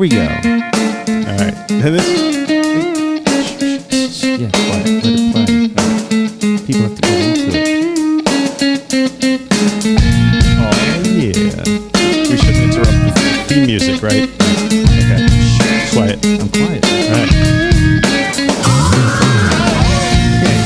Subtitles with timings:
[0.00, 0.22] we go.
[0.22, 0.26] All
[1.36, 1.54] right.
[1.68, 2.08] And this-
[4.24, 4.86] Yeah, quiet.
[4.86, 5.46] Let it play.
[6.66, 7.60] People have to get into it.
[10.56, 10.72] oh,
[11.04, 11.36] yeah.
[12.30, 13.12] We shouldn't interrupt the
[13.48, 14.24] theme music, right?
[14.24, 15.20] Okay.
[15.28, 16.18] Shh, Quiet.
[16.24, 16.82] I'm quiet.
[16.86, 17.30] All right.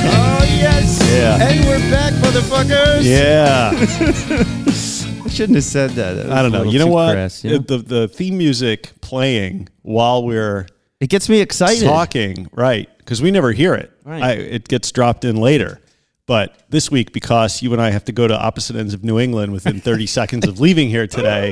[0.06, 0.86] Oh yes.
[1.10, 1.42] Yeah.
[1.48, 3.02] And we're back, motherfuckers.
[3.02, 3.72] Yeah.
[5.24, 6.12] I shouldn't have said that.
[6.14, 6.62] That I don't know.
[6.64, 7.14] You know what?
[7.14, 7.58] crass, you know?
[7.58, 10.66] The, the theme music playing while we're
[10.98, 11.84] It gets me excited.
[11.84, 12.88] talking, right?
[12.98, 13.92] Because we never hear it.
[14.04, 14.22] Right.
[14.22, 15.80] I, it gets dropped in later.
[16.26, 19.20] But this week, because you and I have to go to opposite ends of New
[19.20, 21.50] England within 30 seconds of leaving here today,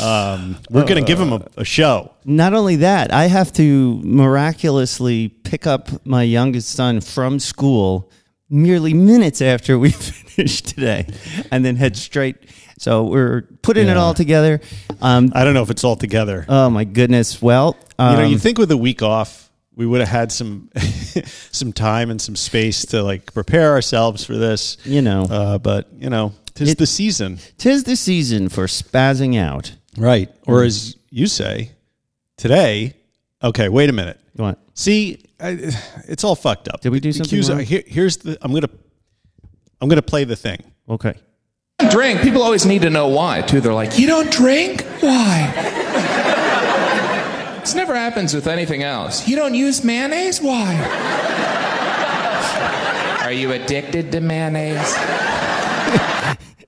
[0.00, 2.12] um, we're going to give him a, a show.
[2.24, 8.10] Not only that, I have to miraculously pick up my youngest son from school
[8.48, 11.06] merely minutes after we finish today,
[11.50, 12.36] and then head straight.
[12.78, 14.60] So we're putting it all together.
[15.00, 16.44] Um, I don't know if it's all together.
[16.48, 17.40] oh my goodness!
[17.40, 20.70] Well, um, you know, you think with a week off, we would have had some
[21.52, 24.76] some time and some space to like prepare ourselves for this.
[24.84, 29.38] you know, Uh, but you know, tis It- the season, tis the season for spazzing
[29.38, 29.72] out.
[29.96, 30.28] right?
[30.46, 30.66] Or Mm.
[30.66, 31.70] as you say,
[32.36, 32.94] today.
[33.42, 34.18] Okay, wait a minute.
[34.36, 34.58] What?
[34.74, 35.58] See, I,
[36.08, 36.80] it's all fucked up.
[36.80, 38.36] Did we do something cues here- here's the.
[38.42, 38.70] I'm gonna.
[39.80, 40.58] I'm gonna play the thing.
[40.88, 41.14] Okay.
[41.90, 42.20] Drink.
[42.22, 43.60] People always need to know why, too.
[43.60, 44.82] They're like, you don't drink?
[45.00, 45.52] Why?
[47.60, 49.28] this never happens with anything else.
[49.28, 50.40] You don't use mayonnaise?
[50.40, 50.74] Why?
[53.22, 54.94] Are you addicted to mayonnaise?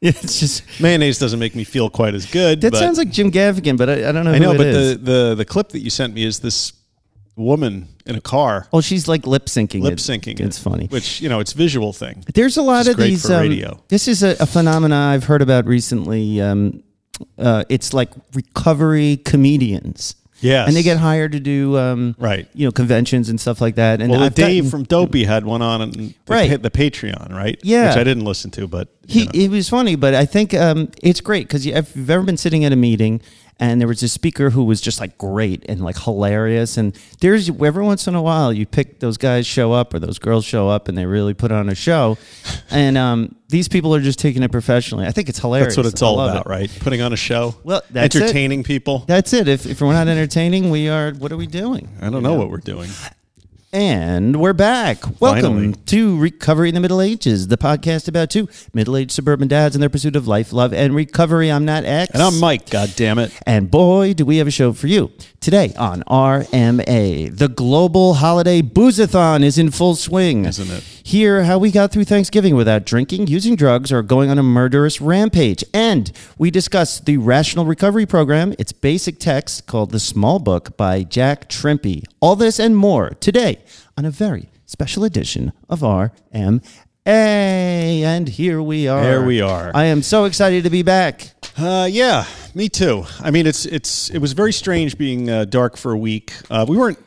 [0.02, 2.60] It's just Mayonnaise doesn't make me feel quite as good.
[2.60, 4.32] that but sounds like Jim Gaffigan, but I, I don't know.
[4.32, 4.98] I know, it but is.
[4.98, 6.74] the, the the clip that you sent me is this
[7.36, 9.80] woman in a car oh, she's like lip syncing.
[9.82, 9.98] lip it.
[9.98, 10.40] syncing.
[10.40, 10.86] It's funny.
[10.86, 12.24] which you know it's visual thing.
[12.34, 13.28] There's a lot of these.
[13.30, 13.82] um, radio.
[13.88, 16.40] This is a, a phenomena I've heard about recently.
[16.40, 16.82] Um,
[17.38, 20.16] uh, it's like recovery comedians.
[20.42, 20.68] Yes.
[20.68, 22.46] and they get hired to do um, Right.
[22.52, 24.02] you know, conventions and stuff like that.
[24.02, 26.62] And Well, I've Dave gotten- from Dopey had one on the, Right.
[26.62, 27.58] the Patreon, right?
[27.62, 27.88] Yeah.
[27.88, 29.30] which I didn't listen to, but he know.
[29.32, 32.66] it was funny, but I think um, it's great because if you've ever been sitting
[32.66, 33.22] at a meeting
[33.58, 37.48] and there was a speaker who was just like great and like hilarious, and there's
[37.48, 40.68] every once in a while you pick those guys show up or those girls show
[40.68, 42.18] up and they really put on a show,
[42.70, 45.06] and um, these people are just taking it professionally.
[45.06, 45.74] I think it's hilarious.
[45.74, 46.48] that's what it's all about, it.
[46.50, 46.70] right?
[46.80, 48.22] Putting on a show, Well, that's it.
[48.22, 49.04] entertaining people.
[49.06, 49.48] That's it.
[49.48, 51.12] If, if we're not entertaining, we are.
[51.12, 51.88] What are we doing?
[52.00, 52.90] I don't know what we're doing.
[53.72, 55.20] And we're back.
[55.20, 55.72] Welcome Finally.
[55.86, 59.90] to Recovery in the Middle Ages, the podcast about two middle-aged suburban dads and their
[59.90, 61.50] pursuit of life, love, and recovery.
[61.50, 62.14] I'm Nat X.
[62.14, 62.70] And I'm Mike.
[62.70, 63.32] God damn it!
[63.44, 65.10] And boy, do we have a show for you.
[65.40, 70.44] Today on RMA, the global holiday boozathon is in full swing.
[70.44, 70.82] Isn't it?
[70.82, 75.00] Hear how we got through Thanksgiving without drinking, using drugs, or going on a murderous
[75.00, 75.62] rampage.
[75.72, 81.04] And we discuss the Rational Recovery Program, its basic text called The Small Book by
[81.04, 82.02] Jack Trimpey.
[82.18, 83.60] All this and more today
[83.96, 86.62] on a very special edition of RMA.
[87.04, 89.00] And here we are.
[89.02, 89.70] There we are.
[89.74, 91.30] I am so excited to be back.
[91.56, 93.04] Uh, yeah, me too.
[93.20, 96.32] I mean, it's it's it was very strange being uh, dark for a week.
[96.50, 96.98] Uh, we weren't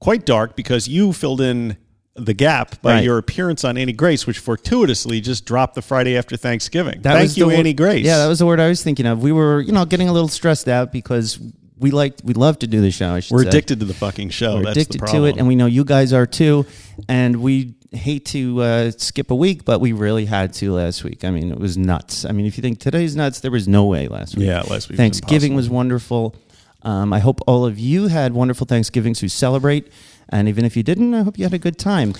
[0.00, 1.76] quite dark because you filled in
[2.14, 3.04] the gap by Right.
[3.04, 7.02] your appearance on Annie Grace, which fortuitously just dropped the Friday after Thanksgiving.
[7.02, 8.04] That Thank you, Annie Grace.
[8.04, 9.22] Yeah, that was the word I was thinking of.
[9.22, 11.38] We were, you know, getting a little stressed out because
[11.78, 13.12] we like we love to do the show.
[13.14, 13.48] I should We're say.
[13.48, 14.56] addicted to the fucking show.
[14.56, 16.66] We're That's addicted to it, and we know you guys are too.
[17.08, 21.24] And we hate to uh, skip a week, but we really had to last week.
[21.24, 22.24] I mean, it was nuts.
[22.24, 24.46] I mean, if you think today's nuts, there was no way last week.
[24.46, 25.56] Yeah, last week Thanksgiving impossible.
[25.56, 26.36] was wonderful.
[26.82, 29.90] Um, I hope all of you had wonderful Thanksgivings to celebrate,
[30.28, 32.14] and even if you didn't, I hope you had a good time.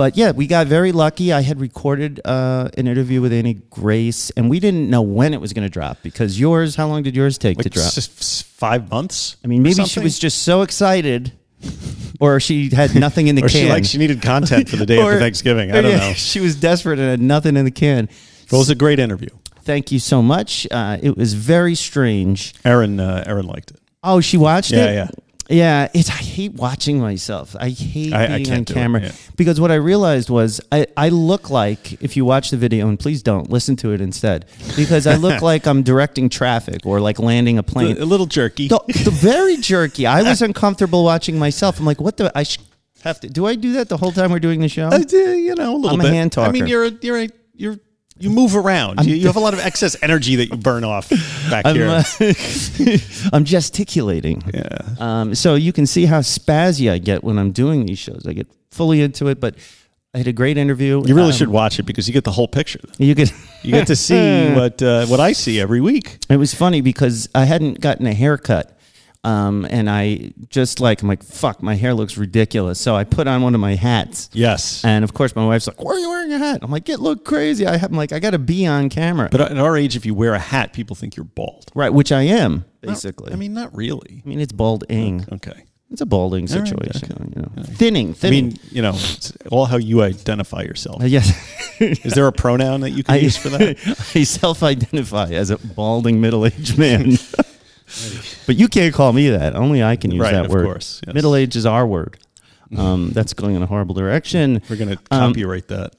[0.00, 1.30] But yeah, we got very lucky.
[1.30, 5.42] I had recorded uh, an interview with Annie Grace, and we didn't know when it
[5.42, 6.74] was going to drop because yours.
[6.74, 7.84] How long did yours take to drop?
[7.84, 9.36] s- five months.
[9.44, 11.32] I mean, maybe she was just so excited,
[12.18, 13.64] or she had nothing in the or can.
[13.64, 15.70] she like she needed content for the day Or- after Thanksgiving.
[15.70, 16.12] I don't yeah, know.
[16.14, 18.04] She was desperate and had nothing in the can.
[18.04, 19.28] It was a great interview.
[19.64, 20.66] Thank you so much.
[20.70, 22.54] Uh, it was very strange.
[22.64, 23.80] Erin uh, Erin liked it.
[24.02, 24.76] Oh, she watched it?
[24.76, 24.94] Yeah, it.
[24.94, 25.08] yeah.
[25.50, 27.56] Yeah, it's I hate watching myself.
[27.58, 29.12] I hate I- I being can't on do it, camera yeah.
[29.36, 32.98] because what I realized was I, I look like if you watch the video and
[32.98, 37.18] please don't listen to it instead because I look like I'm directing traffic or like
[37.18, 37.98] landing a plane.
[37.98, 38.68] A, a little jerky.
[38.68, 40.06] the, the very jerky.
[40.06, 41.78] I was uncomfortable watching myself.
[41.80, 42.30] I'm like, what the?
[42.38, 42.58] I sh-
[43.02, 43.28] have to.
[43.28, 44.88] Do I do that the whole time we're doing the show?
[44.88, 47.20] I do, you know, a little I'm a hand hand I mean, you're a, you're
[47.22, 47.76] a, you're
[48.20, 49.04] you move around.
[49.06, 51.08] You, you have a lot of excess energy that you burn off
[51.50, 51.88] back I'm, here.
[51.88, 52.02] uh,
[53.32, 54.42] I'm gesticulating.
[54.54, 54.78] yeah.
[54.98, 58.26] Um, so you can see how spazzy I get when I'm doing these shows.
[58.28, 59.54] I get fully into it, but
[60.14, 61.02] I had a great interview.
[61.06, 62.80] You really Um, should watch it because you get the whole picture.
[62.98, 63.32] You get.
[63.62, 66.16] You get to see what uh, what I see every week.
[66.30, 68.74] It was funny because I hadn't gotten a haircut
[69.22, 72.80] Um, and I just like I'm like fuck, my hair looks ridiculous.
[72.80, 74.30] So I put on one of my hats.
[74.32, 74.82] Yes.
[74.84, 77.00] And of course, my wife's like, "Why are you wearing a hat?" I'm like, "It
[77.00, 79.76] look crazy." I have, I'm like, I got to be on camera, But at our
[79.76, 81.70] age, if you wear a hat, people think you're bald.
[81.74, 81.92] right?
[81.92, 83.32] Which I am basically.
[83.32, 84.22] I mean, not really.
[84.24, 85.26] I mean, it's balding.
[85.30, 85.64] Okay.
[85.90, 87.32] It's a balding right, situation.
[87.36, 88.46] You know, thinning, I thinning.
[88.46, 91.02] mean, you know, it's all how you identify yourself.
[91.02, 91.28] Uh, yes,
[91.80, 93.76] Is there a pronoun that you can I, use for that?
[94.14, 97.18] I self-identify as a balding middle-aged man.
[98.46, 99.54] but you can't call me that.
[99.56, 100.64] Only I can use Right, that of word.
[100.64, 101.14] course, yes.
[101.14, 102.18] Middle age is our word.
[102.76, 104.62] Um, that's going in a horrible direction.
[104.70, 105.90] We're going to Um, copyright that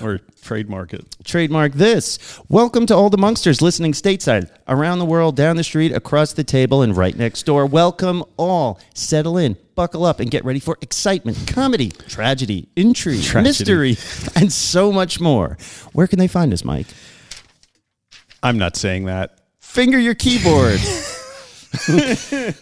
[0.00, 1.04] or trademark it.
[1.24, 2.20] trademark this.
[2.48, 6.44] Welcome to all the Monksters listening stateside, around the world, down the street, across the
[6.44, 7.66] table, and right next door.
[7.66, 8.78] Welcome all.
[8.94, 13.48] Settle in, buckle up, and get ready for excitement, comedy, tragedy, intrigue, Tragedy.
[13.48, 13.96] mystery,
[14.36, 15.58] and so much more.
[15.94, 16.86] Where can they find us, Mike?
[18.40, 19.36] I'm not saying that.
[19.58, 20.78] Finger your keyboard.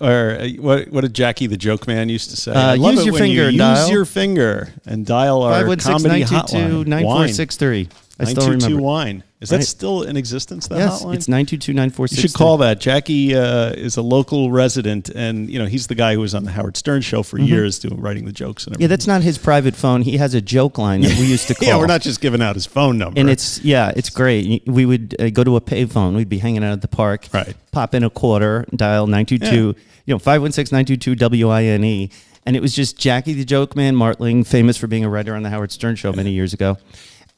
[0.00, 0.88] Or uh, what?
[0.88, 2.52] What did Jackie the Joke Man used to say?
[2.52, 3.90] Uh, use your finger you use dial.
[3.90, 6.84] your finger and dial our comedy hotline.
[6.84, 7.90] 516-922-9463.
[8.18, 8.82] I still 922 remember.
[8.82, 9.22] wine.
[9.42, 9.66] Is that Right.
[9.66, 10.68] still in existence?
[10.68, 11.14] That Yes, hotline.
[11.16, 12.16] it's 922-9463.
[12.16, 12.80] You should call that.
[12.80, 16.44] Jackie uh, is a local resident, and you know he's the guy who was on
[16.44, 18.80] the Howard Stern show for years, doing writing the jokes and Mm-hmm.
[18.80, 18.88] Yeah, everything.
[18.96, 20.00] that's not his private phone.
[20.02, 21.68] He has a joke line that we used to call.
[21.68, 21.76] yeah.
[21.76, 23.20] We're not just giving out his phone number.
[23.20, 24.62] And it's yeah, it's great.
[24.66, 26.16] We would uh, go to a payphone.
[26.16, 27.26] We'd be hanging out at the park.
[27.34, 27.54] Right.
[27.72, 29.74] Pop in a quarter, dial nine two two.
[30.06, 31.84] You know, 516-922 WINE.
[31.84, 32.10] E.
[32.46, 35.42] And it was just Jackie the Joke Man Martling, famous for being a writer on
[35.42, 36.78] the Howard Stern show many years ago.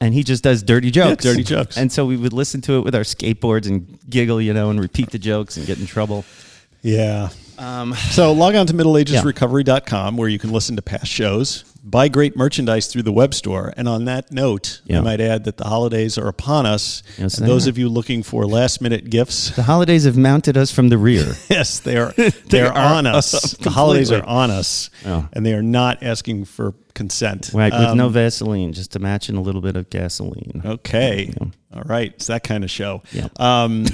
[0.01, 1.23] And he just does dirty jokes.
[1.23, 1.77] dirty jokes.
[1.77, 4.79] And so we would listen to it with our skateboards and giggle, you know, and
[4.79, 6.23] repeat the jokes and get in trouble.
[6.81, 7.29] Yeah.
[7.57, 12.35] Um, so log on to middleagesrecovery.com where you can listen to past shows, buy great
[12.35, 13.73] merchandise through the web store.
[13.77, 14.99] And on that note, Yeah.
[14.99, 17.01] I might add that the holidays are upon us.
[17.17, 17.69] Yes, and those are.
[17.71, 21.35] of you looking for last minute gifts, The holidays have mounted us from the rear.
[21.49, 22.11] yes, they are
[22.47, 23.33] they're are on us.
[23.33, 24.89] us the holidays are on us.
[25.05, 25.27] Oh.
[25.33, 27.51] And they are not asking for consent.
[27.53, 30.61] Right, with Um, no Vaseline, just to match in a little bit of gasoline.
[30.65, 31.33] Okay.
[31.73, 32.11] All right.
[32.13, 33.03] It's that kind of show.
[33.13, 33.27] Yeah.
[33.39, 33.85] Um,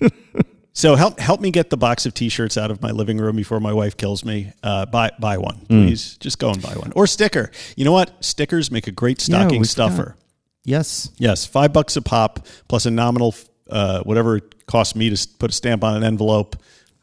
[0.74, 3.60] so help help me get the box of T-shirts out of my living room before
[3.60, 4.52] my wife kills me.
[4.62, 5.86] Uh, buy buy one, Hmm.
[5.86, 6.16] please.
[6.18, 7.50] Just go and buy one or sticker.
[7.76, 8.12] You know what?
[8.22, 10.16] Stickers make a great stocking we've stuffer.
[10.64, 11.10] Yes.
[11.18, 13.34] Yes, five bucks a pop plus a nominal
[13.70, 16.56] uh, whatever it costs me to put a stamp on an envelope.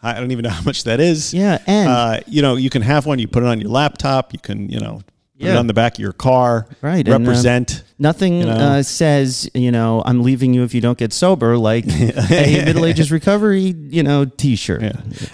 [0.03, 1.33] I don't even know how much that is.
[1.33, 3.19] Yeah, and- uh, you know, you can have one.
[3.19, 4.33] You put it on your laptop.
[4.33, 5.01] You can, you know,
[5.41, 5.59] put it Yeah.
[5.59, 6.67] on the back of your car.
[6.81, 7.83] Right, and, uh, Represent.
[7.99, 8.51] Nothing You know?
[8.53, 11.85] uh, says, you know, I'm leaving you if you don't get sober, like
[12.31, 14.81] a Middle Ages Recovery, you know, t shirt.
[14.81, 14.93] Yeah.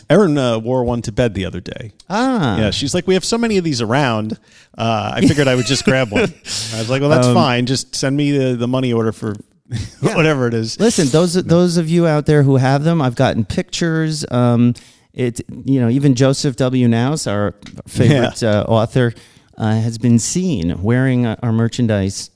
[0.09, 1.93] Erin uh, wore one to bed the other day.
[2.09, 2.57] Ah.
[2.57, 4.33] Yeah, she's like, we have so many of these around.
[4.77, 6.23] Uh, I figured I would just grab one.
[6.23, 7.65] I was like, well, Um, that's fine.
[7.65, 9.33] Just send me the, the money order for
[10.01, 10.79] whatever it is.
[10.79, 14.25] Listen, those those of you out there who have them, I've gotten pictures.
[14.31, 14.73] Um,
[15.13, 16.87] it, you know, even Joseph W.
[16.87, 17.55] Nouse, our
[17.87, 19.13] favorite uh, author,
[19.57, 22.29] has been seen wearing uh, our merchandise.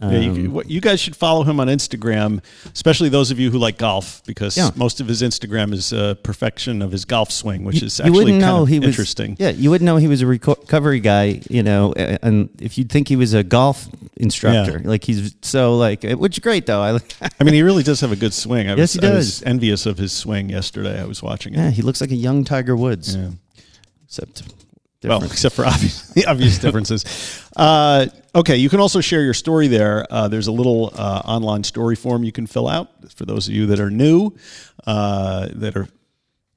[0.00, 2.40] Um, Yeah, you, what- you guys should follow him on Instagram,
[2.72, 4.70] especially those of you who like golf, because Yeah.
[4.76, 8.24] most of his Instagram is uh, perfection of his golf swing, which is you actually
[8.26, 9.34] wouldn't kind know of he was interesting.
[9.40, 13.08] Yeah, you wouldn't know he was a recovery guy, you know, and if you'd think
[13.08, 14.88] he was a golf instructor, Yeah.
[14.88, 16.80] like he's so like, which is great though.
[16.80, 17.00] I
[17.40, 18.68] I mean, he really does have a good swing.
[18.70, 19.42] I Yes, was, he I was does.
[19.42, 21.00] envious of his swing yesterday.
[21.00, 21.58] I was watching it.
[21.58, 23.30] yeah, he looks like a young Tiger Woods, Yeah.
[24.06, 24.44] except
[25.04, 27.04] Well, except for obvious, the obvious differences.
[27.56, 30.04] Uh, okay, you can also share your story there.
[30.10, 33.54] Uh, there's a little uh, online story form you can fill out for those of
[33.54, 34.32] you that are new,
[34.86, 35.86] uh, that are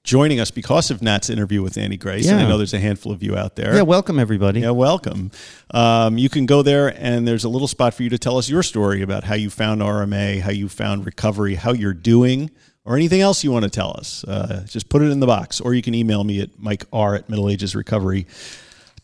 [0.04, 2.28] joining us because of Nat's interview with Annie Grace.
[2.28, 3.76] And I know there's a handful of you out there.
[3.76, 4.62] yeah, welcome everybody.
[4.62, 5.30] Yeah, welcome.
[5.72, 8.50] Um, you can go there, and there's a little spot for you to tell us
[8.50, 12.50] your story about how you found RMA, how you found recovery, how you're doing,
[12.86, 14.24] or anything else you want to tell us.
[14.24, 17.16] Uh, just put it in the box, or you can email me at mike r
[17.16, 17.28] at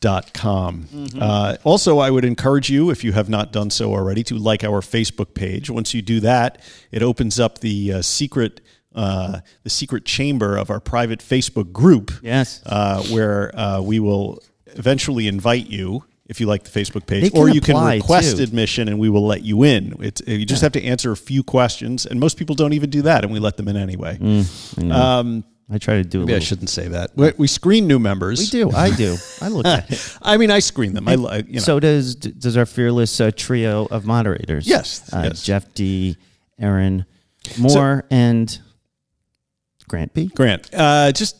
[0.01, 0.87] middleagesrecovery.com.
[1.19, 4.63] Uh, also, I would encourage you, if you have not done so already, to like
[4.63, 5.69] our Facebook page.
[5.69, 8.61] Once you do that, it opens up the uh, secret.
[8.95, 12.63] Uh, the secret chamber of our private Facebook group Yes.
[12.65, 14.41] uh, where uh, we will
[14.73, 18.37] eventually invite you if you like the Facebook page, They can or you can request
[18.37, 18.43] too.
[18.43, 19.95] admission and we will let you in.
[19.99, 23.01] It's, you just have to answer a few questions, and most people don't even do
[23.03, 24.17] that, and we let them in anyway.
[24.17, 24.91] Mm.
[24.91, 25.19] I.
[25.19, 27.11] Um, I try to do a maybe I shouldn't say that.
[27.17, 28.39] We, we screen new members.
[28.39, 28.71] We do.
[28.71, 29.17] I do.
[29.41, 30.17] I look at it.
[30.21, 31.09] I mean, I screen them.
[31.09, 31.59] I, li- you know.
[31.59, 34.65] So does does our fearless uh, trio of moderators?
[34.65, 35.43] Yes, Uh, yes.
[35.43, 36.15] Jeff D,
[36.57, 37.05] Aaron
[37.59, 38.57] Moore, and
[39.89, 40.27] Grant B.
[40.27, 41.35] Grant, uh, just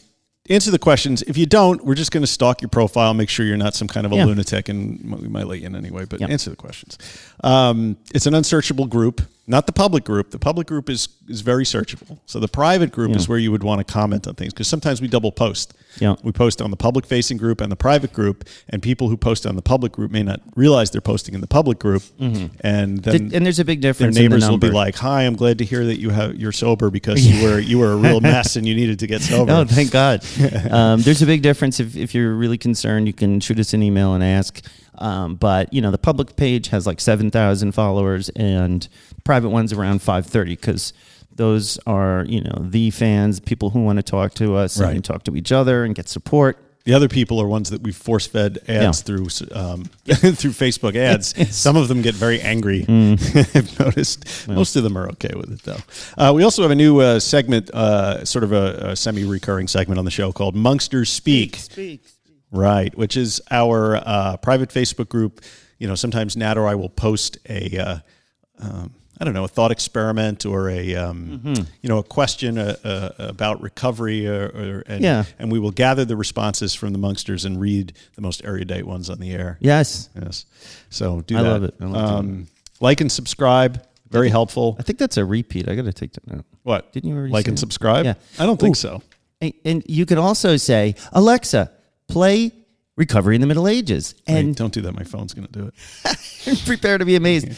[0.49, 1.21] answer the questions.
[1.23, 3.87] If you don't, we're just going to stalk your profile, make sure you're not some
[3.87, 4.25] kind of a Yeah.
[4.25, 6.05] lunatic, and we might let you in anyway.
[6.05, 6.29] But Yep.
[6.29, 6.97] answer the questions.
[7.43, 9.21] Um, it's an unsearchable group.
[9.49, 10.31] not the public group.
[10.31, 12.19] The public group is is very searchable.
[12.25, 15.01] So the private group is where you would want to comment on things because sometimes
[15.01, 15.73] we double post.
[15.99, 16.15] Yeah.
[16.23, 19.45] We post on the public facing group and the private group, and people who post
[19.45, 23.31] on the public group may not realize they're posting in the public group, and then
[23.33, 24.17] and there's a big their difference.
[24.17, 26.51] in the neighbors will be like, "Hi, I'm glad to hear that you have you're
[26.51, 29.51] sober because you were you were a real mess and you needed to get sober."
[29.51, 30.25] Oh, thank God.
[30.71, 31.79] um, there's a big difference.
[31.79, 34.61] If, if you're really concerned, you can shoot us an email and ask.
[34.99, 38.87] Um, but you know, the public page has like seven thousand followers, and
[39.23, 40.93] private one's around five thirty because
[41.35, 44.95] those are you know the fans, people who want to talk to us Right.
[44.95, 46.57] and talk to each other and get support.
[46.85, 48.91] The other people are ones that we force fed ads Yeah.
[48.93, 51.35] through um, through Facebook ads.
[51.53, 52.85] Some of them get very angry.
[52.85, 53.55] Mm.
[53.55, 54.47] I've noticed.
[54.47, 55.77] Most of them are okay with it though.
[56.17, 59.99] Uh, we also have a new uh, segment, uh, sort of a, a semi-recurring segment
[59.99, 61.57] on the show called Monksters Speak.
[62.51, 65.41] Right, which is our uh, private Facebook group.
[65.79, 67.97] You know, sometimes Nat or I will post a, uh,
[68.59, 71.63] um, I don't know, a thought experiment or a, um, Mm-hmm.
[71.81, 75.25] you know, a question uh, uh, about recovery, or, or and, Yeah.
[75.39, 79.09] and we will gather the responses from the Monksters and read the most erudite ones
[79.09, 79.57] on the air.
[79.59, 80.45] Yes, Yes,
[80.89, 81.49] so do I that.
[81.49, 81.73] love it.
[81.81, 82.47] I love um,
[82.79, 83.83] like and subscribe.
[84.09, 84.77] Very helpful.
[84.79, 85.67] I think that's a repeat.
[85.67, 86.45] I got to take that note.
[86.63, 87.59] What Didn't you already like and it?
[87.59, 88.05] subscribe?
[88.05, 88.13] Yeah.
[88.39, 88.79] I don't think Ooh.
[88.79, 89.01] so.
[89.41, 91.71] And, and you could also say, Alexa,
[92.07, 92.51] play
[92.95, 94.93] Recovery in the Middle Ages, Hey, and don't do that.
[94.95, 96.59] My phone's going to do it.
[96.65, 97.47] prepare to be amazed.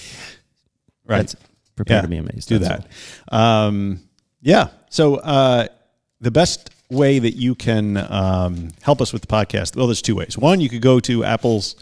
[1.06, 1.26] Right.
[1.26, 1.36] That's-
[1.76, 2.50] prepare to be amazed.
[2.50, 2.86] Do That's
[3.32, 3.36] that.
[3.36, 4.02] Um,
[4.42, 4.68] yeah.
[4.92, 5.68] So uh,
[6.22, 10.16] the best way that you can um, help us with the podcast, well, there's two
[10.16, 10.38] ways.
[10.38, 11.76] One, you could go to Apple's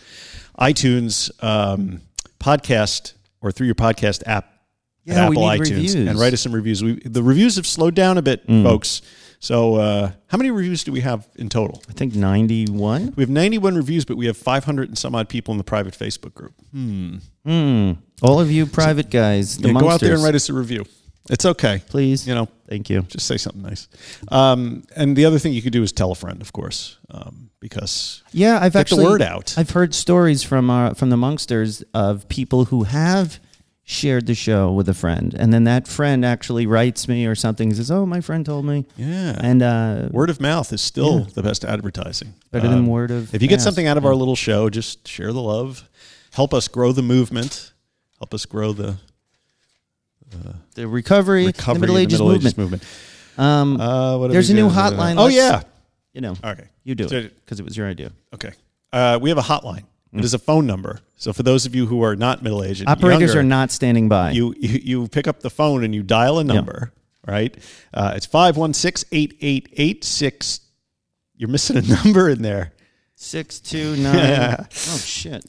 [0.59, 2.01] iTunes um,
[2.39, 5.93] podcast or through your podcast app at Yeah, Apple iTunes reviews.
[5.95, 6.83] and write us some reviews.
[6.83, 8.63] We, the reviews have slowed down a bit, Mm.
[8.63, 9.01] folks.
[9.39, 11.81] So uh, how many reviews do we have in total?
[11.89, 13.13] I think 91.
[13.15, 15.93] We have 91 reviews, but we have 500 and some odd people in the private
[15.93, 16.53] Facebook group.
[16.71, 17.91] Hmm.
[18.21, 20.85] All of you private guys, the Yeah, go out there and write us a review.
[21.29, 21.81] It's okay.
[21.87, 22.27] please.
[22.27, 23.01] You know, Thank you.
[23.03, 23.87] just say something nice.
[24.29, 27.49] Um, and the other thing you could do is tell a friend, of course, um,
[27.59, 29.53] because Yeah, I've the actually word out.
[29.57, 33.39] I've heard stories from uh, from the Monksters of people who have
[33.89, 37.69] shared the show with a friend, and then that friend actually writes me or something
[37.69, 41.19] and says, "Oh, my friend told me." yeah, And uh, word of mouth is still
[41.19, 41.25] Yeah.
[41.35, 42.33] the best advertising.
[42.51, 43.33] better than Um, word of.
[43.33, 45.87] If you get something out of our little show, just share the love.
[46.33, 47.71] Help us grow the movement.
[48.19, 48.97] Help us grow the
[50.75, 52.45] the recovery, recovery the Middle Ages Middle movement.
[52.45, 52.83] Ages movement.
[53.37, 55.15] Um, Uh, what There's a new hotline.
[55.17, 55.61] Oh yeah.
[56.13, 56.65] you know, Okay.
[56.83, 58.11] you do So- it because it was your idea.
[58.33, 58.51] Okay.
[58.91, 59.83] Uh, we have a hotline.
[60.13, 60.99] It is a phone number.
[61.19, 64.07] So for those of you who are not middle aged, Operators younger, are not standing
[64.07, 64.31] by.
[64.31, 66.93] you, you you pick up the phone and you dial a number,
[67.27, 67.55] right?
[67.93, 70.59] Uh, it's 516-8886.
[71.35, 72.73] You're missing a number in there.
[73.15, 74.57] Six two nine.
[74.69, 75.43] oh shit!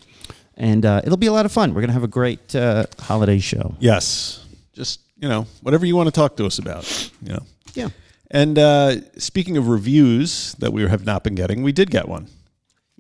[0.56, 1.72] and uh, it'll be a lot of fun.
[1.72, 3.76] We're going to have a great uh, holiday show.
[3.80, 4.46] Yes.
[4.74, 7.12] Just you know, whatever you want to talk to us about.
[7.22, 7.44] You know.
[7.74, 7.90] Yeah.
[8.30, 12.28] And uh, speaking of reviews that we have not been getting, we did get one,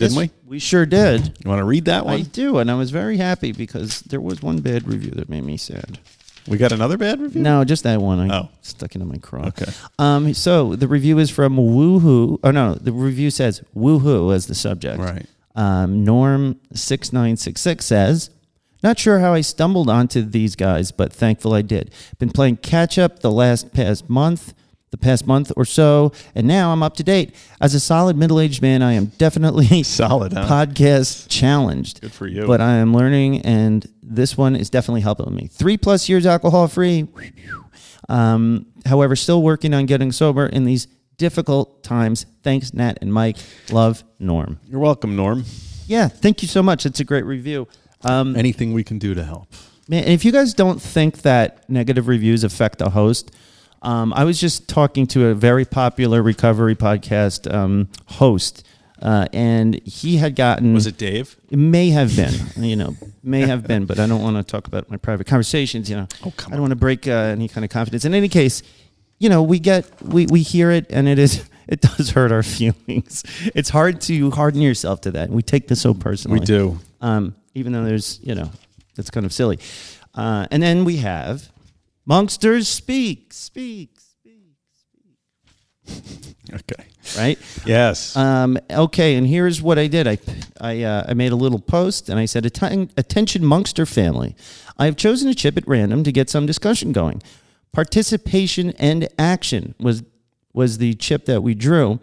[0.01, 0.49] didn't Yes, we?
[0.49, 1.27] We sure did.
[1.43, 2.15] You want to read that one?
[2.19, 5.43] I do, and I was very happy because there was one bad review that made
[5.45, 5.99] me sad.
[6.47, 7.41] We got another bad review.
[7.41, 8.19] No, just that one.
[8.31, 8.49] I Oh.
[8.61, 9.45] stuck it in my craw.
[9.47, 9.71] Okay.
[9.99, 10.33] Um.
[10.33, 12.39] So the review is from Woohoo.
[12.43, 14.99] Oh no, the review says Woohoo as the subject.
[14.99, 15.25] Right.
[15.55, 18.29] Um, Norm six nine six six says,
[18.81, 21.91] "Not sure how I stumbled onto these guys, but thankful I did.
[22.17, 24.53] Been playing catch up the last past month."
[24.91, 27.33] The past month or so, and now I'm up to date.
[27.61, 30.45] As a solid middle aged man, I am definitely Solid, huh?
[30.49, 32.01] podcast challenged.
[32.01, 32.45] Good for you.
[32.45, 35.47] But I am learning, and this one is definitely helping me.
[35.47, 37.07] Three plus years alcohol free.
[38.09, 42.25] Um, however, still working on getting sober in these difficult times.
[42.43, 43.37] Thanks, Nat and Mike.
[43.71, 44.59] Love, Norm.
[44.67, 45.45] You're welcome, Norm.
[45.87, 46.85] Yeah, thank you so much.
[46.85, 47.67] It's a great review.
[48.03, 49.53] Um, Anything we can do to help.
[49.87, 53.31] Man, if you guys don't think that negative reviews affect the host,
[53.81, 58.65] um, I was just talking to a very popular recovery podcast um, host
[59.01, 61.35] uh, and he had gotten Was it Dave?
[61.49, 62.33] it may have been,
[62.63, 65.89] you know, may have been, but I don't want to talk about my private conversations.
[65.89, 68.05] You know, Oh, come I don't want to break uh, any kind of confidence.
[68.05, 68.61] In any case,
[69.17, 72.43] you know, we get we we hear it, and it is it does hurt our
[72.57, 73.23] feelings.
[73.55, 75.31] It's hard to harden yourself to that.
[75.31, 76.39] We take this so personally.
[76.39, 76.79] We do.
[77.01, 78.51] um, even though there's you know,
[78.97, 79.57] it's kind of silly.
[80.13, 81.49] Uh, and then we have
[82.09, 84.55] Monksters speak, speak, speak,
[85.85, 86.35] speak.
[86.53, 86.83] Okay.
[87.17, 87.39] right?
[87.65, 88.15] Yes.
[88.17, 90.07] Um, okay, and here's what I did.
[90.07, 90.17] I
[90.59, 94.35] I, uh, I made a little post and I said, "Atten- "Attention, Monkster family!
[94.77, 97.21] I have chosen a chip at random to get some discussion going.
[97.71, 100.03] Participation and action was
[100.53, 101.99] was the chip that we drew.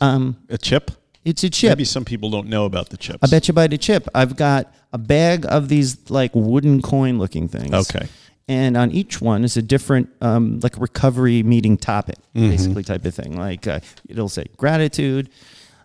[0.00, 0.92] Um, a chip?
[1.24, 1.70] it's a chip.
[1.70, 3.18] Maybe some people don't know about the chips.
[3.22, 4.08] I bet you buy the chip.
[4.14, 7.72] I've got a bag of these like wooden coin looking things.
[7.72, 8.08] Okay.
[8.50, 12.50] And on each one is a different, um, like recovery meeting topic, Mm-hmm.
[12.50, 13.36] basically type of thing.
[13.38, 13.78] Like uh,
[14.08, 15.28] it'll say gratitude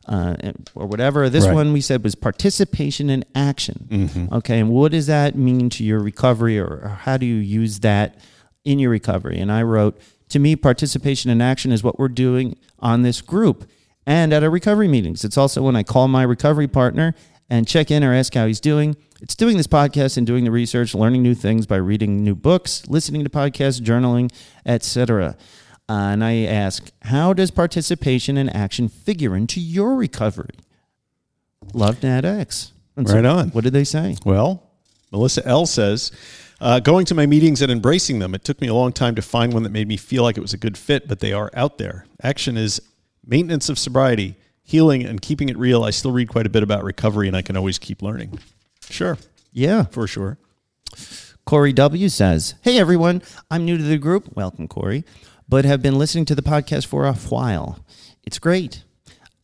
[0.07, 0.35] uh,
[0.73, 1.29] or whatever.
[1.29, 1.53] This Right.
[1.53, 3.87] one we said was participation in action.
[3.89, 4.33] Mm-hmm.
[4.33, 4.59] Okay.
[4.59, 8.17] And what does that mean to your recovery or, or how do you use that
[8.63, 9.37] in your recovery?
[9.39, 13.69] And I wrote, to me, participation in action is what we're doing on this group
[14.07, 15.23] and at our recovery meetings.
[15.23, 17.13] It's also when I call my recovery partner
[17.49, 18.95] and check in or ask how he's doing.
[19.25, 22.87] It's doing this podcast and doing the research, learning new things by reading new books,
[22.87, 24.31] listening to podcasts, journaling,
[24.67, 25.35] etc.
[25.89, 30.53] Uh, and I ask, how does participation and action figure into your recovery?
[31.73, 32.69] Love NatX.
[32.95, 33.49] And Right on.
[33.49, 34.15] What did they say?
[34.23, 34.61] Well,
[35.11, 36.11] Melissa L says,
[36.61, 38.35] uh, going to my meetings and embracing them.
[38.35, 40.41] It took me a long time to find one that made me feel like it
[40.41, 42.05] was a good fit, but they are out there.
[42.21, 42.79] Action is
[43.25, 45.83] maintenance of sobriety, healing, and keeping it real.
[45.83, 48.37] I still read quite a bit about recovery, and I can always keep learning.
[48.89, 49.17] Sure,
[49.51, 49.85] Yeah.
[49.85, 50.37] for sure.
[51.45, 54.35] Corey W says, Hey everyone, I'm new to the group.
[54.35, 55.03] Welcome, Corey,
[55.47, 57.79] but have been listening to the podcast for a while.
[58.23, 58.83] It's great.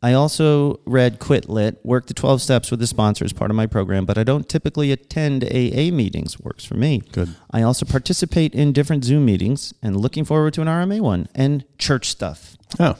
[0.03, 3.55] I also read Quit Lit, work the 12 steps with the sponsor as part of
[3.55, 6.39] my program, but I don't typically attend AA meetings.
[6.39, 7.03] Works for me.
[7.11, 7.35] Good.
[7.51, 11.65] I also participate in different Zoom meetings and looking forward to an RMA one and
[11.77, 12.57] church stuff.
[12.79, 12.95] Oh,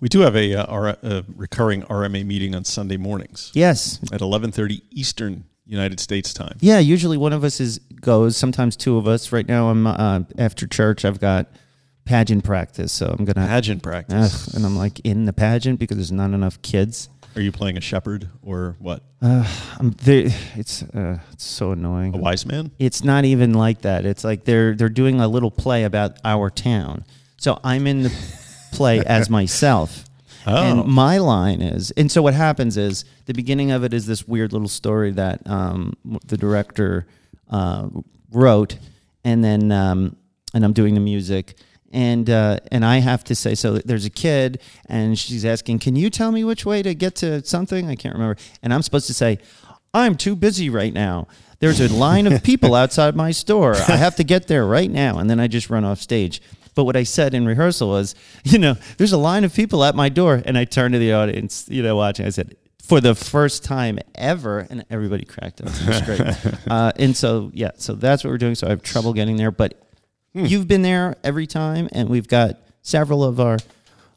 [0.00, 4.00] we do have a, uh, R- a recurring RMA meeting on Sunday mornings Yes.
[4.10, 6.56] at 11:30 Eastern United States time.
[6.60, 9.32] Yeah, usually one of us is goes, sometimes two of us.
[9.32, 11.48] Right now I'm uh, after church, I've got
[12.04, 14.48] pageant practice, so I'm going to Pageant practice.
[14.48, 17.08] Ugh, and I'm like in the pageant because there's not enough kids.
[17.34, 19.02] Are you playing a shepherd or what?
[19.22, 20.26] I'm there.
[20.54, 22.14] It's uh, it's so annoying.
[22.14, 22.72] A wise man?
[22.78, 24.04] It's not even like that.
[24.04, 27.04] It's like they're they're doing a little play about our town.
[27.38, 28.12] So I'm in the
[28.72, 30.04] play as myself.
[30.46, 30.62] Oh.
[30.62, 34.26] And my line is, and so what happens is the beginning of it is this
[34.26, 35.94] weird little story that um,
[36.26, 37.06] the director
[37.50, 37.88] uh,
[38.32, 38.78] wrote,
[39.24, 40.16] and then um,
[40.54, 41.54] and I'm doing the music,
[41.92, 45.96] and uh, and I have to say, so there's a kid, and she's asking, can
[45.96, 47.88] you tell me which way to get to something?
[47.88, 49.38] I can't remember, and I'm supposed to say,
[49.94, 51.28] I'm too busy right now.
[51.60, 53.76] There's a line of people outside my store.
[53.76, 56.42] I have to get there right now, and then I just run off stage.
[56.74, 59.94] But what I said in rehearsal was, you know, there's a line of people at
[59.94, 62.26] my door, and I turned to the audience, you know, watching.
[62.26, 65.68] I said, for the first time ever, and everybody cracked up.
[65.68, 66.56] It was great.
[66.70, 68.54] uh, and so, yeah, so that's what we're doing.
[68.54, 69.74] So I have trouble getting there, but
[70.32, 73.58] you've been there every time, and we've got several of our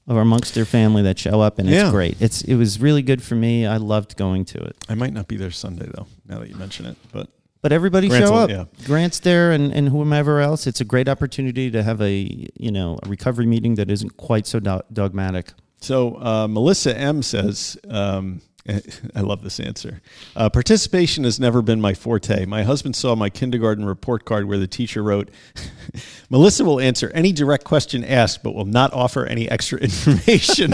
[0.07, 1.89] of our Monkster family that show up, and it's Yeah.
[1.89, 2.15] great.
[2.21, 3.65] It's it was really good for me.
[3.65, 4.75] I loved going to it.
[4.87, 6.05] I might not be there Sunday though.
[6.27, 7.27] Now that you mention it, but
[7.65, 8.51] But everybody Grant's show up.
[8.51, 8.65] yeah.
[8.85, 10.67] Grant's there, and, and whomever else.
[10.67, 14.45] It's a great opportunity to have a you know a recovery meeting that isn't quite
[14.45, 15.51] so do- dogmatic.
[15.79, 18.41] So uh, Melissa M says, um,
[19.15, 19.99] I love this answer.
[20.35, 22.45] Uh, participation has never been my forte.
[22.45, 25.31] My husband saw my kindergarten report card where the teacher wrote,
[26.29, 30.71] Melissa will answer any direct question asked, but will not offer any extra information.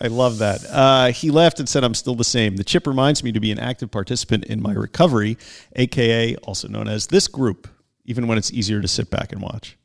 [0.00, 0.64] I love that.
[0.70, 2.56] Uh, he left and said, I'm still the same.
[2.56, 5.36] The chip reminds me to be an active participant in my recovery,
[5.76, 7.68] AKA, also known as this group,
[8.06, 9.76] even when it's easier to sit back and watch.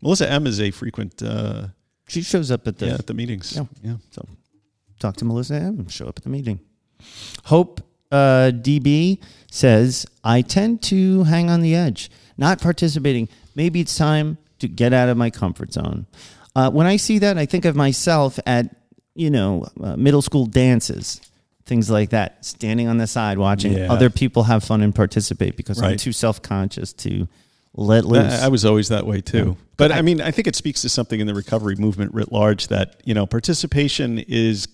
[0.00, 1.68] Melissa M is a frequent uh,
[2.08, 3.54] She shows up at the yeah, at the meetings.
[3.56, 3.64] Yeah.
[3.82, 3.96] yeah.
[4.10, 4.26] So
[4.98, 6.60] talk to Melissa and show up at the meeting.
[7.44, 13.28] Hope uh, DB says, I tend to hang on the edge, not participating.
[13.54, 16.06] Maybe it's time to get out of my comfort zone.
[16.54, 18.74] Uh, when I see that, I think of myself at,
[19.18, 21.20] you know, uh, middle school dances,
[21.66, 23.92] things like that, standing on the side watching Yeah.
[23.92, 27.26] other people have fun and participate because I'm too self conscious to
[27.74, 28.40] let loose.
[28.42, 29.56] I, I was always that way too.
[29.76, 32.68] But I mean, I think it speaks to something in the recovery movement writ large
[32.68, 34.66] that, you know, participation is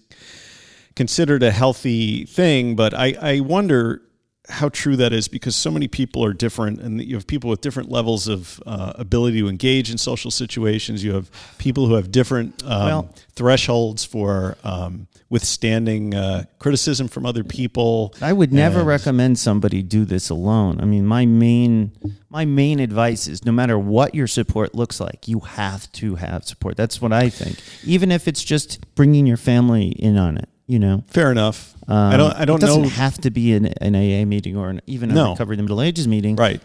[0.94, 2.76] considered a healthy thing.
[2.76, 4.02] But I, I wonder,
[4.48, 7.62] how true that is because so many people are different and you have people with
[7.62, 12.10] different levels of uh, ability to engage in social situations you have people who have
[12.12, 18.80] different um, Well- thresholds for um, withstanding uh, criticism from other people I would never
[18.80, 20.80] And- recommend somebody do this alone.
[20.80, 21.92] I mean, my main
[22.30, 26.44] my main advice is no matter what your support looks like, you have to have
[26.44, 26.76] support.
[26.76, 27.58] That's what I think.
[27.84, 31.04] Even if it's just bringing your family in on it, you know.
[31.08, 33.94] fair enough Um, i don't i don't it doesn't know have to be an, an
[33.94, 35.30] AA meeting or an, even a No.
[35.32, 36.36] recovery in the Middle Ages meeting.
[36.36, 36.60] right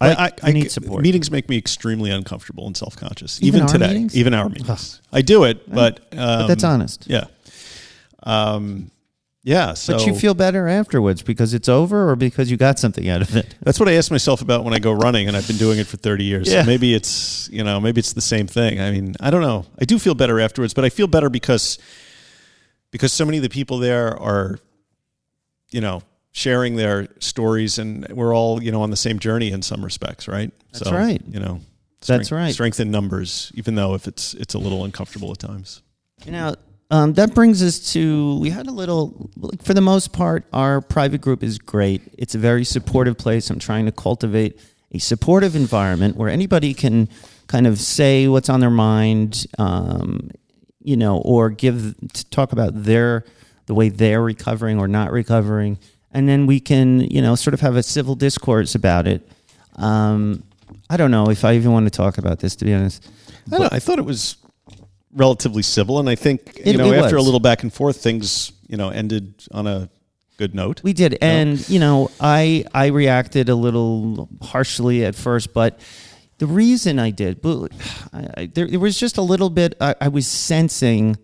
[0.00, 1.02] Like, I, I, you need support.
[1.02, 3.42] Meetings make me extremely uncomfortable and self-conscious.
[3.42, 4.16] Even Even, today, meetings?
[4.16, 7.06] even our meetings, I do it, but um, But that's honest.
[7.08, 7.26] Yeah,
[8.22, 8.90] um,
[9.42, 9.74] yeah.
[9.74, 13.22] So But you feel better afterwards because it's over or because you got something out
[13.22, 13.54] of it.
[13.62, 15.86] That's what I ask myself about when I go running, and I've been doing it
[15.86, 16.48] for 30 years.
[16.50, 16.62] Yeah.
[16.62, 18.80] So maybe it's you know maybe it's the same thing.
[18.80, 19.66] I mean, I don't know.
[19.80, 21.78] I do feel better afterwards, but I feel better because
[22.92, 24.60] because so many of the people there are,
[25.70, 29.62] you know, sharing their stories, and we're all you know on the same journey in
[29.62, 30.52] some respects, right?
[30.72, 31.20] That's right.
[31.26, 31.60] You know,
[32.06, 32.52] That's right.
[32.54, 35.82] Strength in numbers, even though if it's it's a little uncomfortable at times.
[36.26, 36.54] Now,
[36.92, 39.30] um, that brings us to we had a little,
[39.62, 42.02] for the most part, our private group is great.
[42.18, 43.48] It's a very supportive place.
[43.50, 44.60] I'm trying to cultivate
[44.92, 47.08] a supportive environment where anybody can
[47.46, 50.30] kind of say what's on their mind, um,
[50.84, 53.24] you know, or give to talk about their
[53.66, 55.78] the way they're recovering or not recovering,
[56.12, 59.26] and then we can, you know, sort of have a civil discourse about it.
[59.76, 60.42] Um,
[60.90, 63.08] I don't know if I even want to talk about this, to be honest.
[63.50, 64.36] I, know, I thought it was
[65.14, 67.96] relatively civil, and I think you It- know it after a little back and forth,
[68.02, 69.88] things you know ended on a
[70.38, 70.80] good note.
[70.82, 75.78] We did, and you know, I I reacted a little harshly at first, but
[76.42, 77.38] the reason I did,
[78.12, 79.76] I, I, there, there was just a little bit.
[79.80, 81.16] I, I was sensing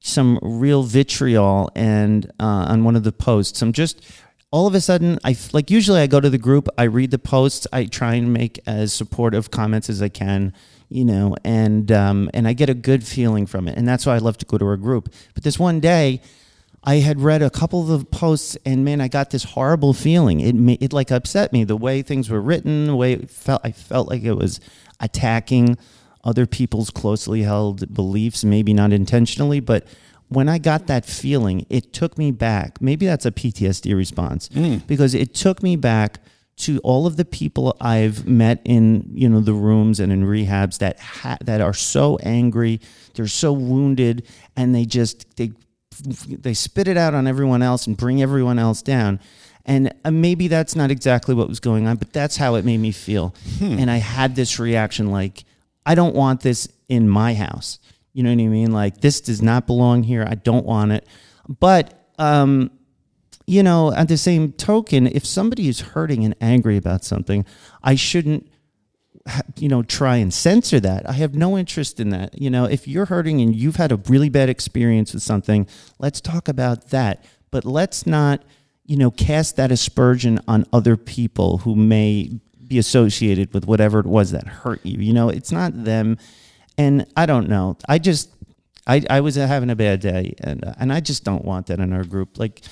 [0.00, 4.04] some real vitriol, and uh, on one of the posts, I'm just
[4.50, 7.20] all of a sudden, I like usually I go to the group, I read the
[7.20, 10.52] posts, I try and make as supportive comments as I can,
[10.88, 14.16] you know, and um, and I get a good feeling from it, and that's why
[14.16, 15.14] I love to go to a group.
[15.34, 16.20] But this one day.
[16.84, 20.40] I had read a couple of the posts, and man, I got this horrible feeling.
[20.40, 23.60] It it like upset me the way things were written, the way it felt.
[23.64, 24.60] I felt like it was
[25.00, 25.76] attacking
[26.24, 29.86] other people's closely held beliefs, maybe not intentionally, but
[30.28, 32.80] when I got that feeling, it took me back.
[32.82, 34.86] Maybe that's a PTSD response mm.
[34.86, 36.20] because it took me back
[36.58, 40.78] to all of the people I've met in you know the rooms and in rehabs
[40.78, 42.80] that ha- that are so angry,
[43.14, 45.52] they're so wounded, and they just they
[45.98, 49.20] they spit it out on everyone else and bring everyone else down.
[49.64, 52.78] And uh, maybe that's not exactly what was going on, but that's how it made
[52.80, 53.34] me feel.
[53.60, 55.44] And I had this reaction like,
[55.84, 57.78] I don't want this in my house.
[58.14, 58.72] You know what I mean?
[58.72, 60.26] Like, this does not belong here.
[60.28, 61.06] I don't want it.
[61.60, 62.70] But, um,
[63.46, 67.44] you know, at the same token, if somebody is hurting and angry about something,
[67.82, 68.48] I shouldn't
[69.56, 71.08] you know try and censor that.
[71.08, 72.40] I have no interest in that.
[72.40, 75.66] You know if you're hurting and you've had a really bad experience with something
[75.98, 77.24] let's talk about that.
[77.50, 78.42] But let's not
[78.84, 82.30] you know cast that aspersion on other people who may
[82.66, 85.00] be associated with whatever it was that hurt you.
[85.00, 86.18] You know it's not them.
[86.76, 87.76] And i don't know.
[87.88, 88.30] I just
[88.86, 91.80] i i was having a bad day and uh, and i just don't want that
[91.80, 92.38] in our group.
[92.38, 92.62] Like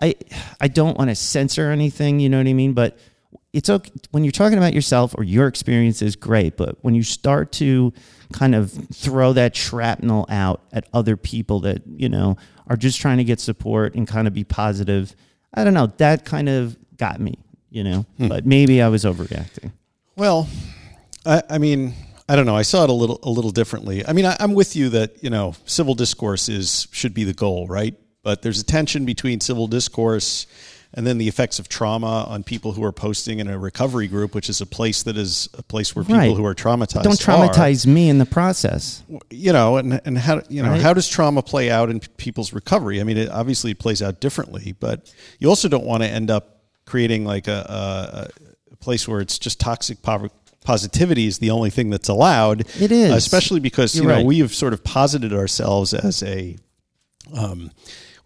[0.00, 0.14] i
[0.60, 2.72] i don't want to censor anything you know what i mean?
[2.74, 2.98] But
[3.52, 7.02] it's okay when you're talking about yourself or your experience is great but when you
[7.02, 7.92] start to
[8.32, 12.36] kind of throw that shrapnel out at other people that you know
[12.68, 15.14] are just trying to get support and kind of be positive
[15.54, 17.38] i don't know that kind of got me
[17.70, 18.28] you know hmm.
[18.28, 19.70] but maybe i was overreacting
[20.16, 20.48] Well,
[21.24, 21.94] I, I mean,
[22.28, 22.56] I don't know.
[22.56, 24.06] I saw it a little a little differently.
[24.06, 27.32] I mean, I, I'm with you that you know civil discourse is should be the
[27.32, 27.94] goal, right?
[28.22, 30.46] But there's a tension between civil discourse
[30.94, 34.34] and then the effects of trauma on people who are posting in a recovery group,
[34.34, 36.36] which is a place that is a place where people Right.
[36.36, 37.48] who are traumatized don't are.
[37.48, 40.82] traumatize me in the process you know, and and how you know Right.
[40.82, 43.00] how does trauma play out in people's recovery?
[43.00, 46.62] I mean, it obviously plays out differently, but you also don't want to end up
[46.84, 48.30] creating like a,
[48.70, 50.30] a, a place where it's just toxic pov-
[50.64, 52.60] positivity is the only thing that's allowed.
[52.80, 53.12] It is.
[53.14, 54.26] especially because You're you know right.
[54.26, 56.56] we have sort of posited ourselves as a
[57.34, 57.70] um,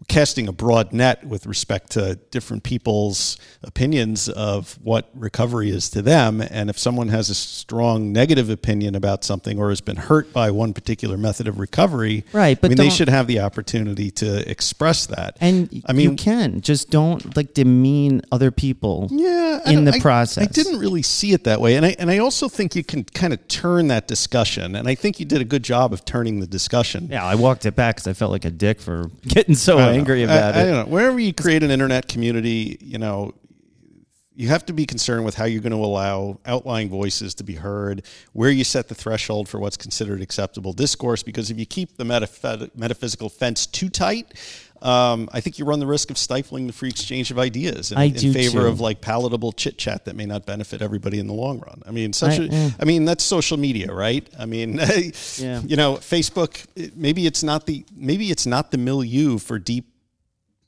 [0.07, 6.01] casting a broad net with respect to different people's opinions of what recovery is to
[6.01, 6.39] them.
[6.41, 10.49] And if someone has a strong negative opinion about something or has been hurt by
[10.49, 14.49] one particular method of recovery, Right, but I mean, they should have the opportunity to
[14.49, 15.37] express that.
[15.41, 19.99] and I mean, you can just don't like demean other people yeah, in the I-
[19.99, 22.83] process I didn't really see it that way, and I and I also think you
[22.83, 26.05] can kind of turn that discussion, and I think you did a good job of
[26.05, 27.07] turning the discussion.
[27.11, 29.96] yeah i walked it back because i felt like a dick for getting so don't
[29.97, 30.33] angry know.
[30.33, 30.91] about I, I it don't know.
[30.91, 33.33] Wherever you create an internet community, you know,
[34.37, 37.55] you have to be concerned with how you're going to allow outlying voices to be
[37.55, 41.23] heard, where you set the threshold for what's considered acceptable discourse.
[41.23, 44.35] Because if you keep the metaph- metaphysical fence too tight,
[44.81, 47.97] um, I think you run the risk of stifling the free exchange of ideas in,
[47.99, 48.67] in favor too.
[48.67, 51.81] of like palatable chit chat that may not benefit everybody in the long run.
[51.87, 52.75] I mean, such I- a, mm.
[52.79, 54.27] I mean, that's social media, right?
[54.39, 54.75] I mean,
[55.37, 55.61] Yeah.
[55.65, 56.65] you know, Facebook.
[56.95, 59.85] Maybe it's not the maybe it's not the milieu for deep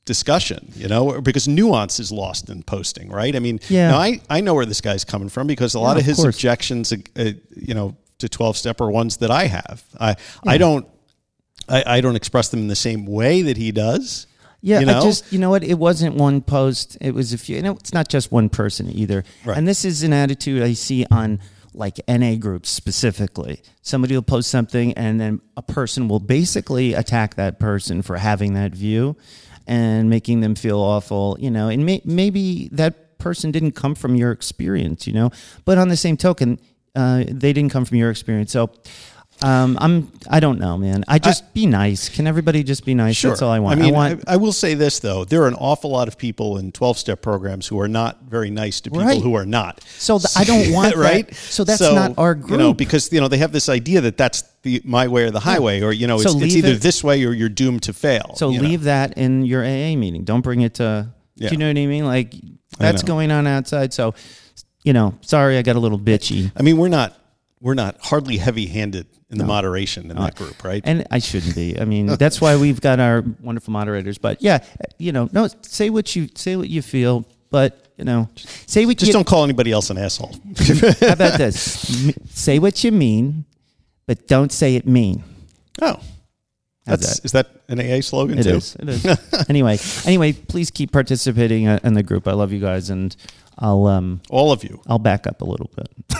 [0.04, 3.36] discussion, you know, because nuance is lost in posting, right?
[3.36, 3.90] I mean, Yeah.
[3.92, 6.24] now I, I know where this guy's coming from because a lot Yeah, of his
[6.24, 9.82] objections, uh, uh, you know, to 12 step are ones that I have.
[10.00, 10.86] I, I don't,
[11.70, 14.26] I, I don't express them in the same way that he does.
[14.62, 14.98] Yeah, you know?
[14.98, 15.64] I just you know what?
[15.64, 16.98] It wasn't one post.
[17.00, 17.56] It was a few.
[17.56, 19.24] You know, it's not just one person either.
[19.44, 19.56] Right.
[19.56, 21.40] And this is an attitude I see on
[21.72, 23.62] like NA groups specifically.
[23.82, 28.54] Somebody will post something, and then a person will basically attack that person for having
[28.54, 29.16] that view,
[29.66, 31.36] and making them feel awful.
[31.40, 35.06] You know, and may, maybe that person didn't come from your experience.
[35.06, 35.30] You know,
[35.64, 36.60] but on the same token,
[36.94, 38.52] uh, they didn't come from your experience.
[38.52, 38.70] So.
[39.42, 40.12] Um, I'm.
[40.28, 41.04] I don't know, man.
[41.08, 42.08] I just be nice.
[42.08, 43.20] Can everybody just be nice?
[43.22, 43.80] That's all I want.
[43.80, 44.24] I mean, want.
[44.28, 47.22] I, I will say this though: there are an awful lot of people in twelve-step
[47.22, 49.22] programs who are not very nice to people Right.
[49.22, 49.82] who are not.
[49.98, 51.00] So th- I don't want that.
[51.00, 51.34] right.
[51.34, 52.50] So that's not our group.
[52.50, 55.30] You know, because you know they have this idea that that's the my way or
[55.30, 57.82] the highway, or you know, So it's, it's either it- this way or you're doomed
[57.84, 58.34] to fail.
[58.36, 58.68] So you know?
[58.68, 60.24] leave that in your AA meeting.
[60.24, 61.08] Don't bring it to.
[61.36, 61.48] Yeah.
[61.48, 62.04] Do you know what I mean?
[62.04, 62.34] Like
[62.78, 63.94] that's going on outside.
[63.94, 64.14] So,
[64.84, 67.16] you know, sorry, I got a little bitchy, I mean, we're not
[67.60, 70.82] we're not hardly heavy-handed in the moderation in that group, right?
[70.84, 71.78] and I shouldn't be.
[71.78, 74.18] I mean, that's why we've got our wonderful moderators.
[74.18, 74.64] But yeah,
[74.98, 78.28] you know, no, say what you say what you feel, but you know,
[78.66, 79.12] say what Just you.
[79.12, 80.34] don't call anybody else an asshole.
[81.00, 81.62] How about this?
[82.30, 83.44] Say what you mean,
[84.06, 85.22] but don't say it mean.
[85.82, 86.00] oh,
[86.86, 87.24] How's that's that?
[87.26, 88.56] is that an AA slogan It too?
[88.56, 88.74] is.
[88.80, 89.46] It is.
[89.48, 92.26] anyway, anyway, please keep participating uh, in the group.
[92.26, 93.14] I love you guys, and
[93.58, 94.80] I'll um All of you.
[94.86, 95.88] I'll back up a little bit.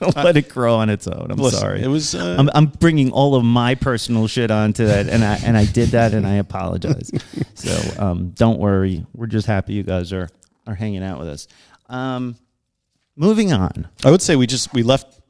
[0.00, 1.28] I'll let it grow on its own.
[1.30, 1.82] I'm Listen, sorry.
[1.82, 2.14] It was.
[2.14, 5.64] Uh, I'm, I'm bringing all of my personal shit onto that, and I and I
[5.64, 7.10] did that, and I apologize.
[7.54, 9.04] so um, don't worry.
[9.14, 10.28] We're just happy you guys are
[10.66, 11.48] are hanging out with us.
[11.88, 12.36] Um,
[13.16, 13.88] moving on.
[14.04, 15.20] I would say we just we left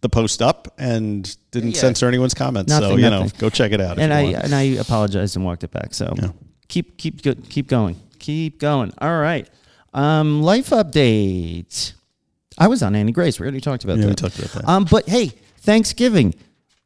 [0.00, 1.80] the post up and didn't Yeah.
[1.80, 2.72] censor anyone's comments.
[2.72, 3.96] so Nothing, you know, go check it out.
[3.98, 4.44] if and you I want.
[4.44, 5.94] and I apologized and walked it back.
[5.94, 6.28] So yeah.
[6.68, 8.92] keep keep keep going, keep going.
[8.98, 9.48] All right.
[9.94, 11.92] Um, life update.
[12.58, 13.38] I was on Annie Grace.
[13.40, 14.08] We already talked about Yeah, that.
[14.10, 14.68] we talked about that.
[14.68, 16.34] Um, but hey, Thanksgiving.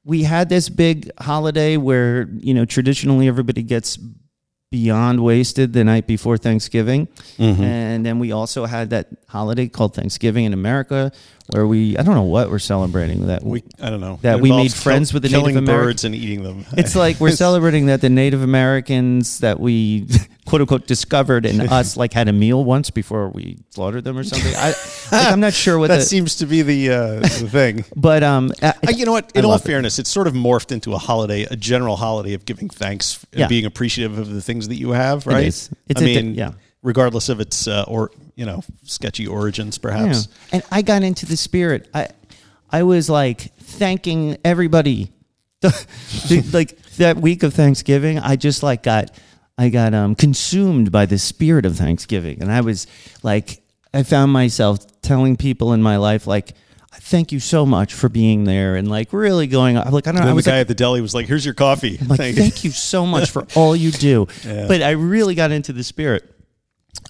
[0.05, 3.99] We had this big holiday where you know traditionally everybody gets
[4.71, 7.63] beyond wasted the night before Thanksgiving, Mm-hmm.
[7.63, 11.11] and then we also had that holiday called Thanksgiving in America,
[11.53, 14.43] where we I don't know what we're celebrating that we I don't know That It
[14.43, 16.67] we made friends with the killing Native American- birds and eating them.
[16.73, 20.07] it's like we're celebrating that the Native Americans that we
[20.47, 24.25] quote unquote discovered and us like had a meal once before we slaughtered them or
[24.25, 24.55] something.
[24.57, 27.85] I like, I'm not sure what that the seems to be the uh, the thing.
[27.97, 29.33] but um I, Uh, you know what?
[29.35, 29.67] In all love it.
[29.69, 33.41] fairness, it's sort of morphed into a holiday, a general holiday of giving thanks and
[33.41, 33.49] Yeah.
[33.49, 35.27] being appreciative of the things that you have.
[35.27, 35.47] Right?
[35.47, 35.71] is.
[35.89, 36.53] It's I di- mean, yeah.
[36.83, 40.29] Regardless of its uh, or you know sketchy origins, perhaps.
[40.29, 40.57] Yeah.
[40.57, 41.89] And I got into the spirit.
[41.93, 42.09] I
[42.71, 45.13] I was like thanking everybody.
[46.53, 49.11] Like that week of Thanksgiving, I just like got
[49.57, 52.41] I got um consumed by the spirit of Thanksgiving.
[52.41, 52.87] And I was
[53.23, 53.63] like
[53.93, 56.55] I found myself telling people in my life like
[57.01, 60.21] thank you so much for being there and like really going I'm like I don't
[60.21, 61.99] know And I then the guy like, at the deli was like, "Here's your coffee."
[62.07, 64.29] Like, Thank thank, you." you so much for all you do.
[64.45, 66.38] But I really got into the spirit.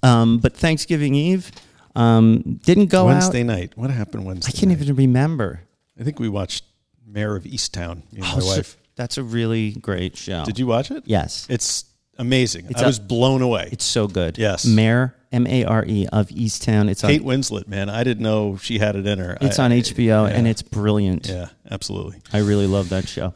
[0.02, 1.50] Um, but Thanksgiving Eve
[1.96, 3.46] um, didn't go on Wednesday out.
[3.46, 3.72] night.
[3.76, 4.50] What happened Wednesday?
[4.50, 4.80] I can't night?
[4.82, 5.60] even remember.
[5.98, 6.64] I think we watched
[7.06, 7.96] Mare of Easttown.
[8.12, 8.76] Me and my Oh, so- wife.
[8.96, 10.44] that's a really great show.
[10.44, 11.02] Did you watch it?
[11.06, 11.46] Yes.
[11.50, 11.84] It's
[12.18, 12.66] amazing.
[12.70, 13.68] It's I a- was blown away.
[13.72, 14.38] It's so good.
[14.38, 14.64] Yes.
[14.64, 16.88] Mare M A R E, of Easttown.
[16.88, 19.36] It's on, Kate Winslet, man, I didn't know she had it in her.
[19.42, 20.50] it's I- on HBO, and yeah.
[20.50, 21.28] it's brilliant.
[21.28, 22.20] Yeah, absolutely.
[22.32, 23.34] I really love that show.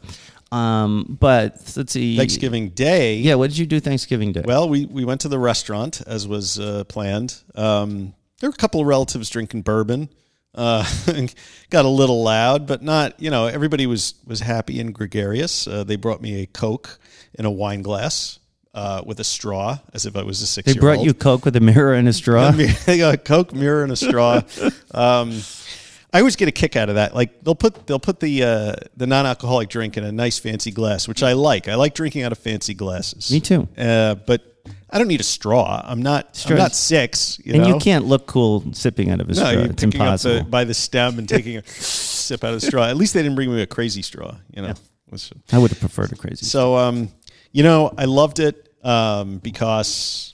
[0.53, 2.15] Um, but let's see.
[2.15, 3.15] Thanksgiving Day.
[3.15, 4.43] Yeah, what did you do Thanksgiving Day?
[4.45, 7.41] Well, we, we went to the restaurant as was uh, planned.
[7.55, 10.09] Um, there were a couple of relatives drinking bourbon.
[10.53, 10.87] Uh,
[11.71, 13.19] got a little loud, but not.
[13.19, 15.67] You know, everybody was was happy and gregarious.
[15.67, 16.99] Uh, they brought me a Coke
[17.33, 18.37] in a wine glass
[18.75, 20.71] uh, with a straw, as if I was a six.
[20.71, 22.51] they brought you Coke with a mirror and a straw.
[22.87, 24.41] a Coke mirror and a straw.
[24.95, 25.41] Um,
[26.13, 27.15] I always get a kick out of that.
[27.15, 30.71] Like they'll put they'll put the uh, the non alcoholic drink in a nice fancy
[30.71, 31.67] glass, which I like.
[31.67, 33.31] I like drinking out of fancy glasses.
[33.31, 33.67] Me too.
[33.77, 34.41] Uh, but
[34.91, 35.81] I don't need a straw.
[35.83, 36.35] I'm not.
[36.35, 37.39] Straws- I'm not six.
[37.43, 37.69] You and know?
[37.69, 39.49] you can't look cool sipping out of a No, straw.
[39.51, 40.37] you're It's picking impossible.
[40.37, 42.85] up the, by the stem and taking a sip out of the straw.
[42.85, 44.35] At least they didn't bring me a crazy straw.
[44.55, 44.73] You know.
[45.09, 46.45] Which- I would have preferred a crazy.
[46.45, 47.09] so, um,
[47.51, 50.33] you know, I loved it um, because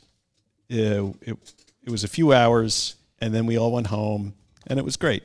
[0.71, 1.37] uh, it,
[1.83, 4.35] it was a few hours and then we all went home,
[4.67, 5.23] and it was great.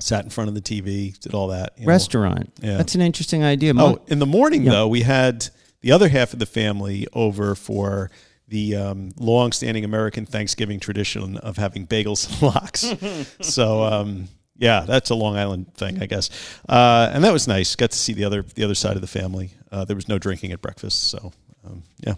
[0.00, 1.72] Sat in front of the TV, did all that.
[1.76, 1.88] you know.
[1.92, 2.52] Restaurant.
[2.62, 2.76] Yeah.
[2.78, 3.72] That's an interesting idea.
[3.76, 4.72] Oh, in the morning Yeah.
[4.72, 5.48] though, we had
[5.82, 8.10] the other half of the family over for
[8.48, 12.92] the um, long-standing American Thanksgiving tradition of having bagels and lox.
[13.48, 16.30] so um, yeah, that's a Long Island thing, I guess,
[16.68, 17.76] uh, and that was nice.
[17.76, 19.52] Got to see the other the other side of the family.
[19.70, 21.32] Uh, there was no drinking at breakfast, so
[21.64, 22.14] um, yeah,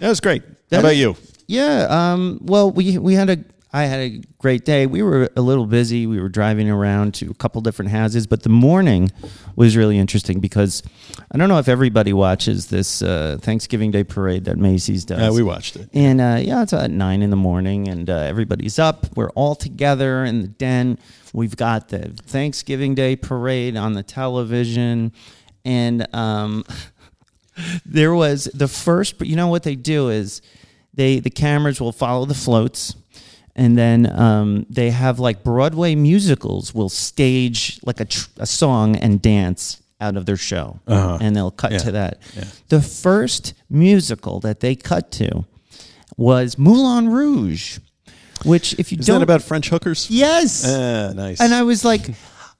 [0.00, 0.42] that was great.
[0.42, 1.16] How That- about you?
[1.46, 1.86] Yeah.
[1.90, 3.36] Um, well, we we had a
[3.76, 4.86] I had a great day.
[4.86, 6.06] We were a little busy.
[6.06, 9.12] We were driving around to a couple different houses, but the morning
[9.54, 10.82] was really interesting because
[11.30, 15.20] I don't know if everybody watches this uh, Thanksgiving Day parade that Macy's does.
[15.20, 15.90] Uh, we watched it.
[15.92, 19.14] And uh, yeah, it's at nine in the morning, and uh, everybody's up.
[19.14, 20.98] We're all together in the den.
[21.34, 25.12] We've got the Thanksgiving Day parade on the television,
[25.66, 26.64] and um,
[27.84, 29.20] there was the first.
[29.20, 30.40] You know what they do is
[30.94, 32.96] they the cameras will follow the floats.
[33.58, 38.96] And then um, they have like Broadway musicals will stage like a, tr- a song
[38.96, 41.16] and dance out of their show, Uh-huh.
[41.22, 41.78] and they'll cut Yeah.
[41.78, 42.18] to that.
[42.36, 42.44] Yeah.
[42.68, 45.46] The first musical that they cut to
[46.18, 47.78] was Moulin Rouge,
[48.44, 50.06] which if you Is don't that about French hookers?
[50.10, 51.40] yes, Ah, nice.
[51.40, 52.14] and I was like,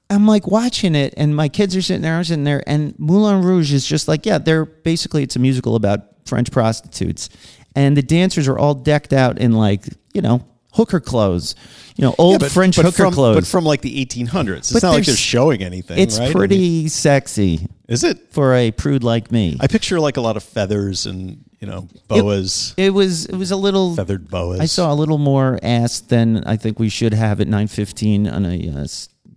[0.09, 3.43] I'm like watching it, and my kids are sitting there, I'm sitting there, and Moulin
[3.43, 7.29] Rouge is just like, yeah, they're basically it's a musical about French prostitutes,
[7.75, 10.43] and the dancers are all decked out in like you know
[10.77, 11.55] hooker clothes,
[11.97, 13.37] you know old Yeah, but- French but hooker from, clothes.
[13.37, 14.59] but from like the 1800s.
[14.59, 15.99] It's But not like they're showing anything.
[15.99, 16.29] it's right?
[16.29, 18.33] I pretty mean, sexy is it?
[18.33, 19.57] for a prude like me.
[19.61, 23.51] I picture like a lot of feathers and you know boas, it was it was
[23.51, 24.61] a little feathered boas.
[24.61, 28.29] I saw a little more ass than I think we should have at nine fifteen
[28.29, 28.87] on a uh,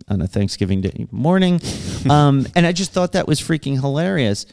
[0.10, 1.62] on a Thanksgiving Day morning,
[2.10, 4.46] um, and I just thought that was freaking hilarious.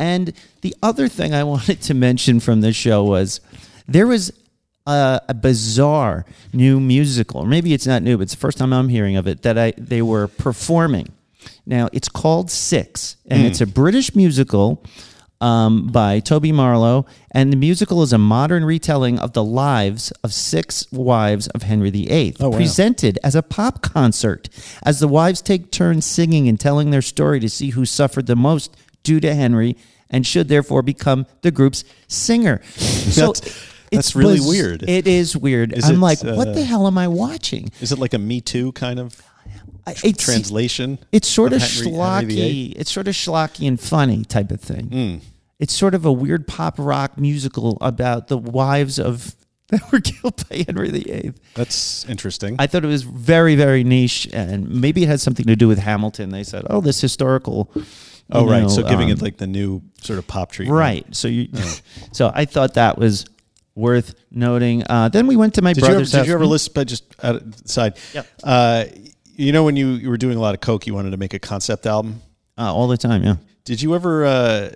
[0.00, 3.40] And the other thing I wanted to mention from this show was
[3.86, 4.32] there was
[4.86, 8.72] a, a bizarre new musical, or maybe it's not new, but it's the first time
[8.72, 11.08] I'm hearing of it that I they were performing.
[11.66, 14.84] Now it's called Six, and it's a British musical
[15.40, 20.32] um, by Toby Marlow, and the musical is a modern retelling of the lives of
[20.32, 22.56] six wives of Henry VIII, Oh, wow.
[22.56, 24.48] presented as a pop concert,
[24.84, 28.36] as the wives take turns singing and telling their story to see who suffered the
[28.36, 29.76] most due to Henry,
[30.08, 32.60] and should therefore become the group's singer.
[33.12, 33.32] So.
[33.92, 34.82] That's- it's really weird.
[34.88, 35.72] It is weird.
[35.72, 37.70] Is I'm it, like, what uh, the hell am I watching?
[37.80, 39.20] Is it like a Me Too kind of
[39.86, 40.98] I- It's, translation?
[41.10, 42.72] it's sort of, Henry- Henry VIII?
[42.72, 42.72] schlocky.
[42.76, 44.86] It's sort of schlocky and funny type of thing.
[44.86, 45.16] Hmm.
[45.58, 49.34] It's sort of a weird pop rock musical about the wives of
[49.72, 51.32] that were killed by Henry VIII.
[51.54, 52.56] That's interesting.
[52.58, 55.78] I thought it was very, very niche, and maybe it had something to do with
[55.78, 56.30] Hamilton.
[56.30, 57.84] They said, "Oh, this historical." you
[58.32, 58.62] oh, right.
[58.62, 60.78] know, so giving um, it like the new sort of pop treatment.
[60.78, 61.06] right.
[61.14, 61.48] So you,
[62.12, 63.24] so I thought that was
[63.74, 64.82] worth noting.
[64.88, 66.72] Uh, then we went to my Did you ever, brother's did you ever listen?
[66.74, 67.98] But just out of the side.
[68.14, 68.26] Yep.
[68.44, 68.84] Uh,
[69.34, 71.34] you know when you, you were doing a lot of coke, you wanted to make
[71.34, 72.20] a concept album.
[72.58, 73.22] uh, all the time?
[73.24, 73.36] Yeah.
[73.64, 74.70] Did you ever uh,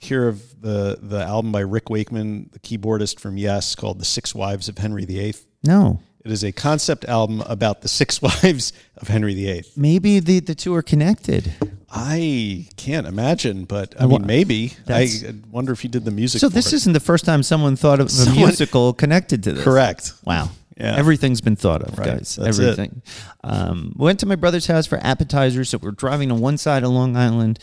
[0.00, 4.34] hear of the the album by Rick Wakeman, the keyboardist from Yes, called "The Six
[4.34, 5.34] Wives of Henry VIII"?
[5.64, 6.00] No.
[6.24, 9.64] It is a concept album about the six wives of Henry VIII.
[9.76, 11.52] Maybe the, the two are connected.
[11.90, 14.74] I can't imagine, but I mean, maybe.
[14.88, 15.08] I
[15.50, 16.40] wonder if he did the music.
[16.40, 16.76] So for this it.
[16.76, 19.64] isn't the first time someone thought of a Someone- musical connected to this.
[19.64, 20.12] correct.
[20.24, 20.50] Wow.
[20.76, 20.96] Yeah.
[20.96, 22.06] Everything's been thought of, Right.
[22.18, 22.36] guys.
[22.40, 22.62] That's it.
[22.62, 23.02] Everything.
[23.44, 25.68] Um, went to my brother's house for appetizers.
[25.70, 27.58] So we're driving to one side of Long Island.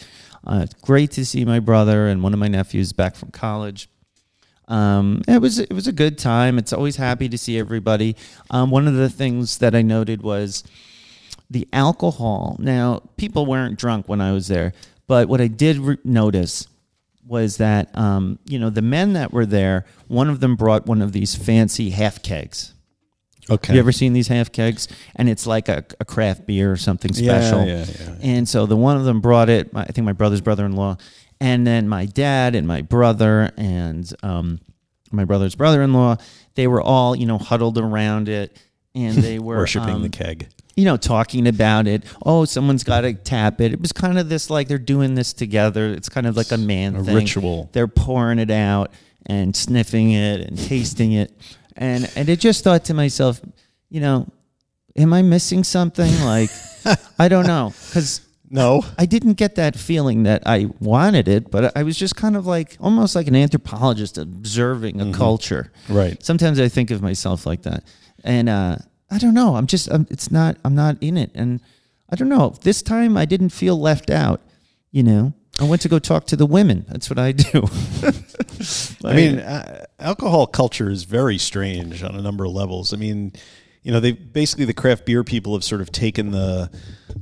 [0.46, 3.90] Uh, it's great to see my brother and one of my nephews back from college.
[4.68, 6.58] Um, it was it was a good time.
[6.58, 8.16] It's always happy to see everybody.
[8.50, 10.64] Um, one of the things that I noted was
[11.50, 12.58] the alcohol.
[12.60, 14.74] Now, people weren't drunk when I was there,
[15.08, 16.68] but what I did re- notice
[17.26, 19.86] was that um, you know the men that were there.
[20.08, 22.74] One of them brought one of these fancy half kegs.
[23.50, 23.68] Okay.
[23.68, 24.90] Have you ever seen these half kegs?
[25.16, 27.66] And it's like a, a craft beer or something Yeah, special.
[27.66, 28.16] yeah, yeah.
[28.22, 29.72] And so the one of them brought it.
[29.72, 30.98] my- I think my brother's brother-in-law,
[31.40, 34.60] and then my dad and my brother and um,
[35.12, 36.18] my brother's brother-in-law.
[36.56, 38.58] They were all you know huddled around it,
[38.96, 40.48] and they were Worshipping um, the keg.
[40.76, 42.04] you know, talking about it.
[42.26, 43.74] Oh, someone's got to tap it.
[43.74, 45.90] It was kind of this like they're doing this together.
[45.90, 47.16] It's kind of like a man A thing.
[47.16, 47.70] ritual.
[47.74, 48.92] They're pouring it out
[49.28, 51.32] and sniffing it and tasting it,
[51.76, 53.40] and and I just thought to myself,
[53.90, 54.28] you know,
[54.96, 56.12] am I missing something?
[56.24, 56.50] Like,
[57.20, 58.22] I don't know, because.
[58.50, 58.86] No.
[58.98, 62.46] I didn't get that feeling that I wanted it, but I was just kind of
[62.46, 65.72] like almost like an anthropologist observing a culture.
[65.90, 66.22] Right.
[66.24, 67.84] Sometimes I think of myself like that,
[68.24, 68.78] and uh,
[69.12, 69.56] I don't know.
[69.56, 69.90] I'm just.
[69.90, 70.58] I'm, it's not.
[70.64, 71.62] I'm not in it, and
[72.10, 72.56] I don't know.
[72.62, 74.42] This time I didn't feel left out.
[74.92, 76.86] You know, I went to go talk to the women.
[76.88, 77.64] That's what I do.
[79.04, 82.94] I mean, uh, alcohol culture is very strange on a number of levels.
[82.94, 83.34] I mean,
[83.84, 86.72] you know, they basically the craft beer people have sort of taken the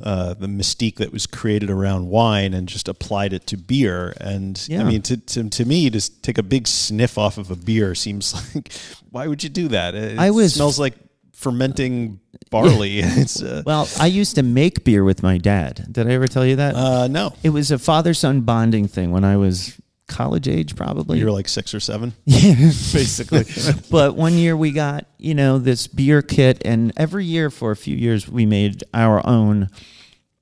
[0.06, 4.14] uh, the mystique that was created around wine and just applied it to beer.
[4.22, 4.82] And Yeah.
[4.82, 7.96] I mean, to, to to me, to take a big sniff off of a beer
[7.96, 8.72] seems like
[9.10, 9.96] why would you do that?
[9.96, 10.94] It I was- smells like
[11.34, 13.00] fermenting barley.
[13.00, 15.88] it's uh, Well, I used to make beer with my dad.
[15.92, 16.76] Did I ever tell you that?
[16.76, 19.76] uh, no, it was a father son bonding thing when I was
[20.08, 21.18] college age, probably.
[21.20, 22.14] you're like six or seven.
[22.26, 22.54] Yeah,
[22.94, 23.44] basically.
[23.90, 27.76] but one year we got, you know, this beer kit, and every year for a
[27.76, 29.70] few years we made our own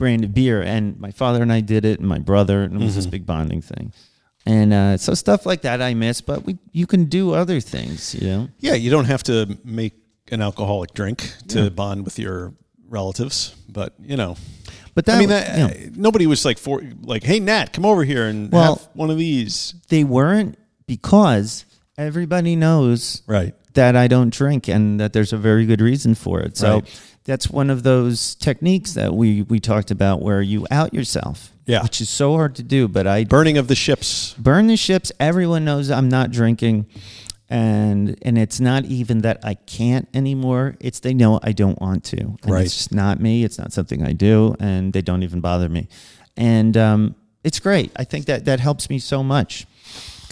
[0.03, 0.61] brand of beer.
[0.61, 3.25] And my father and I did it, and my brother, and it was this big
[3.25, 3.93] bonding thing.
[4.45, 8.13] And uh, so stuff like that I miss, but we you can do other things,
[8.13, 8.49] you know.
[8.59, 9.93] Yeah, you don't have to make
[10.31, 12.53] an alcoholic drink to bond with your
[12.89, 14.35] relatives, but you know.
[14.95, 17.85] But that I mean, that, you know, nobody was like for like, "Hey, Nat, come
[17.85, 21.63] over here and Well- have one of these." they weren't because
[21.97, 23.53] everybody knows Right.
[23.75, 26.57] that I don't drink and that there's a very good reason for it.
[26.57, 27.01] So Right.
[27.25, 31.51] That's one of those techniques that we we talked about where you out yourself.
[31.65, 31.81] Yeah.
[31.83, 34.33] Which is so hard to do, but I Burning of the ships.
[34.37, 35.11] burn the ships.
[35.19, 36.87] Everyone knows I'm not drinking.
[37.49, 40.75] And and it's not even that I can't anymore.
[40.79, 42.17] It's they know I don't want to.
[42.17, 42.65] And Right.
[42.65, 43.43] It's just not me.
[43.43, 45.87] It's not something I do, and they don't even bother me.
[46.35, 47.91] And um, it's great.
[47.95, 49.67] I think that that helps me so much.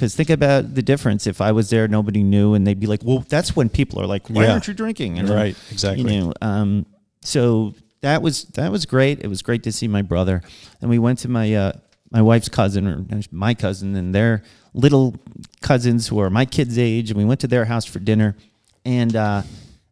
[0.01, 1.27] Because think about the difference.
[1.27, 4.07] If I was there, nobody knew, and they'd be like, "Well, that's when people are
[4.07, 4.53] like, why Yeah.
[4.53, 6.11] aren't you drinking?" And Right, exactly.
[6.11, 6.87] You know, um,
[7.21, 9.19] so that was that was great.
[9.19, 10.41] It was great to see my brother,
[10.81, 11.73] and we went to my uh,
[12.09, 14.41] my wife's cousin or my cousin and their
[14.73, 15.13] little
[15.61, 18.35] cousins who are my kids' age, and we went to their house for dinner,
[18.83, 19.43] and uh,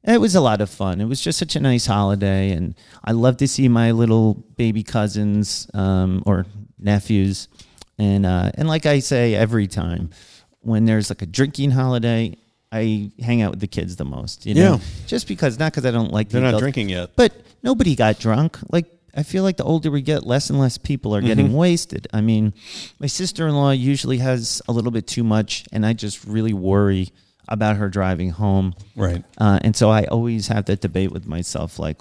[0.03, 1.01] it was a lot of fun.
[1.01, 2.73] It was just such a nice holiday, and
[3.05, 6.47] I love to see my little baby cousins um, or
[6.79, 7.47] nephews,
[7.99, 10.09] and uh, and like I say every time,
[10.61, 12.35] when there's like a drinking holiday.
[12.71, 14.79] I hang out with the kids the most, you know, Yeah.
[15.07, 17.09] just because not because I don't like They're the not adult- drinking yet.
[17.15, 17.33] but
[17.63, 18.59] nobody got drunk.
[18.71, 18.85] Like
[19.15, 21.27] I feel like the older we get, less and less people are Mm-hmm.
[21.29, 22.07] getting wasted.
[22.13, 22.53] I mean,
[22.99, 27.09] my sister-in-law usually has a little bit too much, and I just really worry
[27.47, 28.75] about her driving home.
[28.95, 29.23] Right.
[29.39, 31.97] Uh, and so I always have that debate with myself, like.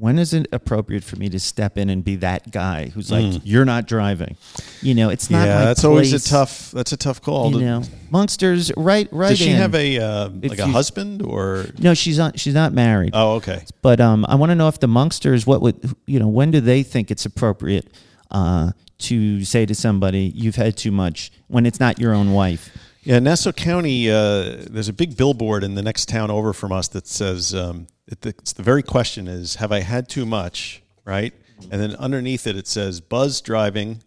[0.00, 3.42] When is it appropriate for me to step in and be that guy who's like,
[3.44, 4.38] "You're not driving"?
[4.80, 5.42] You know, it's not.
[5.42, 5.46] Mm.
[5.46, 6.70] yeah, that's always a tough.
[6.70, 7.52] That's a tough call.
[7.52, 9.08] You to- know, Monsters, right?
[9.12, 9.28] Right.
[9.28, 9.56] Does she in.
[9.58, 11.66] have a uh, If like a you- husband or?
[11.78, 12.40] No, she's not.
[12.40, 13.10] She's not married.
[13.12, 13.62] Oh, okay.
[13.82, 16.28] But um, I want to know if the monsters, what would you know?
[16.28, 17.86] When do they think it's appropriate
[18.30, 22.70] uh, to say to somebody, "You've had too much," when it's not your own wife?
[23.10, 24.08] Yeah, Nassau County.
[24.08, 27.88] Uh, there's a big billboard in the next town over from us that says um,
[28.06, 31.34] it, it's the very question is, "Have I had too much?" Right,
[31.72, 34.04] and then underneath it, it says, "Buzz driving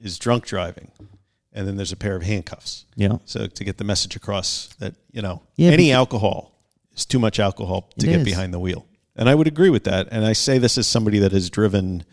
[0.00, 0.90] is drunk driving,"
[1.52, 2.86] and then there's a pair of handcuffs.
[2.96, 3.18] Yeah.
[3.26, 6.54] So to get the message across that you know Yeah, any alcohol
[6.96, 8.24] is too much alcohol to get is.
[8.24, 8.86] behind the wheel,
[9.16, 10.08] and I would agree with that.
[10.10, 12.04] And I say this as somebody that has driven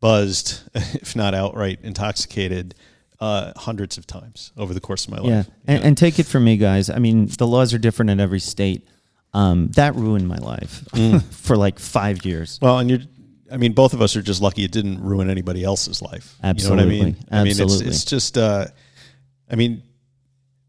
[0.00, 2.74] buzzed, if not outright intoxicated,
[3.20, 5.28] uh, hundreds of times over the course of my life.
[5.28, 6.90] Yeah, and, and take it from me, guys.
[6.90, 8.88] I mean, the laws are different in every state.
[9.32, 11.22] Um, that ruined my life Mm.
[11.32, 12.58] for like five years.
[12.62, 13.00] Well, and you're,
[13.50, 16.34] I mean, both of us are just lucky it didn't ruin anybody else's life.
[16.38, 16.84] You know Absolutely.
[16.84, 17.16] what I mean?
[17.30, 17.88] I mean, it's, Absolutely.
[17.88, 18.66] it's just, uh,
[19.50, 19.82] I mean,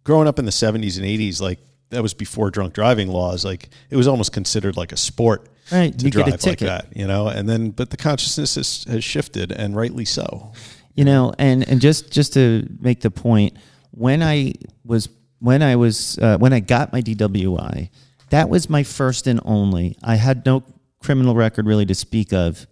[0.03, 1.59] growing up in the 70s and 80s, like,
[1.91, 3.45] that was before drunk driving laws.
[3.45, 7.07] Like, it was almost considered like a sport Right, to you drive like that, you
[7.07, 7.27] know?
[7.27, 10.53] And then, but the consciousness has, has shifted, and rightly so.
[10.95, 13.57] You know, and and just just to make the point,
[13.91, 14.53] when I
[14.85, 17.89] was when I was uh, when I got my DWI,
[18.29, 19.97] that was my first and only.
[20.03, 20.63] I had no
[20.99, 22.65] criminal record really to speak of,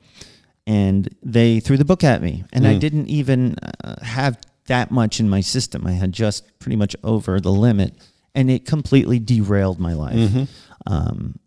[0.65, 5.19] and they threw the book at me, and I didn't even uh, have that much
[5.19, 5.85] in my system.
[5.85, 7.93] I had just pretty much over the limit,
[8.33, 10.47] and it completely derailed my life.
[10.87, 11.39] Um,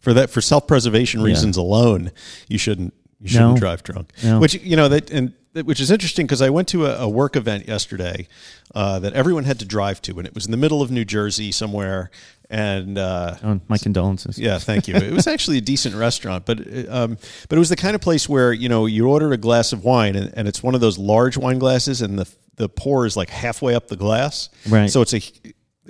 [0.00, 2.10] for that for self preservation reasons alone,
[2.48, 3.58] you shouldn't you shouldn't No.
[3.60, 4.12] drive drunk.
[4.24, 4.40] No.
[4.40, 7.36] Which you know that and which is interesting because I went to a, a work
[7.36, 8.26] event yesterday
[8.74, 11.04] uh, that everyone had to drive to, and it was in the middle of New
[11.04, 12.10] Jersey somewhere.
[12.48, 14.38] And uh, oh, my condolences.
[14.38, 14.94] yeah, thank you.
[14.94, 17.16] It was actually a decent restaurant, but um,
[17.48, 19.84] but it was the kind of place where you know you order a glass of
[19.84, 23.16] wine, and, and it's one of those large wine glasses, and the the pour is
[23.16, 24.90] like halfway up the glass, Right.
[24.90, 25.22] So it's a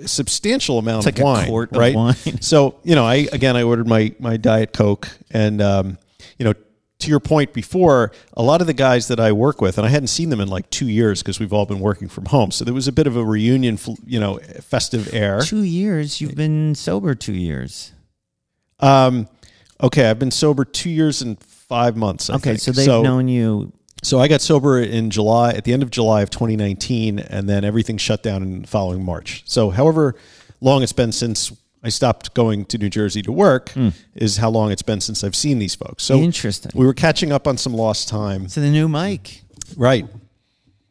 [0.05, 2.41] substantial amount of like a wine, quart of wine.
[2.41, 5.97] So you know, I again, I ordered my my diet coke, and um,
[6.37, 6.53] you know,
[7.03, 9.89] to your point before, a lot of the guys that I work with, and I
[9.89, 12.65] hadn't seen them in like two years because we've all been working from home, so
[12.65, 15.41] there was a bit of a reunion, you know, festive air.
[15.41, 16.19] Two years.
[16.19, 17.91] You've been sober two years.
[18.79, 19.27] Um,
[19.81, 22.29] okay, I've been sober two years and five months.
[22.29, 22.59] I Okay, think.
[22.59, 23.71] so they've known you.
[24.01, 27.63] So I got sober in July, at the end of July of 2019, and then
[27.63, 29.43] everything shut down in the following March.
[29.45, 30.15] So, however
[30.59, 33.73] long it's been since I stopped going to New Jersey to work
[34.15, 36.03] is how long it's been since I've seen these folks.
[36.03, 36.71] So Interesting.
[36.73, 38.47] We were catching up on some lost time.
[38.47, 39.41] So the new mic.
[39.75, 40.07] Right.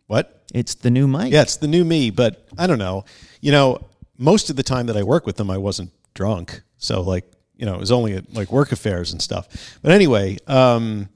[0.06, 0.44] What?
[0.54, 1.32] It's the new mic.
[1.32, 3.06] Yeah, it's the new me, but I don't know.
[3.40, 3.88] You know,
[4.18, 6.60] most of the time that I work with them, I wasn't drunk.
[6.76, 7.24] So like,
[7.56, 9.78] you know, it was only at like work affairs and stuff.
[9.82, 11.08] But anyway, um,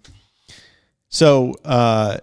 [1.08, 2.18] so uh,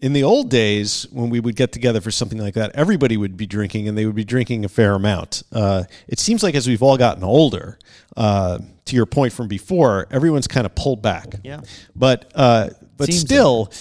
[0.00, 3.36] in the old days when we would get together for something like that, everybody would
[3.36, 5.42] be drinking and they would be drinking a fair amount.
[5.52, 7.78] Uh, it seems like as we've all gotten older,
[8.16, 11.34] uh, to your point from before, everyone's kind of pulled back.
[11.42, 11.60] Yeah.
[11.94, 13.72] But uh, but Seems still,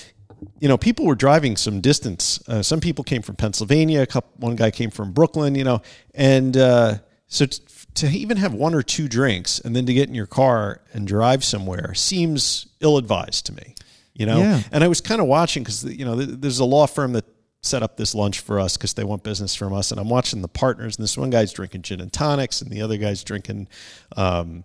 [0.60, 2.48] you know, people were driving some distance.
[2.48, 4.02] Uh, some people came from Pennsylvania.
[4.02, 5.56] A couple, one guy came from Brooklyn.
[5.56, 5.82] You know,
[6.14, 6.98] and uh,
[7.28, 7.64] so t-
[7.96, 11.08] to even have one or two drinks and then to get in your car and
[11.08, 13.74] drive somewhere seems ill-advised to me.
[14.18, 14.62] You know, Yeah.
[14.72, 17.26] and I was kind of watching because you know there's a law firm that
[17.62, 20.42] set up this lunch for us because they want business from us, and I'm watching
[20.42, 20.98] the partners.
[20.98, 23.68] And this one guy's drinking gin and tonics, and the other guy's drinking
[24.16, 24.64] um,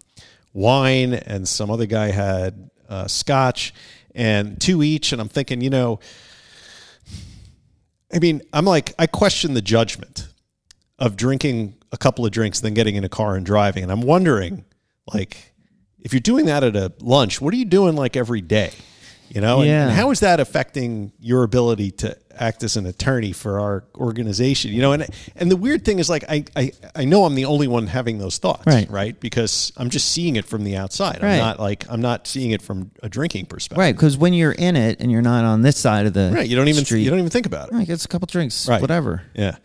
[0.55, 3.74] wine, and some other guy had uh, scotch,
[4.14, 5.12] and two each.
[5.12, 6.00] And I'm thinking, you know,
[8.14, 10.28] I mean, I'm like, I question the judgment
[10.98, 14.03] of drinking a couple of drinks, then getting in a car and driving, and I'm
[14.03, 14.64] wondering,
[15.12, 15.53] like,
[15.98, 18.70] if you're doing that at a lunch, what are you doing like every day?
[19.31, 19.83] You know, And- Yeah.
[19.89, 24.73] and how is that affecting your ability to act as an attorney for our organization?
[24.73, 25.07] You know, and
[25.37, 28.18] and the weird thing is like I I, I know I'm the only one having
[28.18, 28.91] those thoughts, Right.
[28.91, 31.23] Right, because I'm just seeing it from the outside.
[31.23, 31.33] Right.
[31.35, 33.79] I'm not like I'm not seeing it from a drinking perspective.
[33.79, 36.49] Right, because when you're in it and you're not on this side of the Right.
[36.49, 37.75] You don't even street, you don't even think about it.
[37.75, 38.81] Right, gets a couple drinks, Right.
[38.83, 39.23] whatever.
[39.35, 39.57] Yeah.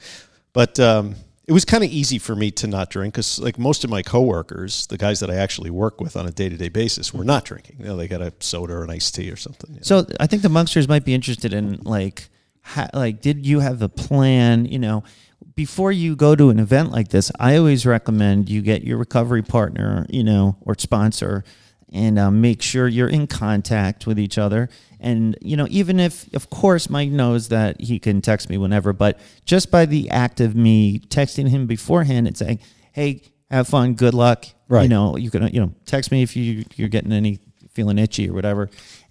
[0.54, 1.16] But um,
[1.48, 4.02] it was kind of easy for me to not drink because, like, most of my
[4.02, 7.24] coworkers, the guys that I actually work with on a day to day basis, were
[7.24, 7.78] not drinking.
[7.80, 9.70] You know, they got a soda or an iced tea or something.
[9.72, 9.84] you know.
[9.84, 12.28] So I think the monsters might be interested in like,
[12.94, 14.66] like, did you have a plan?
[14.66, 15.04] You know,
[15.56, 19.42] before you go to an event like this, I always recommend you get your recovery
[19.42, 21.46] partner, you know, or sponsor,
[21.94, 24.70] and um, make sure you're in contact with each other.
[25.00, 28.94] And you know, even if, of course, Mike knows that he can text me whenever,
[28.94, 32.60] but just by the act of me texting him beforehand and saying,
[32.94, 33.22] "Hey,
[33.52, 34.84] have fun, good luck," Right.
[34.84, 37.40] you know, you can you know text me if you you're getting any
[37.74, 38.70] feeling itchy or whatever,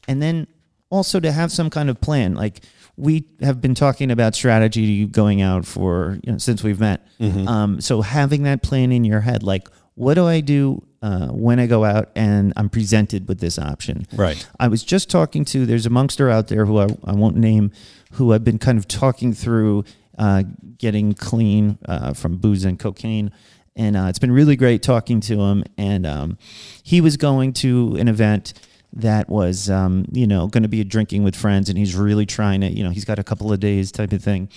[0.08, 0.48] and then
[0.90, 2.34] also to have some kind of plan.
[2.34, 2.62] Like
[2.96, 7.06] we have been talking about strategy going out for you know since we've met.
[7.46, 11.58] Um, so having that plan in your head, like what do I do uh, when
[11.58, 14.06] I go out and I'm presented with this option?
[14.14, 14.46] Right.
[14.60, 17.72] I was just talking to there's a monster out there who I, I won't name,
[18.12, 19.84] who I've been kind of talking through
[20.18, 20.44] uh,
[20.78, 23.32] getting clean uh, from booze and cocaine.
[23.74, 25.64] And uh, it's been really great talking to him.
[25.76, 26.38] And um,
[26.82, 28.52] he was going to an event
[28.96, 32.24] that was, um, you know, going to be a drinking with friends, and he's really
[32.26, 34.48] trying to, you know, he's got a couple of days type of thing.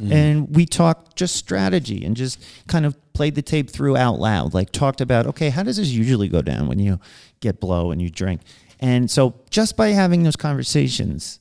[0.00, 4.54] And we talked just strategy and just kind of played the tape through out loud,
[4.54, 7.00] like talked about, okay, how does this usually go down when you
[7.40, 8.42] get blow and you drink?
[8.78, 11.40] And so just by having those conversations,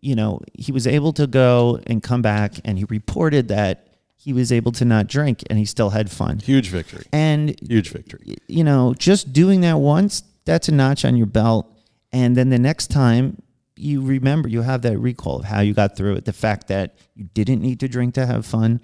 [0.00, 4.32] you know, he was able to go and come back and he reported that he
[4.32, 6.38] was able to not drink and he still had fun.
[6.38, 7.04] Huge victory.
[7.12, 8.36] And Huge victory.
[8.48, 11.68] you know, just doing that once, that's a notch on your belt.
[12.12, 13.40] And then the next time
[13.76, 16.94] you remember, you have that recall of how you got through it, the fact that
[17.14, 18.80] you didn't need to drink to have fun,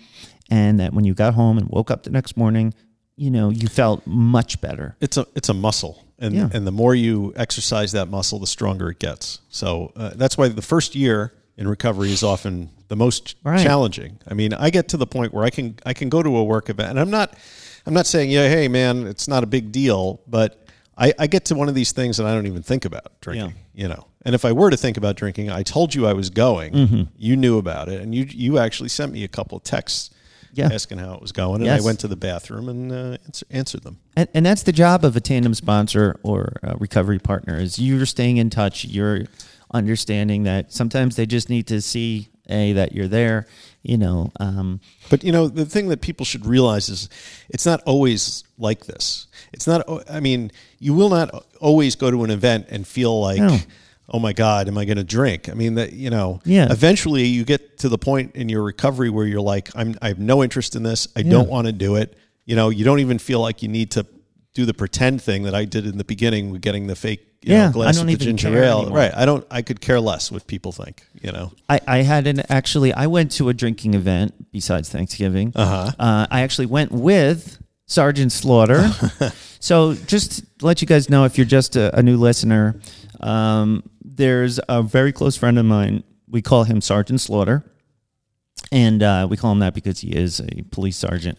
[0.51, 2.73] and that when you got home and woke up the next morning,
[3.17, 4.97] you know, you felt much better.
[5.01, 6.49] It's a it's a muscle, and Yeah.
[6.53, 9.41] and the more you exercise that muscle, the stronger it gets.
[9.51, 13.63] So uh, that's why the first year in recovery is often the most Right.
[13.63, 14.19] challenging.
[14.27, 16.45] I mean, I get to the point where I can I can go to a
[16.45, 17.35] work event, and I'm not
[17.87, 20.65] I'm not saying yeah, hey man, it's not a big deal, but
[20.99, 23.55] I, I get to one of these things and I don't even think about drinking.
[23.73, 26.29] You know, and if I were to think about drinking, I told you I was
[26.29, 26.73] going.
[26.73, 27.03] Mm-hmm.
[27.17, 30.11] You knew about it, and you you actually sent me a couple of texts.
[30.55, 30.71] Yeah.
[30.73, 31.83] Asking how it was going, and Yes.
[31.83, 34.01] I went to the bathroom and uh, answer, answered them.
[34.17, 38.07] And, and that's the job of a tandem sponsor or a recovery partner is you're
[38.07, 38.85] staying in touch.
[38.85, 39.27] You're
[39.73, 43.47] understanding that sometimes they just need to see a that you're there.
[43.83, 47.09] You know, um, But you know, the thing that people should realize is
[47.49, 49.29] it's not always like this.
[49.53, 53.39] It's not I mean, you will not always go to an event and feel like
[53.41, 53.57] No.
[54.11, 55.49] oh my god, am I going to drink?
[55.49, 56.67] I mean that, you know, Yeah.
[56.71, 60.19] eventually you get to the point in your recovery where you're like I'm I have
[60.19, 61.09] no interest in this.
[61.17, 62.17] I don't want to do it.
[62.45, 64.05] You know, you don't even feel like you need to
[64.59, 67.55] do the pretend thing that I did in the beginning with getting the fake you
[67.55, 68.81] Yeah, know, glass I don't of the even ginger care ale.
[68.81, 68.99] anymore.
[68.99, 69.13] Right.
[69.15, 71.53] I don't I could care less what people think, you know.
[71.69, 75.53] I, I had an actually I went to a drinking event besides Thanksgiving.
[75.55, 75.93] Uh-huh.
[75.97, 78.91] Uh, I actually went with Sergeant Slaughter.
[79.61, 82.81] so just to let you guys know if you're just a, a new listener,
[83.21, 86.03] um, there's a very close friend of mine.
[86.29, 87.63] We call him Sergeant Slaughter,
[88.73, 91.39] and uh, we call him that because he is a police sergeant.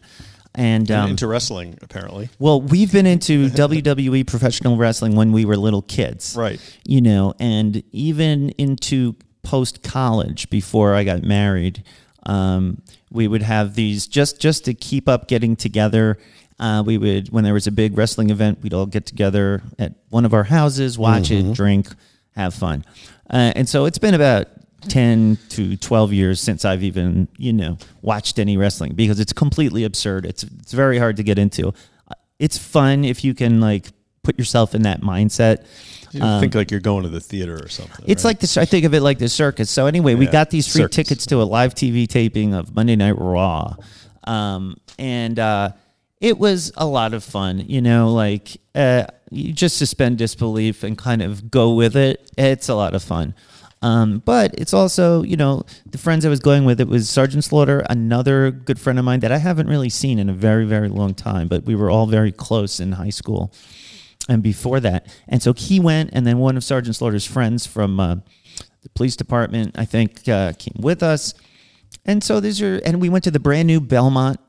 [0.56, 2.30] And um, into wrestling, apparently.
[2.40, 6.36] well, we've been into WWE professional wrestling when we were little kids.
[6.36, 6.60] Right.
[6.86, 11.84] You know, and even into post college before I got married,
[12.26, 12.82] um,
[13.12, 16.18] we would have these just just to keep up getting together.
[16.60, 19.94] Uh, we would when there was a big wrestling event, we'd all get together at
[20.10, 21.88] one of our houses, watch it, drink,
[22.36, 22.84] have fun.
[23.30, 24.48] Uh, and so it's been about
[24.88, 29.84] 10 to 12 years since I've even, you know, watched any wrestling because it's completely
[29.84, 30.26] absurd.
[30.26, 31.74] It's it's very hard to get into.
[32.40, 33.88] It's fun if you can like
[34.24, 35.66] put yourself in that mindset.
[36.12, 38.04] You think like you're going to the theater or something.
[38.04, 38.30] Um, It's right?
[38.32, 38.58] like this.
[38.58, 39.70] I think of it like the circus.
[39.70, 40.96] So anyway, we got these free circus.
[40.96, 43.76] tickets to a live TV taping of Monday Night Raw,
[44.24, 45.72] um, and uh,
[46.20, 47.64] it was a lot of fun.
[47.68, 52.32] You know, like uh, you just suspend disbelief and kind of go with it.
[52.38, 53.36] It's a lot of fun.
[53.82, 56.82] Um, but it's also, you know, the friends I was going with.
[56.82, 60.30] It was Sergeant Slaughter, another good friend of mine that I haven't really seen in
[60.30, 61.48] a very, very long time.
[61.48, 63.54] But we were all very close in high school
[64.28, 65.08] and before that.
[65.28, 68.16] And so he went, and then one of Sergeant Slaughter's friends from uh,
[68.82, 71.34] the police department, I think, uh, came with us.
[72.06, 74.40] And so these are, and we went to the brand new Belmont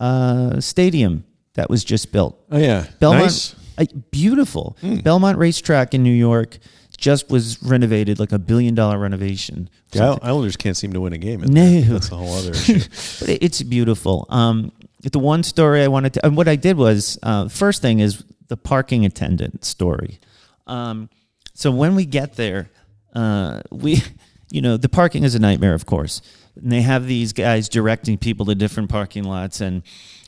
[0.00, 1.24] uh, Stadium
[1.54, 2.38] that was just built.
[2.50, 3.54] Oh yeah, Belmont, nice.
[3.78, 4.76] Uh, beautiful.
[4.80, 4.96] Hmm.
[4.96, 6.58] Belmont Racetrack in New York
[6.96, 9.70] just was renovated, like a billion dollar renovation.
[9.94, 11.40] Isle- Islanders can't seem to win a game.
[11.40, 11.80] No.
[11.82, 12.74] that's a whole other issue.
[13.20, 14.26] but it's beautiful.
[14.28, 18.00] Um, the one story I wanted to, and what I did was, uh, first thing
[18.00, 20.18] is the parking attendant story.
[20.66, 21.08] Um,
[21.54, 22.70] so when we get there,
[23.14, 24.02] uh, we,
[24.50, 26.20] you know, the parking is a nightmare, of course.
[26.56, 29.82] And they have these guys directing people to different parking lots, and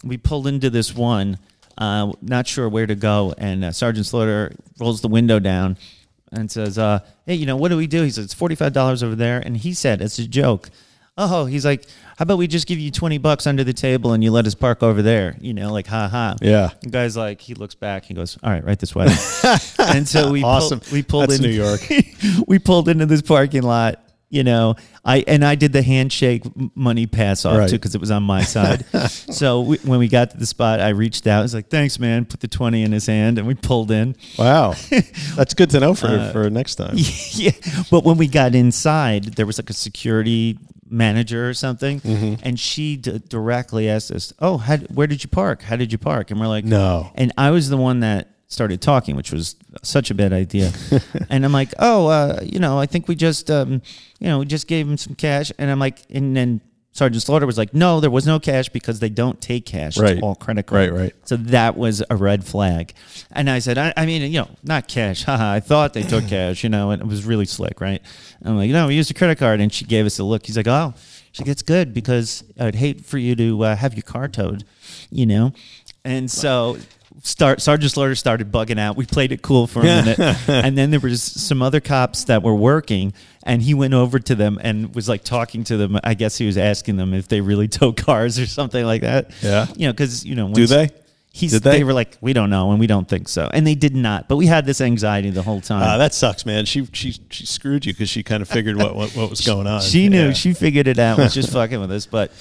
[0.04, 1.38] we pulled into this one,
[1.80, 5.76] uh, not sure where to go, and uh, Sergeant Slaughter rolls the window down
[6.30, 8.72] and says, uh, "Hey, you know what do we do?" He says, "It's forty five
[8.72, 10.70] dollars over there," and he said, "It's a joke."
[11.18, 11.84] Oh, he's like,
[12.18, 14.54] "How about we just give you twenty bucks under the table and you let us
[14.54, 16.36] park over there?" You know, like, ha ha.
[16.40, 16.70] Yeah.
[16.82, 19.06] The guy's like, he looks back, he goes, "All right, right this way."
[19.78, 20.80] and so we Awesome.
[20.80, 21.80] pulled, we pulled That's in New York.
[22.46, 24.02] we pulled into this parking lot.
[24.32, 26.44] You know, I and I did the handshake
[26.76, 27.68] money pass off Right.
[27.68, 28.84] too because it was on my side.
[29.10, 31.40] so we, when we got to the spot, I reached out.
[31.40, 34.14] I was like, "Thanks, man." Put the twenty in his hand, and we pulled in.
[34.38, 34.74] Wow,
[35.36, 36.94] that's good to know for Uh, for next time.
[37.32, 37.50] yeah,
[37.90, 40.58] but when we got inside, there was like a security
[40.88, 42.34] manager or something, Mm-hmm.
[42.44, 45.62] and she d- directly asked us, "Oh, how, where did you park?
[45.62, 47.10] How did you park?" And we're like, No.
[47.16, 50.72] And I was the one that started talking, which was such a bad idea.
[51.30, 53.80] and I'm like, "Oh, uh, you know, I think we just, um,
[54.18, 56.60] you know, we just gave him some cash." And I'm like, and then.
[56.92, 59.96] Sergeant Slaughter was like, "No, there was no cash because they don't take cash.
[59.96, 60.14] Right.
[60.14, 61.14] It's all credit card." Right, right.
[61.24, 62.94] So that was a red flag.
[63.30, 65.22] And I said, I, I mean, you know, not cash.
[65.26, 68.02] Haha, I thought they took cash, you know, and it was really slick, right?
[68.44, 69.60] I'm like, no, we used a credit card.
[69.60, 70.44] And she gave us a look.
[70.44, 70.94] He's like, oh,
[71.30, 74.64] she gets good because I'd hate for you to uh, have your car towed,
[75.10, 75.52] you know?
[76.04, 76.78] And so
[77.22, 78.96] start Sergeant Slaughter started bugging out.
[78.96, 80.18] We played it cool for a minute.
[80.48, 84.34] and then there was some other cops that were working and he went over to
[84.34, 85.98] them and was like talking to them.
[86.04, 89.30] I guess he was asking them if they really tow cars or something like that.
[89.42, 89.66] Yeah.
[89.76, 90.90] You know, because, you know, Do they?
[91.32, 91.70] He's, Did they?
[91.78, 91.84] they?
[91.84, 94.28] were like, we don't know, and we don't think so, and they did not.
[94.28, 95.80] But we had this anxiety the whole time.
[95.84, 96.64] Uh, that sucks, man.
[96.64, 99.68] She she she screwed you because she kind of figured what, what what was going
[99.68, 99.80] on.
[99.80, 100.32] she knew, Yeah.
[100.32, 101.18] she figured it out.
[101.18, 102.32] Was just fucking with us, but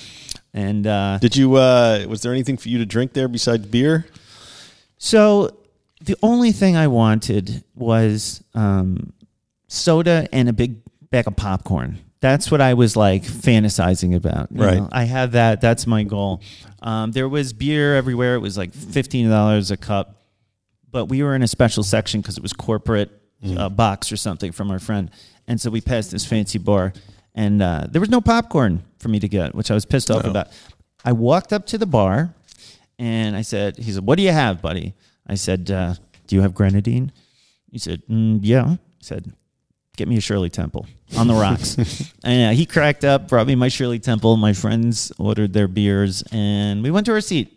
[0.54, 1.56] and uh, Did you?
[1.56, 4.06] uh Was there anything for you to drink there besides beer?
[4.98, 5.56] so
[6.02, 9.12] the only thing I wanted was um,
[9.68, 10.78] soda and a big
[11.10, 12.00] bag of popcorn.
[12.22, 14.50] That's what I was like fantasizing about.
[14.52, 14.78] you Right.
[14.78, 14.90] know.
[14.92, 15.62] I had that.
[15.62, 16.42] That's my goal.
[16.82, 18.36] Um, there was beer everywhere.
[18.36, 20.22] It was like fifteen dollars a cup,
[20.92, 23.12] but we were in a special section because it was corporate
[23.46, 25.10] uh, box or something from our friend,
[25.48, 26.92] and so we passed this fancy bar,
[27.44, 30.24] and uh, there was no popcorn for me to get, which I was pissed off
[30.24, 30.30] No.
[30.32, 30.48] about.
[31.06, 32.34] I walked up to the bar,
[32.98, 34.94] and I said, "He said, what do you have, buddy?"
[35.34, 35.94] I said, uh,
[36.28, 37.12] "Do you have grenadine?"
[37.72, 39.32] He said, mm, "Yeah." He said,
[39.96, 40.84] "Get me a Shirley Temple
[41.18, 41.78] on the rocks."
[42.24, 44.36] and uh, he cracked up, brought me my Shirley Temple.
[44.38, 47.48] My friends ordered their beers, and we went to our seat.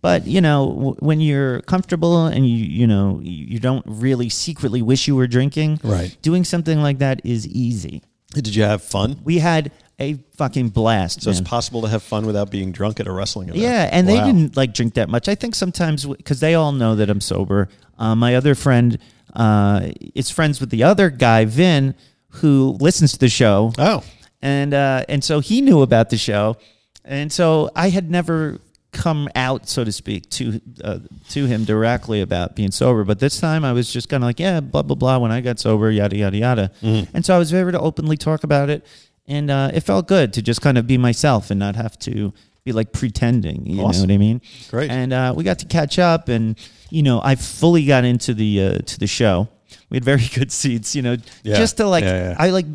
[0.00, 4.28] But you know, w- when you're comfortable and you you know you you don't really
[4.28, 6.14] secretly wish you were drinking, Right.
[6.22, 8.02] Doing something like that is easy.
[8.42, 9.20] Did you have fun?
[9.24, 11.22] We had a fucking blast.
[11.22, 11.38] So man.
[11.38, 13.62] it's possible to have fun without being drunk at a wrestling event.
[13.62, 15.28] Yeah, and they didn't like drink that much.
[15.28, 17.68] I think sometimes because they all know that I'm sober.
[17.98, 18.98] Uh, my other friend
[19.34, 21.94] uh, is friends with the other guy, Vin,
[22.28, 23.72] who listens to the show.
[23.78, 24.02] Oh,
[24.42, 26.56] and uh, and so he knew about the show,
[27.04, 28.60] and so I had never
[28.94, 30.98] come out, so to speak, to uh,
[31.30, 33.04] to him directly about being sober.
[33.04, 35.18] But this time, I was just kind of like, yeah, blah blah blah.
[35.18, 38.44] When I got sober, yada yada yada, and so I was able to openly talk
[38.44, 38.86] about it,
[39.26, 42.32] and uh, it felt good to just kind of be myself and not have to
[42.64, 43.66] be like pretending.
[43.66, 44.40] You know what I mean?
[44.70, 44.90] Great.
[44.90, 46.56] And uh, we got to catch up, and
[46.90, 49.48] you know, I fully got into the uh, to the show.
[49.90, 50.94] We had very good seats.
[50.96, 51.56] You know, Yeah.
[51.56, 52.36] just to like, Yeah, yeah.
[52.38, 52.66] I like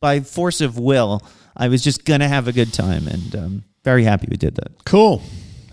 [0.00, 1.22] by force of will,
[1.56, 4.84] I was just gonna have a good time, and um, very happy we did that.
[4.84, 5.22] Cool.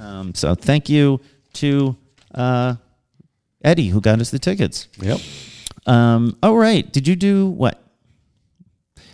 [0.10, 1.22] Um, so thank you
[1.54, 1.96] to
[2.34, 2.76] uh,
[3.64, 4.88] Eddie who got us the tickets.
[5.00, 5.20] Yep.
[5.86, 6.92] Um, oh, right.
[6.92, 7.82] Did you do what?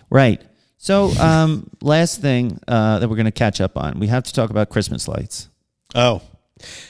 [0.09, 0.41] Right.
[0.77, 4.33] So, um, last thing uh, that we're going to catch up on, we have to
[4.33, 5.49] talk about Christmas lights.
[5.93, 6.21] Oh,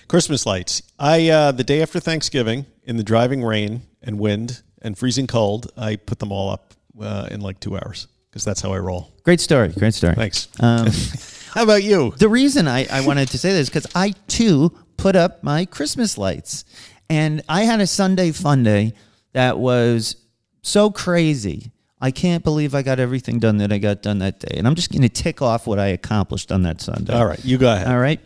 [0.08, 0.84] Christmas lights.
[1.00, 5.72] I uh, the day after Thanksgiving, in the driving rain and wind and freezing cold,
[5.76, 9.12] I put them all up uh, in like two hours because that's how I roll.
[9.24, 9.70] Great story.
[9.70, 10.16] Great story.
[10.16, 10.48] Thanks.
[10.60, 10.88] Um,
[11.56, 12.14] How about you?
[12.18, 16.18] the reason I, I wanted to say this because I too put up my Christmas
[16.18, 16.66] lights,
[17.10, 18.94] and I had a Sunday fun day
[19.32, 20.18] that was
[20.62, 21.72] so crazy.
[22.02, 24.76] I can't believe I got everything done that I got done that day, and I'm
[24.76, 27.14] just going to tick off what I accomplished on that Sunday.
[27.14, 27.88] All right, you go ahead.
[27.88, 28.20] All right.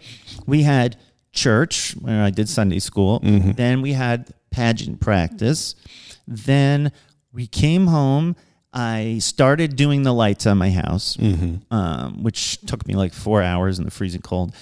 [0.47, 0.97] We had
[1.31, 3.19] church where I did Sunday school.
[3.19, 3.51] Mm-hmm.
[3.51, 5.75] Then we had pageant practice.
[6.27, 6.91] Then
[7.31, 8.35] we came home.
[8.73, 11.73] I started doing the lights on my house, Mm-hmm.
[11.73, 14.53] um, which took me like four hours in the freezing cold.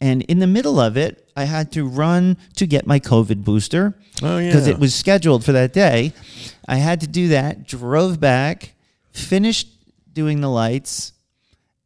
[0.00, 3.94] And in the middle of it, I had to run to get my COVID booster
[4.22, 4.48] Oh, yeah.
[4.48, 6.12] because it was scheduled for that day.
[6.68, 8.74] I had to do that, drove back,
[9.12, 9.68] finished
[10.12, 11.12] doing the lights,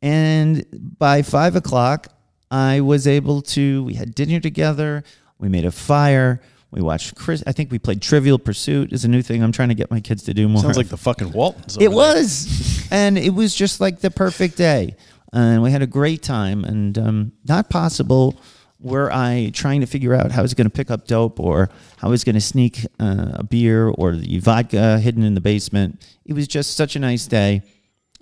[0.02, 0.64] and
[0.98, 2.08] by five o'clock,
[2.50, 3.84] I was able to.
[3.84, 5.04] We had dinner together.
[5.38, 6.40] We made a fire.
[6.70, 7.42] We watched Chris.
[7.46, 8.92] I think we played Trivial Pursuit.
[8.92, 10.62] is a new thing I'm trying to get my kids to do more.
[10.62, 11.76] Sounds like the fucking Waltons.
[11.80, 14.96] It was, and it was just like the perfect day,
[15.32, 16.64] and we had a great time.
[16.64, 18.38] And um, not possible
[18.78, 21.70] were I trying to figure out how I was going to pick up dope or
[21.98, 25.40] how I was going to sneak uh, a beer or the vodka hidden in the
[25.40, 26.02] basement.
[26.24, 27.62] It was just such a nice day,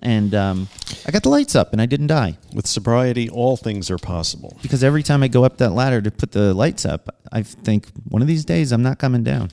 [0.01, 0.67] and um,
[1.05, 4.57] I got the lights up, and I didn't die With sobriety, all things are possible.
[4.61, 7.87] because every time I go up that ladder to put the lights up, I think
[8.07, 9.51] one of these days I'm not coming down.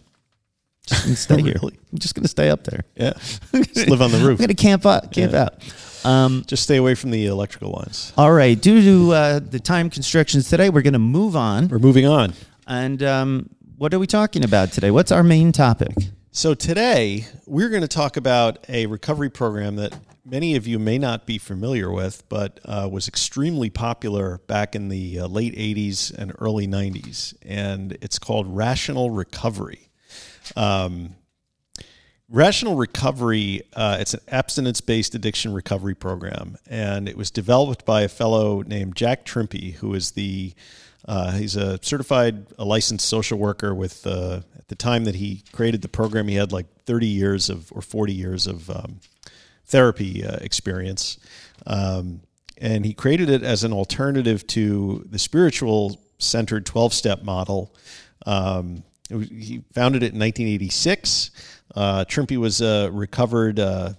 [0.86, 1.57] Just gonna stay here.
[1.62, 2.84] I'm just gonna stay up there.
[2.94, 3.12] Yeah.
[3.53, 4.38] Just live on the I'm roof.
[4.38, 5.11] gonna camp out.
[5.12, 5.42] Camp Yeah.
[5.44, 5.55] out.
[6.05, 8.12] Um, Just stay away from the electrical lines.
[8.16, 8.61] all right.
[8.61, 11.66] Due to uh, the time constrictions today, we're going to move on.
[11.66, 12.32] We're moving on.
[12.68, 14.92] And um, what are we talking about today?
[14.92, 15.97] What's our main topic?
[16.30, 19.94] So today we're going to talk about a recovery program that
[20.27, 24.89] many of you may not be familiar with, but uh, was extremely popular back in
[24.89, 29.89] the uh, late '80s and early '90s, and it's called Rational Recovery.
[30.57, 31.14] Um,
[32.29, 38.03] Rational Recovery, uh, it's an abstinence based addiction recovery program, and it was developed by
[38.03, 40.53] a fellow named Jack Trimpey, who is the
[41.07, 45.45] uh, he's a certified, a licensed social worker with, uh, at the time that he
[45.53, 48.99] created the program, he had like 30 years of, or 40 years of um,
[49.66, 51.18] therapy uh, experience.
[51.66, 52.20] Um,
[52.58, 57.74] and he created it as an alternative to the spiritual centered 12 step model.
[58.24, 61.30] Um, he founded it in 1986.
[61.74, 63.92] Uh, Trimpey was a recovered uh,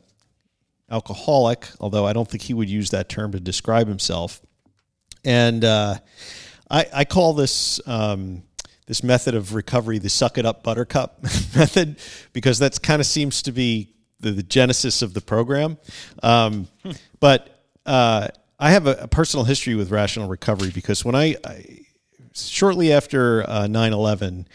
[0.90, 4.42] alcoholic, although I don't think he would use that term to describe himself.
[5.24, 5.96] And uh,
[6.70, 8.44] I, I call this um,
[8.88, 11.98] this method of recovery the "suck it up, buttercup" method
[12.34, 15.78] because that kind of seems to be the, the genesis of the program.
[16.24, 16.68] Um,
[17.20, 18.28] but uh,
[18.60, 21.80] I have a, a personal history with rational recovery because when I, I
[22.34, 24.46] shortly after uh, 9-11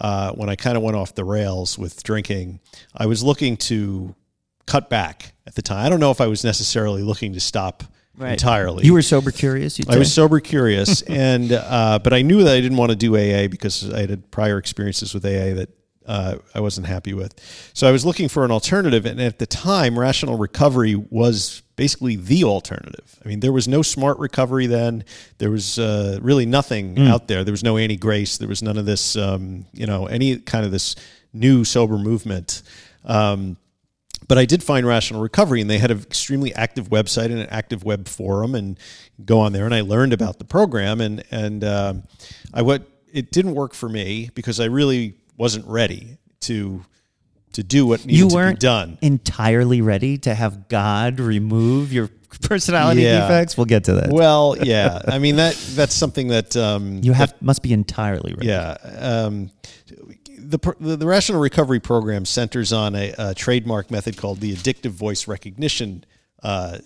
[0.00, 2.60] uh, when i kind of went off the rails with drinking
[2.96, 4.14] i was looking to
[4.66, 7.82] cut back at the time i don't know if i was necessarily looking to stop
[8.20, 9.78] entirely You were sober curious.
[9.78, 12.96] You I was sober curious, and uh, but I knew that I didn't want to
[12.96, 15.70] do AA because I had prior experiences with AA that
[16.06, 17.34] uh, I wasn't happy with.
[17.74, 22.16] So I was looking for an alternative, and at the time, rational recovery was basically
[22.16, 23.18] the alternative.
[23.24, 25.04] I mean, there was no smart recovery then.
[25.38, 27.44] There was uh, really nothing out there.
[27.44, 28.38] There was no anti grace.
[28.38, 30.96] There was none of this, um, you know, any kind of this
[31.32, 32.62] new sober movement.
[33.04, 33.56] Um,
[34.28, 37.48] but I did find Rational Recovery, and they had an extremely active website and an
[37.50, 38.78] active web forum, and
[39.24, 42.02] go on there, and I learned about the program, and and um
[42.54, 46.84] I what it didn't work for me because I really wasn't ready to
[47.52, 48.98] to do what needed you weren't be done.
[49.02, 52.08] entirely ready to have God remove your
[52.42, 53.20] personality Yeah.
[53.20, 53.56] defects.
[53.58, 54.10] We'll get to that.
[54.10, 58.48] Well, yeah, I mean that that's something that um, you have must be entirely ready.
[58.48, 58.76] Yeah.
[58.98, 59.50] Um,
[60.38, 64.90] the, the the rational recovery program centers on a, a trademark method called the addictive
[64.90, 66.04] voice recognition
[66.42, 66.78] uh,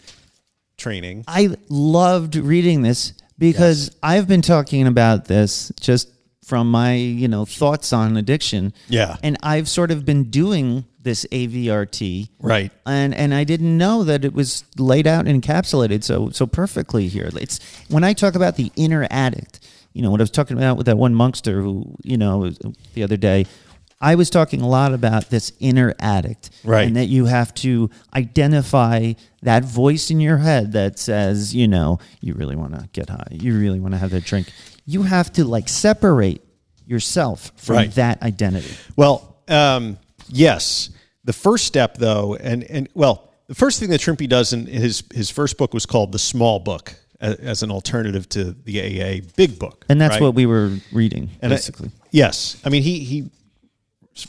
[0.77, 1.25] training.
[1.27, 6.11] I loved reading this because I've been talking about this just
[6.47, 8.73] from my you know thoughts on addiction.
[8.89, 9.17] Yeah.
[9.23, 12.71] and I've sort of been doing this AVRT, Right.
[12.87, 17.09] and and I didn't know that it was laid out and encapsulated so so perfectly
[17.09, 17.31] here.
[17.35, 19.61] It's when I talk about the inner addict,
[19.93, 22.51] you know, what I was talking about with that one monkster who, you know,
[22.95, 23.47] the other day,
[24.01, 26.87] I was talking a lot about this inner addict, Right.
[26.87, 31.99] And that you have to identify that voice in your head that says, you know,
[32.21, 34.53] you really want to get high, you really want to have that drink.
[34.87, 36.43] You have to like separate
[36.87, 37.95] yourself from Right.
[37.97, 38.73] that identity.
[38.97, 40.91] Well, um, yes.
[41.25, 45.03] The first step, though, and and well, the first thing that Trimpey does in his
[45.13, 49.21] his first book was called the Small Book as, as an alternative to the AA
[49.37, 50.23] Big Book, And that's right?
[50.23, 51.91] what we were reading, And I- basically.
[52.13, 53.31] yes, I mean he he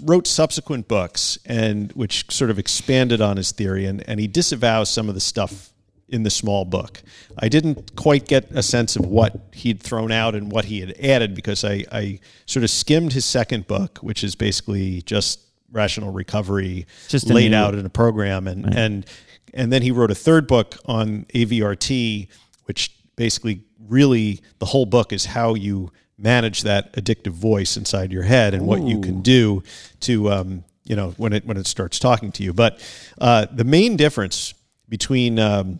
[0.03, 4.89] wrote subsequent books and which sort of expanded on his theory, and and he disavows
[4.89, 5.69] some of the stuff
[6.09, 7.01] in the small book.
[7.37, 10.95] I didn't quite get a sense of what he'd thrown out and what he had
[10.99, 15.41] added because I, I sort of skimmed his second book, which is basically just
[15.71, 18.47] rational recovery Just laid new- out in a program.
[18.47, 19.05] And and
[19.53, 22.27] and then he wrote a third book on AVRT
[22.65, 28.23] which basically really the whole book is how you manage that addictive voice inside your
[28.23, 29.63] head and what you can do
[30.01, 32.53] to um, you know when it when it starts talking to you.
[32.53, 32.79] But
[33.19, 34.53] uh, the main difference
[34.89, 35.79] between um,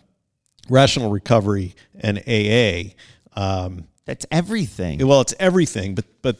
[0.70, 2.94] rational recovery and AA
[3.34, 5.06] um, That's everything.
[5.06, 6.36] well it's everything but but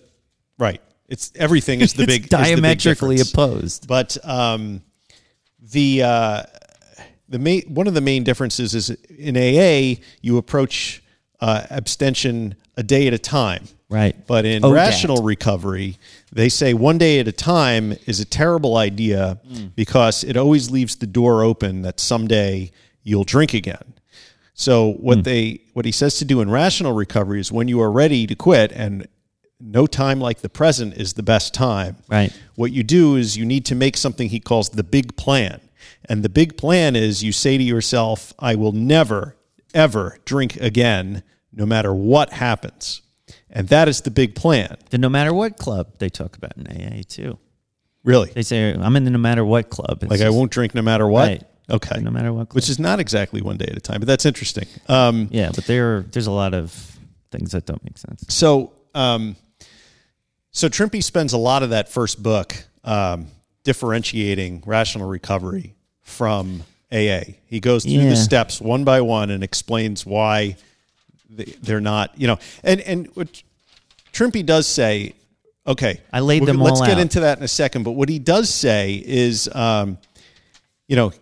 [0.59, 3.89] right it's everything is the it's big is the big diametrically opposed.
[3.89, 4.83] But um,
[5.73, 6.43] the uh,
[7.29, 11.03] the main one of the main differences is in AA you approach
[11.41, 13.65] uh, abstention a day at a time.
[13.91, 14.15] Right.
[14.27, 14.75] But in ODAT.
[14.75, 15.97] rational recovery,
[16.31, 19.41] they say one day at a time is a terrible idea
[19.75, 22.71] because it always leaves the door open that someday
[23.03, 23.95] you'll drink again.
[24.59, 25.23] So what hmm.
[25.23, 28.35] they what he says to do in rational recovery is when you are ready to
[28.35, 29.07] quit and
[29.61, 31.97] no time like the present is the best time.
[32.09, 32.33] Right.
[32.57, 35.61] What you do is you need to make something he calls the big plan.
[36.09, 39.37] And the big plan is you say to yourself, I will never,
[39.75, 43.03] ever drink again, no matter what happens.
[43.51, 44.77] And that is the big plan.
[44.91, 47.39] The no matter what club they talk about in AA too.
[48.03, 48.33] Really.
[48.33, 50.03] They say I'm in the no matter what club.
[50.03, 51.29] It's Like I won't drink no matter what.
[51.29, 51.45] Right.
[51.71, 52.01] Okay.
[52.01, 52.55] No matter what club.
[52.57, 54.67] Which is not exactly one day at a time, but that's interesting.
[54.89, 56.73] Um, yeah, but there there's a lot of
[57.31, 58.25] things that don't make sense.
[58.29, 59.37] So, um,
[60.51, 63.27] so Trimpey spends a lot of that first book um,
[63.65, 67.35] differentiating rational recovery from AA.
[67.47, 68.09] He goes through Yeah.
[68.11, 70.57] the steps one by one and explains why
[71.29, 73.43] they- they're not, you know, and and what
[74.13, 75.15] Trimpey does say,
[75.67, 76.99] okay, I laid them Let's get out.
[76.99, 77.83] into that in a second.
[77.83, 79.99] But what he does say is, um,
[80.89, 81.13] you know,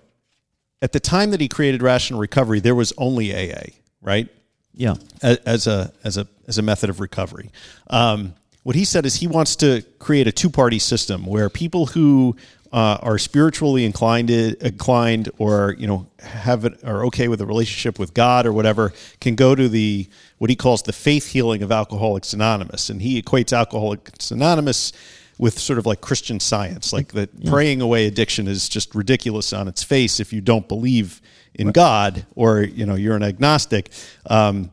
[0.82, 3.70] at the time that he created rational recovery, there was only AA,
[4.02, 4.28] right?
[4.74, 4.96] Yeah.
[5.22, 7.50] as a as a as a method of recovery.
[7.88, 11.86] Um, what he said is he wants to create a two party system where people
[11.86, 12.36] who
[12.72, 17.98] uh, are spiritually inclined inclined or you know have it are okay with a relationship
[17.98, 20.08] with God or whatever can go to the
[20.38, 24.92] what he calls the faith healing of Alcoholics Anonymous, and he equates Alcoholics Anonymous
[25.38, 29.68] with sort of like Christian science, like that praying away addiction is just ridiculous on
[29.68, 31.20] its face if you don't believe
[31.54, 33.90] in God or you know you're an agnostic.
[34.28, 34.70] Um,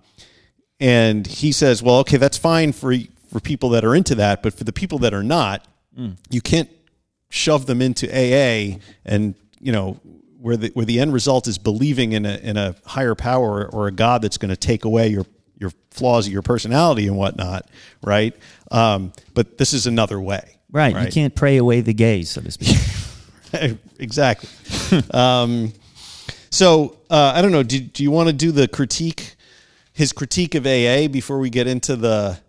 [0.79, 2.95] and he says, "Well, okay, that's fine for
[3.31, 5.65] for people that are into that, but for the people that are not,
[6.29, 6.69] you can't
[7.29, 9.99] shove them into AA and you know
[10.39, 13.87] where the where the end result is believing in a in a higher power or
[13.87, 15.25] a God that's going to take away your
[15.57, 17.69] your flaws of your personality and whatnot,
[18.01, 18.35] right?
[18.71, 20.57] Um, but this is another way,
[20.93, 21.05] Right.
[21.05, 22.77] You can't pray away the gays, so to speak.
[23.99, 24.49] exactly.
[25.13, 25.73] um,
[26.49, 27.63] so uh, I don't know.
[27.63, 29.35] Do, do you want to do the critique,
[29.93, 32.39] his critique of AA before we get into the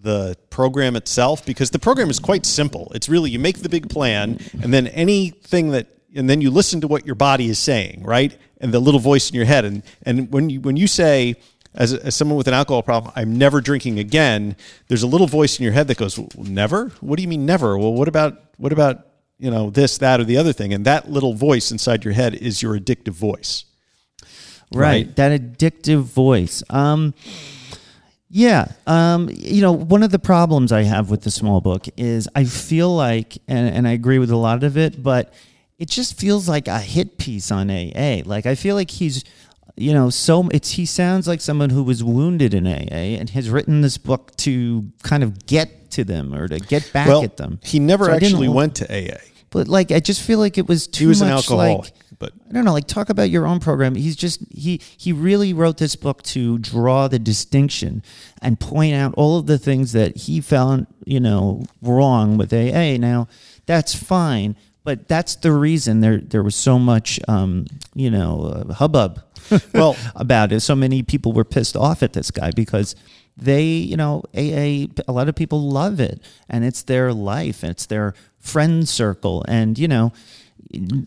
[0.00, 1.44] the program itself?
[1.44, 2.90] Because the program is quite simple.
[2.94, 6.80] It's really you make the big plan, and then anything that, and then you listen
[6.82, 8.36] to what your body is saying, right?
[8.60, 11.36] And the little voice in your head, and and when you when you say.
[11.78, 14.56] As, as someone with an alcohol problem, I'm never drinking again.
[14.88, 16.88] There's a little voice in your head that goes, "Well, "Never?
[17.00, 17.78] What do you mean never?
[17.78, 19.06] Well, what about what about
[19.38, 22.34] you know this, that, or the other thing?" And that little voice inside your head
[22.34, 23.64] is your addictive voice.
[24.74, 24.80] right.
[24.80, 25.16] Right.
[25.16, 26.62] That addictive voice.
[26.68, 27.14] Um
[28.30, 32.28] yeah, um, you know, one of the problems I have with the small book is
[32.34, 35.32] I feel like, and, and I agree with a lot of it, but
[35.78, 38.20] it just feels like a hit piece on AA.
[38.26, 39.24] Like I feel like he's,
[39.80, 43.48] you know, so it's he sounds like someone who was wounded in AA and has
[43.50, 47.36] written this book to kind of get to them or to get back well, at
[47.36, 47.60] them.
[47.64, 49.18] he never So actually went to AA.
[49.50, 51.78] But like, I just feel like it was too He was an alcoholic.
[51.84, 53.94] like But I don't know, like talk about your own program.
[53.94, 58.02] He's just he he really wrote this book to draw the distinction
[58.42, 62.98] and point out all of the things that he found, you know, wrong with AA.
[62.98, 63.28] Now,
[63.64, 68.74] that's fine, but that's the reason there there was so much um, you know, uh,
[68.74, 69.22] hubbub
[69.74, 70.60] Well- about it.
[70.60, 72.94] So many people were pissed off at this guy because
[73.36, 77.70] they, you know, AA a lot of people love it and it's their life, and
[77.70, 80.12] it's their friend circle and, you know,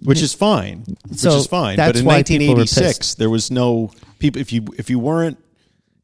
[0.04, 1.76] which is fine, which So is fine.
[1.76, 4.42] that's But in why 1986, there was no people.
[4.42, 5.38] If you if you weren't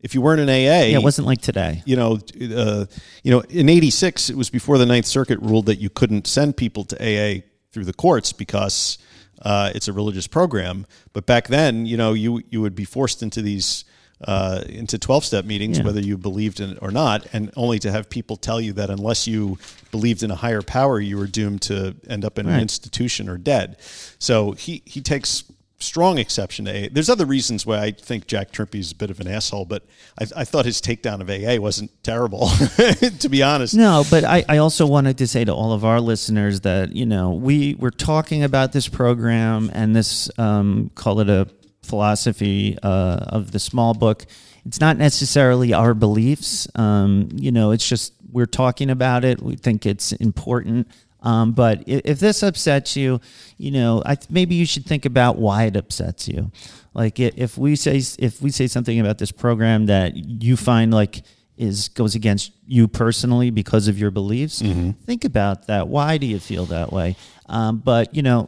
[0.02, 0.52] if you weren't an AA,
[0.92, 1.82] yeah, it wasn't like today.
[1.86, 2.20] you know,
[2.56, 2.86] uh,
[3.24, 6.56] you know, in '86, it was before the Ninth Circuit ruled that you couldn't send
[6.56, 9.00] people to AA through the courts because
[9.42, 10.86] uh, it's a religious program.
[11.14, 13.86] But back then, you know, you you would be forced into these
[14.22, 15.84] uh, into 12 step meetings, Yeah.
[15.86, 18.90] whether you believed in it or not, and only to have people tell you that
[18.90, 19.60] unless you
[19.92, 23.38] believed in a higher power, you were doomed to end up in an institution or
[23.38, 23.78] dead.
[24.18, 25.44] So he he takes
[25.80, 26.90] strong exception to AA.
[26.92, 29.84] There's other reasons why I think Jack Trimpey's a bit of an asshole, but
[30.20, 32.48] I, I thought his takedown of AA wasn't terrible,
[33.20, 33.76] to be honest.
[33.76, 37.06] No, but I, I also wanted to say to all of our listeners that, you
[37.06, 41.48] know, we were talking about this program and this, um, call it a
[41.84, 44.26] philosophy uh, of the small book.
[44.66, 46.68] It's not necessarily our beliefs.
[46.76, 49.42] Um, you know, it's just we're talking about it.
[49.42, 50.88] We think it's important.
[51.28, 53.20] Um, but if this upsets you,
[53.58, 56.52] you know, I maybe you should think about why it upsets you.
[56.94, 61.24] Like if we say if we say something about this program that you find like
[61.58, 64.62] is goes against you personally because of your beliefs,
[65.06, 65.90] think about that.
[65.90, 67.18] Why do you feel that way?
[67.48, 68.48] Um, but you know,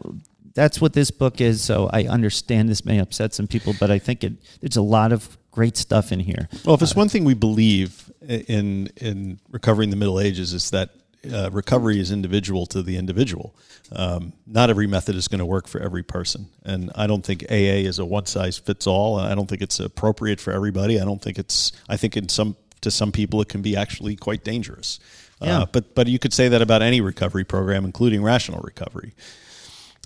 [0.54, 1.62] that's what this book is.
[1.62, 5.12] So I understand this may upset some people, but I think it there's a lot
[5.12, 6.48] of great stuff in here.
[6.64, 10.92] Well, if it's one thing we believe in in recovering the Middle Ages is that
[11.32, 13.56] uh, recovery is individual to the individual.
[13.92, 17.44] Um, not every method is going to work for every person, and I don't think
[17.50, 19.20] AA is a one size fits all.
[19.20, 21.00] I don't think it's appropriate for everybody.
[21.00, 21.72] I don't think it's.
[21.90, 25.00] I think in some to some people it can be actually quite dangerous.
[25.42, 25.60] Yeah.
[25.60, 29.14] Uh, but but you could say that about any recovery program, including rational recovery.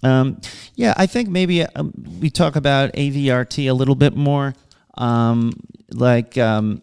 [0.01, 0.41] Um,
[0.75, 4.53] yeah, I think maybe um, we talk about AVRT a little bit more,
[4.95, 5.53] um,
[5.91, 6.81] like um,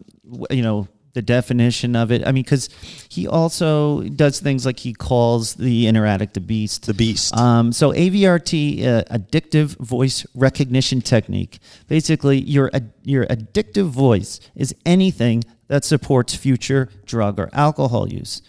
[0.49, 2.25] you know the definition of it.
[2.25, 2.69] I mean, because
[3.09, 6.85] he also does things like he calls the inner addict the beast.
[6.85, 7.35] The beast.
[7.35, 11.59] Um, so AVRT, uh, addictive voice recognition technique.
[11.87, 12.71] Basically, your
[13.03, 18.41] your addictive voice is anything that supports future drug or alcohol use.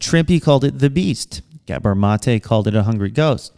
[0.00, 1.42] Trimpey called it the beast.
[1.66, 3.52] Gabor Mate called it a hungry ghost,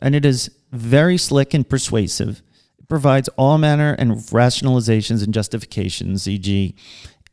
[0.00, 2.40] and it is very slick and persuasive.
[2.78, 6.74] It provides all manner and rationalizations and justifications, e.g.,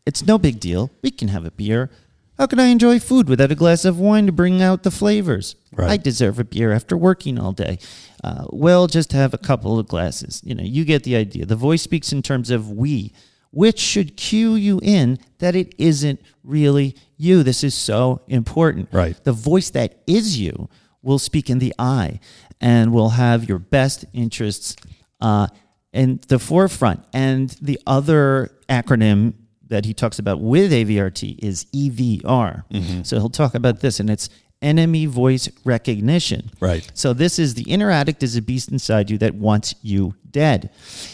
[0.10, 0.90] it's no big deal.
[1.04, 1.92] We can have a beer.
[2.40, 5.56] How can I enjoy food without a glass of wine to bring out the flavors?
[5.72, 5.92] Right.
[5.92, 7.78] I deserve a beer after working all day.
[8.24, 10.42] Uh, well, just have a couple of glasses.
[10.44, 11.46] You know, you get the idea.
[11.46, 13.14] The voice speaks in terms of we,
[13.52, 17.44] which should cue you in that it isn't really you.
[17.44, 18.90] This is so important.
[18.92, 19.24] Right.
[19.24, 20.70] The voice that is you
[21.04, 22.20] will speak in the I
[22.60, 24.76] and will have your best interests
[25.22, 25.50] uh,
[25.94, 27.06] in the forefront.
[27.14, 29.34] And the other acronym
[29.70, 32.64] that he talks about with AVRT is EVR.
[33.06, 34.30] So he'll talk about this, and it's
[34.62, 36.52] enemy voice recognition.
[36.60, 36.90] Right.
[36.94, 40.72] So this is the inner addict is a beast inside you that wants you dead.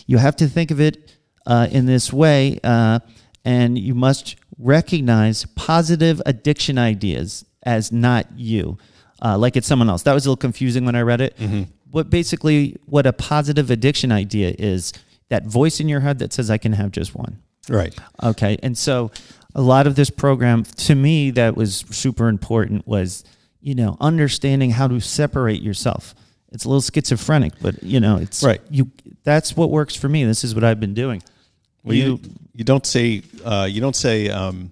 [0.07, 2.99] You have to think of it uh, in this way, uh,
[3.43, 8.77] and you must recognize positive addiction ideas as not you,
[9.21, 10.03] uh, like it's someone else.
[10.03, 11.37] That was a little confusing when I read it.
[11.91, 14.91] What basically what a positive addiction idea is
[15.29, 17.41] that voice in your head that says I can have just one.
[17.69, 17.95] Right.
[18.23, 18.57] Okay.
[18.61, 19.11] And so
[19.53, 23.23] a lot of this program to me that was super important was,
[23.61, 26.13] you know, understanding how to separate yourself.
[26.51, 28.61] It's a little schizophrenic, but you know, it's Right.
[28.69, 28.91] You
[29.23, 30.23] that's what works for me.
[30.23, 31.21] This is what I've been doing.
[31.83, 32.19] Well, you
[32.53, 34.71] you don't say uh, you don't say um,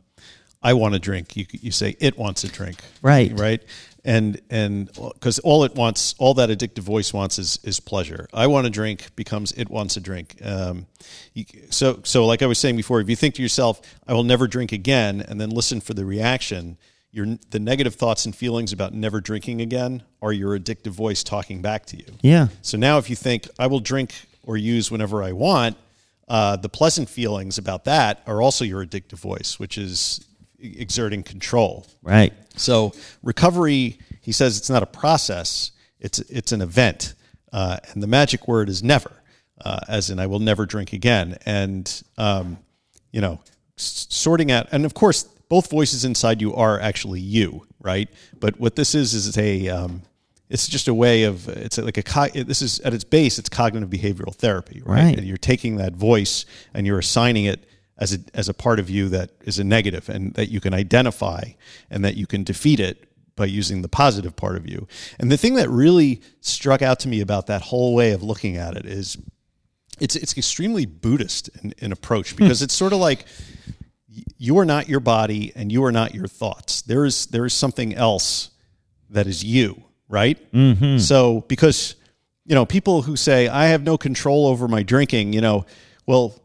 [0.61, 1.35] I want a drink.
[1.35, 2.77] You you say it wants a drink.
[3.01, 3.37] Right.
[3.37, 3.63] Right.
[4.05, 8.27] And and because all it wants, all that addictive voice wants is is pleasure.
[8.33, 10.35] I want to drink becomes it wants a drink.
[10.43, 10.87] Um,
[11.33, 14.25] you, so so like I was saying before, if you think to yourself, I will
[14.25, 16.77] never drink again, and then listen for the reaction.
[17.11, 21.61] Your, the negative thoughts and feelings about never drinking again are your addictive voice talking
[21.61, 22.05] back to you.
[22.21, 22.47] Yeah.
[22.63, 25.77] So now, if you think I will drink or use whenever I want,
[26.27, 30.25] uh, the pleasant feelings about that are also your addictive voice, which is
[30.63, 31.85] exerting control.
[32.01, 32.33] Right.
[32.55, 37.13] So recovery, he says, it's not a process; it's it's an event,
[37.51, 39.11] uh, and the magic word is never,
[39.63, 41.37] uh, as in I will never drink again.
[41.45, 42.57] And um,
[43.11, 43.39] you know,
[43.77, 48.09] s- sorting out, and of course, both voices inside you are actually you, right?
[48.39, 50.03] But what this is is it's a um,
[50.49, 53.49] it's just a way of it's like a co- this is at its base it's
[53.49, 55.17] cognitive behavioral therapy right, Right.
[55.17, 57.65] And you're taking that voice and you're assigning it
[58.03, 60.73] as a as a part of you that is a negative and that you can
[60.73, 61.43] identify
[61.89, 62.95] and that you can defeat it
[63.35, 64.87] by using the positive part of you
[65.19, 68.57] and the thing that really struck out to me about that whole way of looking
[68.57, 69.17] at it is
[69.99, 73.25] it's it's extremely Buddhist in, in approach because it's sort of like
[74.37, 76.81] you are not your body and you are not your thoughts.
[76.81, 78.51] There is there is something else
[79.09, 80.37] that is you, right?
[80.51, 80.97] Mm-hmm.
[80.97, 81.95] So because
[82.45, 85.65] you know people who say I have no control over my drinking, you know,
[86.05, 86.39] well.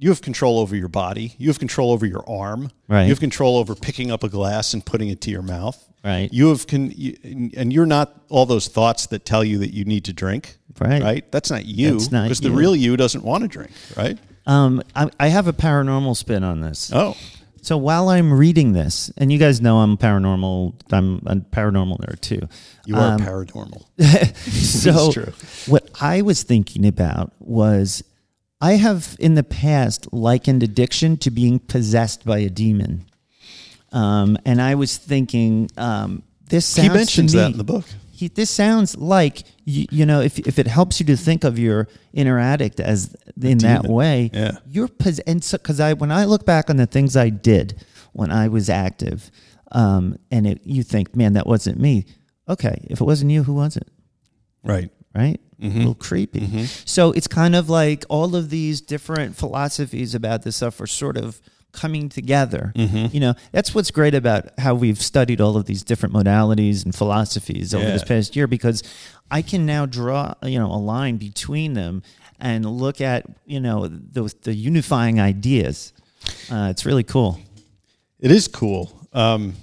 [0.00, 1.34] You have control over your body.
[1.36, 2.70] You have control over your arm.
[2.88, 3.02] Right.
[3.04, 5.76] You have control over picking up a glass and putting it to your mouth.
[6.02, 6.32] Right.
[6.32, 7.18] You have you,
[7.54, 10.56] and you're not all those thoughts that tell you that you need to drink.
[10.80, 11.02] Right.
[11.02, 11.30] Right.
[11.30, 11.98] That's not you.
[11.98, 13.70] Because the real you doesn't want to drink.
[13.94, 14.18] Right.
[14.46, 16.90] Um, I, I have a paranormal spin on this.
[16.94, 17.14] Oh.
[17.62, 22.20] So while I'm reading this, and you guys know I'm paranormal, I'm a paranormal nerd
[22.22, 22.48] too.
[22.86, 23.84] You are Um, paranormal.
[24.38, 25.32] so true.
[25.70, 28.02] what I was thinking about was
[28.60, 33.06] I have in the past likened addiction to being possessed by a demon.
[33.92, 37.86] Um, and I was thinking, um, this sounds He mentions me- that in the book.
[38.12, 41.58] He, this sounds like you, you know if, if it helps you to think of
[41.58, 44.58] your inner addict as in that way, Yeah.
[44.68, 47.82] you're pos- and so because I when I look back on the things I did
[48.12, 49.30] when I was active,
[49.72, 52.04] um, and it, you think, man, that wasn't me.
[52.46, 53.88] Okay, if it wasn't you, who was it?
[54.62, 54.90] Right.
[55.14, 55.40] right?
[55.60, 55.76] Mm-hmm.
[55.76, 56.64] A little creepy.
[56.66, 61.16] So it's kind of like all of these different philosophies about this stuff are sort
[61.16, 61.40] of
[61.72, 62.72] coming together.
[62.74, 63.14] Mm-hmm.
[63.14, 66.94] You know, that's what's great about how we've studied all of these different modalities and
[66.94, 68.82] philosophies over this past year because
[69.30, 72.02] I can now draw, you know, a line between them
[72.40, 75.92] and look at, you know, the, the unifying ideas.
[76.50, 77.38] Uh, it's really cool.
[78.18, 79.08] It is cool.
[79.12, 79.54] Um,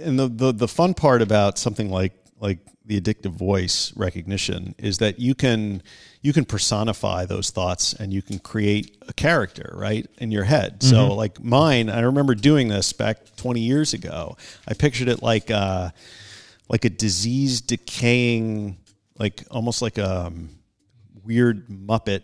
[0.00, 2.58] and the, the the fun part about something like like
[2.90, 5.80] the addictive voice recognition is that you can
[6.22, 10.82] you can personify those thoughts and you can create a character right in your head.
[10.82, 14.36] So like mine, I remember doing this back 20 years ago.
[14.66, 15.90] I pictured it like uh,
[16.68, 18.76] like a disease decaying,
[19.16, 20.50] like almost like a um,
[21.24, 22.22] weird Muppet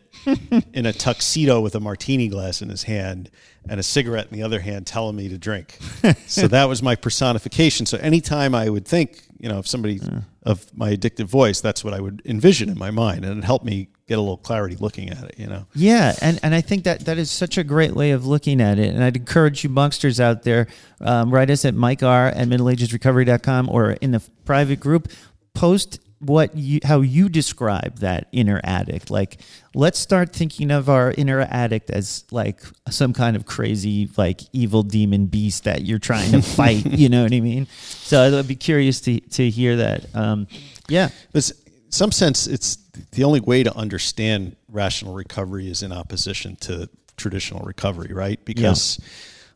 [0.74, 3.30] in a tuxedo with a martini glass in his hand
[3.68, 5.78] and a cigarette in the other hand telling me to drink.
[6.26, 7.86] so that was my personification.
[7.86, 10.00] So anytime I would think, you know, if somebody
[10.42, 13.24] of my addictive voice, that's what I would envision in my mind.
[13.24, 15.66] And it helped me get a little clarity looking at it, you know.
[15.74, 18.78] Yeah, and, and I think that that is such a great way of looking at
[18.78, 18.94] it.
[18.94, 20.68] And I'd encourage you monsters out there,
[21.00, 25.10] um, write us at Mike R at middleagesrecovery.com or in the private group,
[25.54, 29.10] post what you how you describe that inner addict.
[29.10, 29.40] Like
[29.74, 34.82] let's start thinking of our inner addict as like some kind of crazy like evil
[34.82, 36.86] demon beast that you're trying to fight.
[36.86, 37.66] you know what I mean?
[37.76, 40.06] So I'd be curious to to hear that.
[40.14, 40.46] Um,
[40.88, 41.10] yeah.
[41.32, 41.52] But
[41.90, 42.76] some sense, it's
[43.12, 48.42] the only way to understand rational recovery is in opposition to traditional recovery, right?
[48.44, 48.98] Because,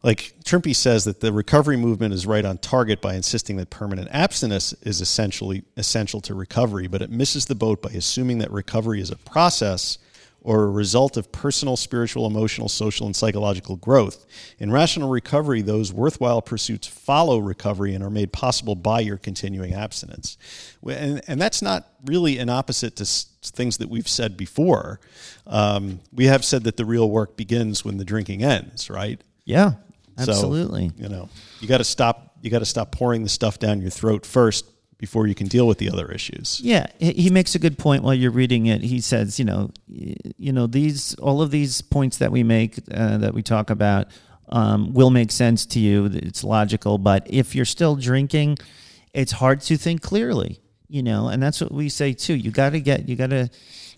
[0.03, 4.09] like Trimpey says, that the recovery movement is right on target by insisting that permanent
[4.11, 9.01] abstinence is essentially essential to recovery, but it misses the boat by assuming that recovery
[9.01, 9.99] is a process
[10.43, 14.25] or a result of personal, spiritual, emotional, social, and psychological growth.
[14.59, 19.75] In rational recovery, those worthwhile pursuits follow recovery and are made possible by your continuing
[19.75, 20.39] abstinence.
[20.89, 23.05] And, and that's not really an opposite to
[23.43, 24.99] things that we've said before.
[25.47, 29.21] Um, we have said that the real work begins when the drinking ends, right?
[29.45, 29.73] Yeah.
[30.25, 30.91] So, Absolutely.
[30.97, 31.29] you know,
[31.61, 32.37] you got to stop.
[32.43, 34.65] You got to stop pouring the stuff down your throat first
[35.01, 36.61] before you can deal with the other issues.
[36.63, 38.83] Yeah, he he makes a good point while you're reading it.
[38.83, 43.19] He says, you know, you know these all of these points that we make uh,
[43.19, 44.09] that we talk about
[44.51, 46.11] um, will make sense to you.
[46.13, 48.59] It's logical, but if you're still drinking,
[49.15, 50.61] it's hard to think clearly.
[50.89, 52.35] You know, and that's what we say too.
[52.35, 53.49] You got to get you got to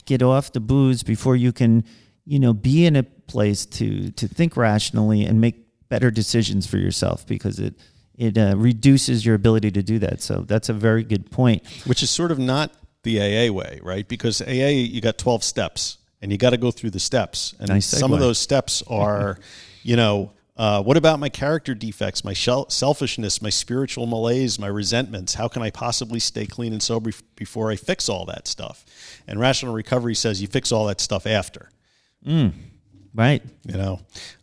[0.04, 1.84] get off the booze before you can,
[2.24, 5.61] you know, be in a place to to think rationally and make
[5.92, 7.74] better decisions for yourself because it
[8.16, 10.22] it uh, reduces your ability to do that.
[10.22, 11.66] So that's a very good point.
[11.86, 14.06] which is sort of not the AA way, right?
[14.08, 17.54] Because AA, you got 12 steps and you got to go through the steps.
[17.58, 19.38] And Nice some of those steps are,
[19.82, 24.68] you know, uh, what about my character defects, my shel- selfishness, my spiritual malaise, my
[24.68, 25.34] resentments?
[25.34, 28.84] How can I possibly stay clean and sober f- before I fix all that stuff?
[29.26, 31.70] And rational recovery says you fix all that stuff after,
[33.14, 33.42] Right.
[33.66, 34.00] you know?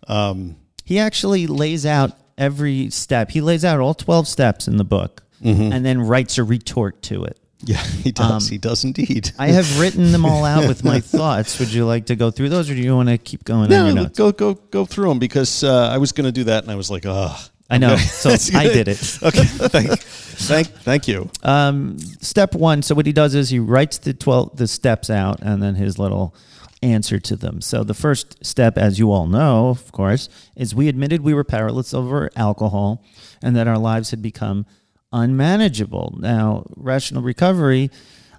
[0.07, 0.55] Um,
[0.89, 3.29] He actually lays out every step.
[3.29, 5.71] He lays out all 12 steps in the book Mm-hmm.
[5.71, 7.37] and then writes a retort to it.
[7.63, 8.49] yeah, he does.
[8.49, 9.31] he does indeed.
[9.39, 11.59] I have written them all out with my thoughts.
[11.59, 13.85] Would you like to go through those or do you want to keep going on
[13.85, 14.17] your No, notes?
[14.17, 16.75] go go go through them because uh, I was going to do that and I
[16.75, 17.37] was like, oh,
[17.69, 17.93] I know.
[17.93, 18.01] Okay.
[18.01, 19.19] So I did it.
[19.23, 21.29] Okay, thank, thank, thank you.
[21.43, 22.81] Um, step one.
[22.81, 25.97] So what he does is he writes the twelve the steps out, and then his
[25.99, 26.33] little
[26.81, 27.61] answer to them.
[27.61, 31.43] So the first step, as you all know, of course, is we admitted we were
[31.43, 33.03] powerless over alcohol,
[33.41, 34.65] and that our lives had become
[35.11, 36.17] unmanageable.
[36.19, 37.89] Now, rational recovery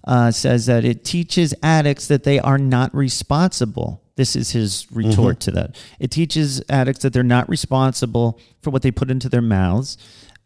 [0.04, 4.02] uh, says that it teaches addicts that they are not responsible.
[4.16, 5.76] This is his retort to that.
[5.98, 9.96] It teaches addicts that they're not responsible for what they put into their mouths,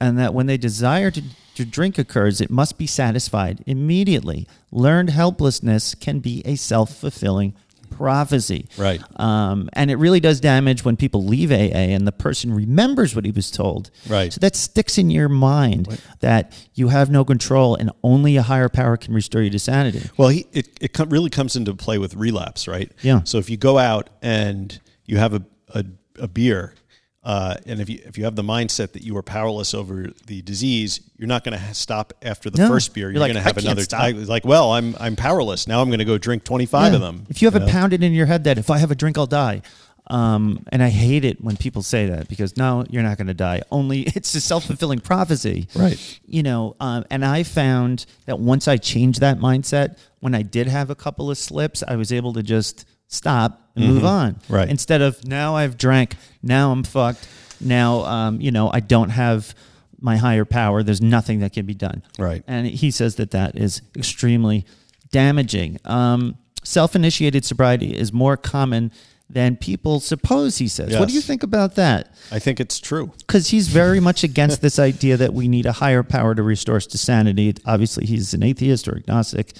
[0.00, 1.22] and that when they desire to,
[1.54, 4.46] to drink occurs, it must be satisfied immediately.
[4.70, 7.54] Learned helplessness can be a self fulfilling
[7.96, 8.68] prophecy.
[8.76, 9.00] Right.
[9.16, 13.24] Um, and it really does damage when people leave AA and the person remembers what
[13.24, 13.90] he was told.
[14.08, 14.32] Right.
[14.32, 18.68] So that sticks in your mind that you have no control and only a higher
[18.68, 20.08] power can restore you to sanity.
[20.16, 22.90] Well, he, it, it really comes into play with relapse, right?
[23.02, 23.22] Yeah.
[23.24, 25.44] So if you go out and you have a,
[25.74, 25.84] a,
[26.20, 26.74] a beer,
[27.24, 30.42] uh, and if you if you have the mindset that you are powerless over the
[30.42, 32.68] disease, you're not going to stop after the No.
[32.68, 33.10] first beer.
[33.10, 33.82] You're like, going to have "I can't another.
[33.82, 35.80] stop." I, like, well, I'm I'm powerless now.
[35.80, 36.96] I'm going to go drink 25 Yeah.
[36.96, 37.26] of them.
[37.30, 39.26] If you have it pounded in your head that if I have a drink, I'll
[39.26, 39.62] die.
[40.08, 43.32] Um, and I hate it when people say that because no, you're not going to
[43.34, 43.62] die.
[43.70, 45.66] Only it's a self fulfilling prophecy.
[45.74, 46.20] Right.
[46.26, 50.66] You know, um, and I found that once I changed that mindset, when I did
[50.66, 54.34] have a couple of slips, I was able to just stop and move on.
[54.34, 54.54] Mm-hmm.
[54.54, 54.68] Right.
[54.68, 57.28] Instead of now I've drank, now I'm fucked.
[57.60, 59.54] Now, um, you know, I don't have
[60.00, 60.82] my higher power.
[60.82, 62.02] There's nothing that can be done.
[62.18, 62.42] Right.
[62.46, 64.66] And he says that that is extremely
[65.10, 65.78] damaging.
[65.84, 68.90] Um, Self initiated sobriety is more common
[69.28, 70.98] than people suppose, he says.
[70.98, 72.14] What do you think about that?
[72.30, 73.12] I think it's true.
[73.18, 76.76] Because he's very much against this idea that we need a higher power to restore
[76.76, 77.54] us to sanity.
[77.66, 79.52] Obviously, he's an atheist or agnostic.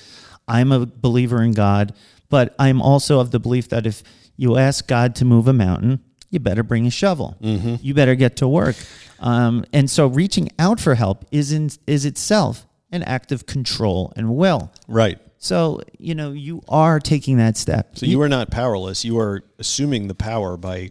[0.49, 1.95] I'm a believer in God,
[2.29, 4.03] but I'm also of the belief that if
[4.37, 7.37] you ask God to move a mountain, you better bring a shovel.
[7.41, 8.77] You better get to work.
[9.21, 14.13] Um, and so, reaching out for help is in, is itself an act of control
[14.17, 14.73] and will.
[14.89, 15.19] Right.
[15.39, 17.99] So, you know, you are taking that step.
[17.99, 19.05] So you are not powerless.
[19.05, 20.91] You are assuming the power by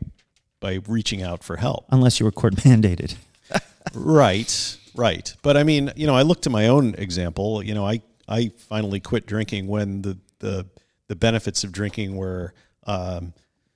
[0.60, 1.86] by reaching out for help.
[1.90, 3.16] unless you were court mandated.
[3.94, 5.36] Right, right.
[5.42, 7.64] But I mean, you know, I look to my own example.
[7.64, 10.66] You know, I I finally quit drinking when the the
[11.14, 12.54] the benefits of drinking were
[12.88, 13.34] um,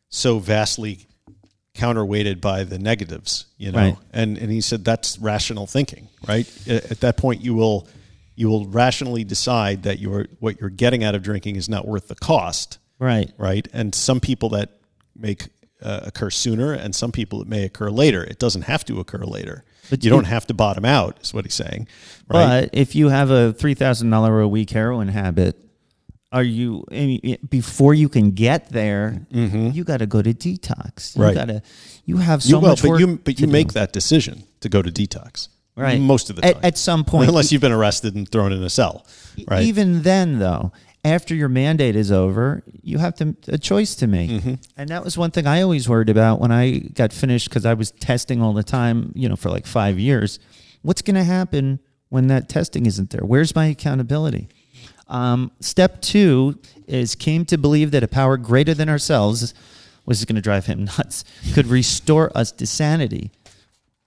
[0.10, 1.06] so vastly
[1.76, 3.46] counterweighted by the negatives.
[3.58, 3.98] You know, Right.
[4.12, 6.08] and and he said that's rational thinking.
[6.28, 6.48] Right.
[6.68, 7.88] At at that point, you will
[8.36, 12.08] you will rationally decide that you're what you're getting out of drinking is not worth
[12.08, 13.32] the cost Right.
[13.38, 13.68] right?
[13.74, 14.70] And some people that
[15.16, 15.50] make
[15.84, 18.24] uh, occur sooner, and some people it may occur later.
[18.24, 19.64] It doesn't have to occur later.
[19.92, 21.88] But you you- don't have to bottom out, is what he's saying,
[22.28, 22.62] right?
[22.64, 25.56] But if you have a three thousand dollar a week heroin habit,
[26.38, 29.26] are you I mean, before you can get there?
[29.32, 31.16] You got to go to detox.
[31.16, 31.22] You Mm-hmm.
[31.22, 31.36] Right.
[31.36, 31.62] got to.
[32.06, 33.00] You have so you will, much but work.
[33.02, 33.74] you but you make do.
[33.80, 37.28] that decision to go to detox, right Most of the At- time, At, some point,
[37.32, 39.06] unless you've been arrested and thrown in a cell,
[39.48, 39.64] right?
[39.64, 40.72] Even then, though,
[41.04, 44.54] after your mandate is over, you have to a choice to make, Mm-hmm.
[44.78, 47.74] and that was one thing I always worried about when I got finished because I
[47.74, 50.40] was testing all the time, you know, for like five years.
[50.82, 53.26] What's going to happen when that testing isn't there?
[53.26, 54.48] Where's my accountability?
[55.10, 59.54] Um, step two is came to believe that a power greater than ourselves
[60.06, 61.24] was going to drive him nuts
[61.54, 63.32] could restore us to sanity.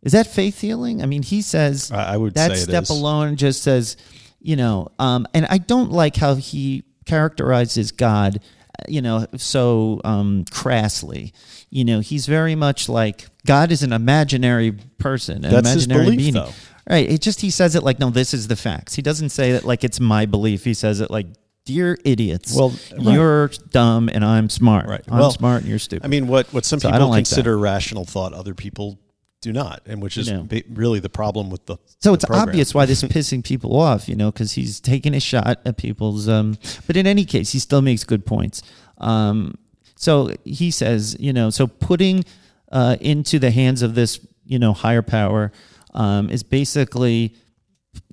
[0.02, 1.02] Is that faith healing?
[1.02, 2.90] I mean, he says I- would that step is.
[2.90, 3.97] alone just says,
[4.40, 8.40] you know, um, and I don't like how he characterizes God,
[8.78, 11.32] uh, you know, so um, crassly.
[11.68, 16.18] You know, he's very much like God is an imaginary person, an That's imaginary belief,
[16.18, 16.35] being.
[16.35, 16.52] though.
[16.89, 17.09] Right.
[17.09, 18.94] It just he says it like, no, this is the facts.
[18.94, 20.65] He doesn't say it like it's my belief.
[20.65, 21.27] He says it like,
[21.66, 23.15] dear idiots, Well, right.
[23.15, 24.86] you're dumb and I'm smart.
[24.86, 25.02] Right.
[25.09, 26.05] I'm Well, smart and you're stupid.
[26.05, 28.98] I mean, what what some So people don't like consider rational thought, other people
[29.43, 30.43] do not, and which is You know.
[30.44, 31.77] ba- really the problem with the.
[32.01, 32.48] So the it's program.
[32.48, 35.77] obvious why this is pissing people off, you know, because he's taking a shot at
[35.77, 36.28] people's.
[36.28, 38.62] Um, but in any case, he still makes good points.
[38.98, 39.55] Um,
[39.97, 42.24] so he says, you know, so putting
[42.73, 45.52] uh, into the hands of this, you know, higher power
[45.94, 47.34] um, is basically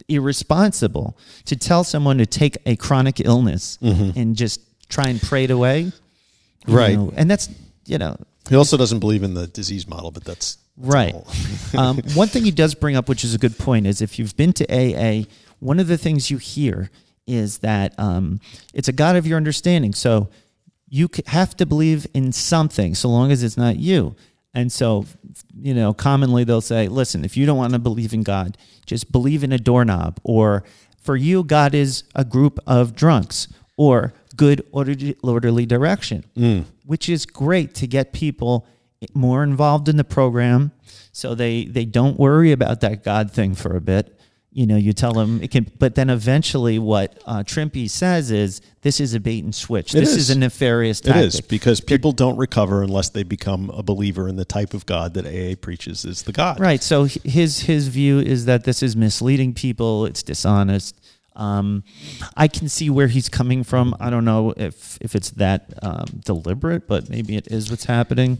[0.07, 5.51] irresponsible to tell someone to take a chronic illness and just try and pray it
[5.51, 5.91] away.
[6.65, 6.73] Mm-hmm.
[6.73, 6.95] Right.
[6.95, 7.49] know, and that's,
[7.85, 8.17] you know,
[8.49, 11.15] He also doesn't believe in the disease model, but that's, that's Right.
[11.77, 14.37] um, one thing he does bring up, which is a good point, is if you've
[14.37, 15.25] been to AA,
[15.59, 16.91] one of the things you hear
[17.25, 18.39] is that um,
[18.73, 19.93] it's a God of your understanding.
[19.93, 20.29] So
[20.87, 24.15] you have to believe in something, so long as it's not you.
[24.57, 25.05] And so,
[25.61, 28.57] you know, commonly they'll say, listen, if you don't want to believe in God,
[28.87, 30.19] just believe in a doorknob.
[30.23, 30.63] Or
[30.99, 33.47] for you, God is a group of drunks.
[33.77, 36.65] Or good orderly, orderly direction, mm.
[36.85, 38.65] which is great to get people
[39.13, 40.71] more involved in the program,
[41.11, 44.16] so they they don't worry about that God thing for a bit.
[44.57, 48.59] You know, you tell them it can, but then eventually, what uh, Trimpey says is,
[48.81, 49.93] "This is a bait and switch.
[49.93, 50.17] It this is.
[50.17, 50.29] is.
[50.31, 54.35] a nefarious It tactic." is because people don't recover unless they become a believer in
[54.35, 56.59] the type of God that AA preaches is the God.
[56.59, 56.81] Right.
[56.81, 60.07] So his his view is that this is misleading people.
[60.07, 60.99] It's dishonest.
[61.35, 61.83] Um,
[62.35, 63.95] I can see where he's coming from.
[63.99, 68.39] I don't know if if it's that um, deliberate, but maybe it is what's happening.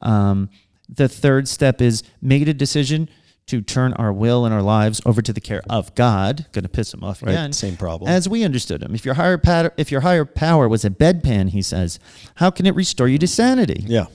[0.00, 0.48] Um,
[0.88, 3.10] the third step is make a decision
[3.50, 6.46] to turn our will and our lives over to the care of God.
[6.52, 8.10] Going to piss him off Right, same problem.
[8.10, 11.50] As we understood him, if your higher power, if your higher power was a bedpan,
[11.50, 11.98] he says,
[12.36, 13.84] how can it restore you to sanity?
[13.86, 14.06] Yeah.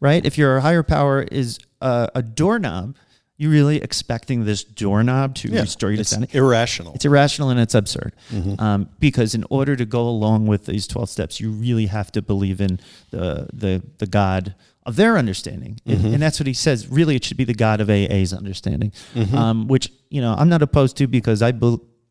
[0.00, 0.24] right?
[0.24, 2.96] If your higher power is a, a doorknob,
[3.36, 5.60] you're really expecting this doorknob to Yeah.
[5.60, 6.36] restore you to it's sanity.
[6.36, 6.94] irrational.
[6.94, 8.14] It's irrational and it's absurd.
[8.32, 8.60] Mm-hmm.
[8.60, 12.22] Um, because in order to go along with these 12 steps, you really have to
[12.22, 12.80] believe in
[13.10, 14.54] the, the, the God
[14.88, 15.78] of their understanding.
[15.86, 16.14] And- Mm-hmm.
[16.14, 16.88] And, that's what he says.
[16.88, 19.36] Really, it should be the God of AA's understanding, Mm-hmm.
[19.36, 21.52] um, which, you know, I'm not opposed to because I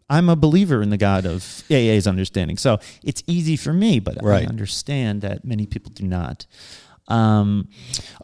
[0.09, 2.57] I'm a believer in the God of AA's understanding.
[2.57, 4.43] So it's easy for me, but Right.
[4.45, 6.45] I understand that many people do not.
[7.09, 7.69] Um,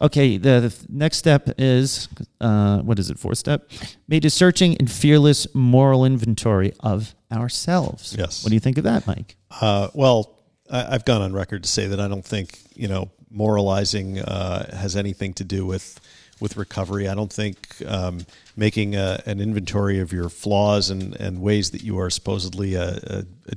[0.00, 2.08] okay, the, the next step is
[2.40, 3.18] uh, what is it?
[3.18, 3.70] Fourth step,
[4.08, 8.14] made a searching and fearless moral inventory of ourselves.
[8.18, 8.44] Yes.
[8.44, 9.36] What do you think of that, Mike?
[9.60, 10.38] Uh, well,
[10.70, 14.76] I, I've gone on record to say that I don't think you know moralizing uh,
[14.76, 16.00] has anything to do with
[16.40, 17.08] with recovery.
[17.08, 21.82] I don't think um, making a, an inventory of your flaws and, and ways that
[21.82, 23.54] you are supposedly a, a, a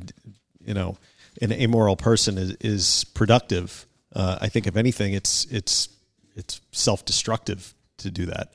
[0.66, 0.98] you know
[1.42, 3.86] an amoral person is, is productive.
[4.16, 5.90] Uh, I think if anything, it's it's
[6.36, 8.54] it's self destructive to do that.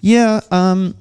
[0.00, 0.96] Yeah, um,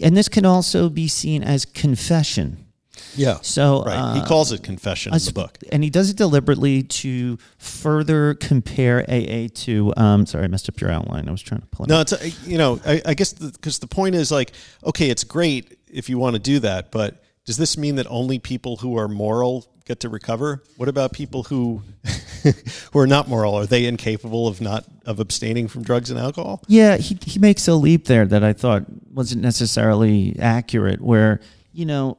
[0.00, 2.66] and this can also be seen as confession.
[3.14, 3.38] Yeah.
[3.42, 4.14] So right.
[4.14, 5.58] he uh, calls it confession in the book.
[5.72, 9.92] and he does it deliberately to further compare AA to.
[9.96, 11.28] Um, sorry, I messed up your outline.
[11.28, 11.88] I was trying to pull it.
[11.88, 12.12] No, up.
[12.12, 14.52] it's you know, I, I guess because the, point is like,
[14.84, 18.38] okay, it's great if you want to do that, but does this mean that only
[18.38, 20.62] people who are moral get to recover?
[20.76, 21.82] What about people who
[22.92, 23.54] who are not moral?
[23.54, 26.62] Are they incapable of not of abstaining from drugs and alcohol?
[26.68, 31.00] Yeah, he he makes a leap there that I thought wasn't necessarily accurate.
[31.00, 31.40] Where
[31.72, 32.18] you know,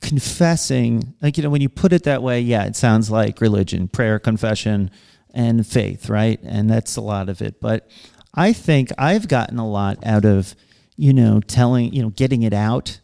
[0.00, 3.88] confessing, like you know, when you put it that way, yeah, it sounds like religion,
[3.88, 4.90] prayer, confession,
[5.34, 6.40] and faith, right?
[6.42, 7.60] And that's a lot of it.
[7.60, 7.88] But
[8.34, 10.54] I think I've gotten a lot out of
[10.96, 13.00] you know telling you know getting it out.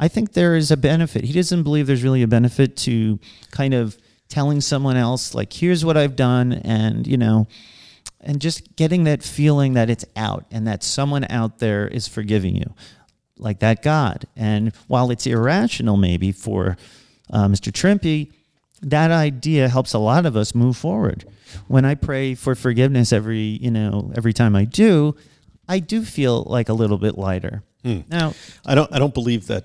[0.00, 1.24] I think there is a benefit.
[1.24, 3.18] He doesn't believe there's really a benefit to
[3.50, 3.98] kind of
[4.28, 7.48] telling someone else like here's what I've done and you know
[8.20, 12.54] and just getting that feeling that it's out and that someone out there is forgiving
[12.54, 12.74] you
[13.38, 14.26] like that God.
[14.36, 16.76] And while it's irrational maybe for
[17.30, 17.72] uh, Mr.
[17.72, 18.32] Trimpey,
[18.82, 21.24] that idea helps a lot of us move forward.
[21.66, 25.16] When I pray for forgiveness every, you know, every time I do,
[25.68, 27.62] I do feel like a little bit lighter.
[28.10, 28.34] Now,
[28.66, 28.92] I don't.
[28.92, 29.64] I don't believe that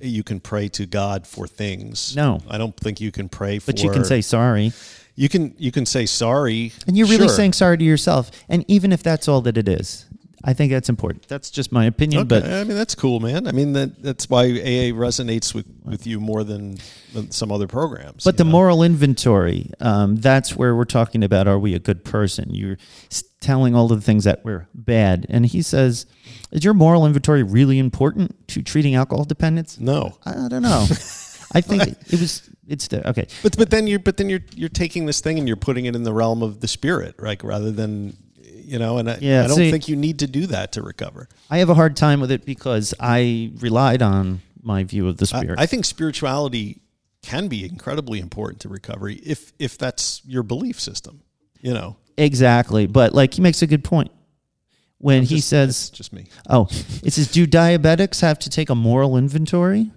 [0.00, 2.14] you can pray to God for things.
[2.14, 2.40] No.
[2.48, 3.72] I don't think you can pray for.
[3.72, 4.72] but you can say sorry.
[5.16, 7.36] you can you can say sorry, And you're really Sure.
[7.36, 8.30] saying sorry to yourself.
[8.48, 10.06] And even if that's all that it is,
[10.44, 11.28] I think that's important.
[11.28, 12.22] That's just my opinion.
[12.22, 13.46] Okay, But I mean that's cool, man.
[13.46, 16.78] I mean that that's why AA resonates with, with you more than,
[17.12, 18.24] than some other programs.
[18.24, 18.50] But the know?
[18.50, 22.54] moral inventory, um, that's where we're talking about are we a good person?
[22.54, 22.78] You're
[23.40, 25.26] telling all of the things that we're bad.
[25.28, 26.06] And he says,
[26.50, 29.78] is your moral inventory really important to treating alcohol dependence?
[29.78, 30.86] no, I don't know.
[31.54, 33.26] I think it was, it's the, okay.
[33.42, 35.94] But but then you're but then you're you're taking this thing and you're putting it
[35.94, 37.42] in the realm of the spirit, right?
[37.42, 38.16] Rather than
[38.64, 40.82] you know, and I, Yeah, I don't see- think you need to do that to
[40.82, 41.28] recover.
[41.50, 45.26] I have a hard time with it because I relied on my view of the
[45.26, 45.58] spirit.
[45.58, 46.80] I think spirituality
[47.22, 51.22] can be incredibly important to recovery if if that's your belief system.
[51.60, 52.86] You know, exactly.
[52.86, 54.10] But like he makes a good point.
[54.98, 56.26] When he Just- says, just me.
[56.48, 56.68] Oh,
[57.02, 59.90] it says, do diabetics have to take a moral inventory?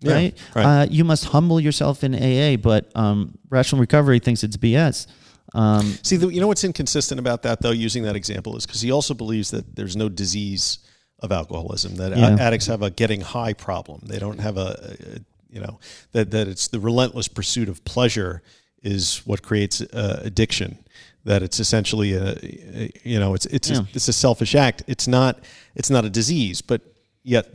[0.00, 0.38] Yeah, right?
[0.54, 0.64] right.
[0.82, 5.08] Uh, you must humble yourself in AA, but um, rational recovery thinks it's BS.
[5.54, 7.70] Um, See, the, you know what's inconsistent about that though?
[7.70, 10.78] Using that example is because he also believes that there's no disease
[11.20, 11.96] of alcoholism.
[11.96, 12.36] That Yeah.
[12.40, 14.00] addicts have a getting high problem.
[14.06, 15.20] They don't have a, a-
[15.54, 15.78] you know,
[16.12, 18.42] that that it's the relentless pursuit of pleasure
[18.82, 20.78] is what creates uh, addiction.
[21.24, 23.78] That it's essentially a, a- you know, it's it's Yeah.
[23.80, 24.82] a, it's a selfish act.
[24.86, 25.38] It's not
[25.74, 26.82] it's not a disease, but
[27.22, 27.46] yet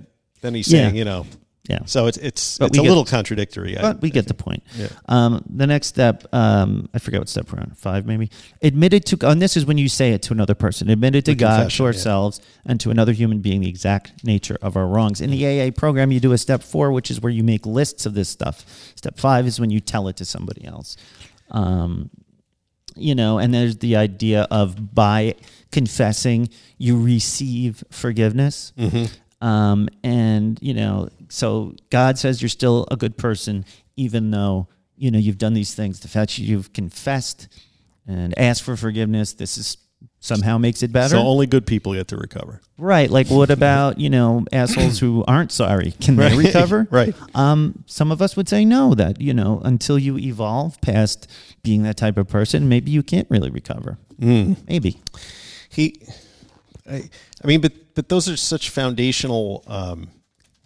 [0.41, 0.85] then he's Yeah.
[0.85, 1.25] saying, you know,
[1.69, 1.79] yeah.
[1.85, 3.77] so it's it's But it's a get- little contradictory.
[3.77, 4.37] I- But we I get think.
[4.37, 4.63] the point.
[4.75, 4.87] Yeah.
[5.07, 8.29] Um, the next step, um, I forget what step we're on, five maybe.
[8.61, 11.35] Admitted to, and this is when you say it to another person, admitted to The
[11.35, 11.87] God, to yeah.
[11.87, 15.21] ourselves, and to another human being the exact nature of our wrongs.
[15.21, 18.05] In the AA program, you do a step four, which is where you make lists
[18.05, 18.65] of this stuff.
[18.95, 20.97] Step five is when you tell it to somebody else.
[21.51, 22.09] Um,
[22.95, 25.35] you know, and there's the idea of by
[25.71, 28.73] confessing, you receive forgiveness.
[29.41, 34.67] Um, and, you know, so God says you're still a good person, even though,
[34.97, 36.01] you know, you've done these things.
[36.01, 37.47] The fact that you've confessed
[38.05, 39.77] and asked for forgiveness, this is
[40.19, 41.15] somehow makes it better.
[41.15, 42.59] So only good people get to recover.
[42.77, 43.09] right.
[43.09, 45.91] Like, what about, you know, assholes who aren't sorry?
[46.01, 46.87] Can they recover?
[46.91, 47.15] Right.
[47.33, 51.27] Um, some of us would say no, that, you know, until you evolve past
[51.63, 53.97] being that type of person, maybe you can't really recover.
[54.19, 54.53] Hmm.
[54.67, 54.99] Maybe.
[55.69, 56.01] He,
[56.89, 57.09] I,
[57.41, 60.09] I mean, but but those are such foundational um,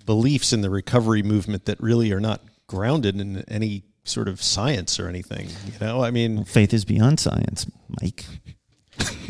[0.05, 4.99] beliefs in the recovery movement that really are not grounded in any sort of science
[4.99, 5.47] or anything.
[5.65, 7.65] You know, I mean, Faith is beyond science,
[8.01, 8.25] Mike.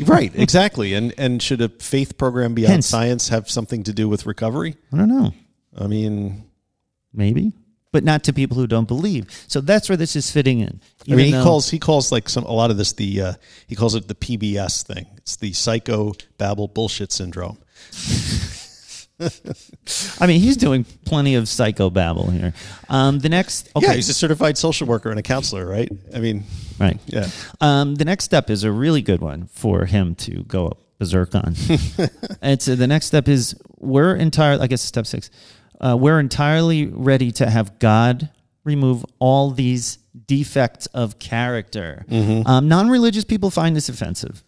[0.06, 0.30] right?
[0.34, 0.94] Exactly.
[0.94, 4.76] And and should a faith program beyond Hence- science have something to do with recovery?
[4.92, 5.32] I don't know.
[5.78, 6.44] I mean,
[7.12, 7.52] Maybe.
[7.92, 9.26] But not to people who don't believe.
[9.48, 10.80] So that's where this is fitting in.
[11.10, 13.32] I mean, he though- calls he calls like some a lot of this the uh,
[13.66, 15.06] he calls it the PBS thing.
[15.16, 17.56] It's the psycho babble bullshit syndrome.
[20.20, 22.52] I mean, he's doing plenty of psychobabble here.
[22.88, 25.90] Um, the next, okay, Yeah, he's a certified social worker and a counselor, right?
[26.14, 26.44] I mean,
[26.78, 26.98] right.
[27.06, 27.28] yeah.
[27.60, 31.54] Um, the next step is a really good one for him to go berserk on.
[32.42, 34.62] it's uh, the next step is we're entirely.
[34.62, 35.30] I guess step six.
[35.80, 38.30] Uh, we're entirely ready to have God
[38.64, 42.04] remove all these defects of character.
[42.10, 44.42] Um, non-religious people find this offensive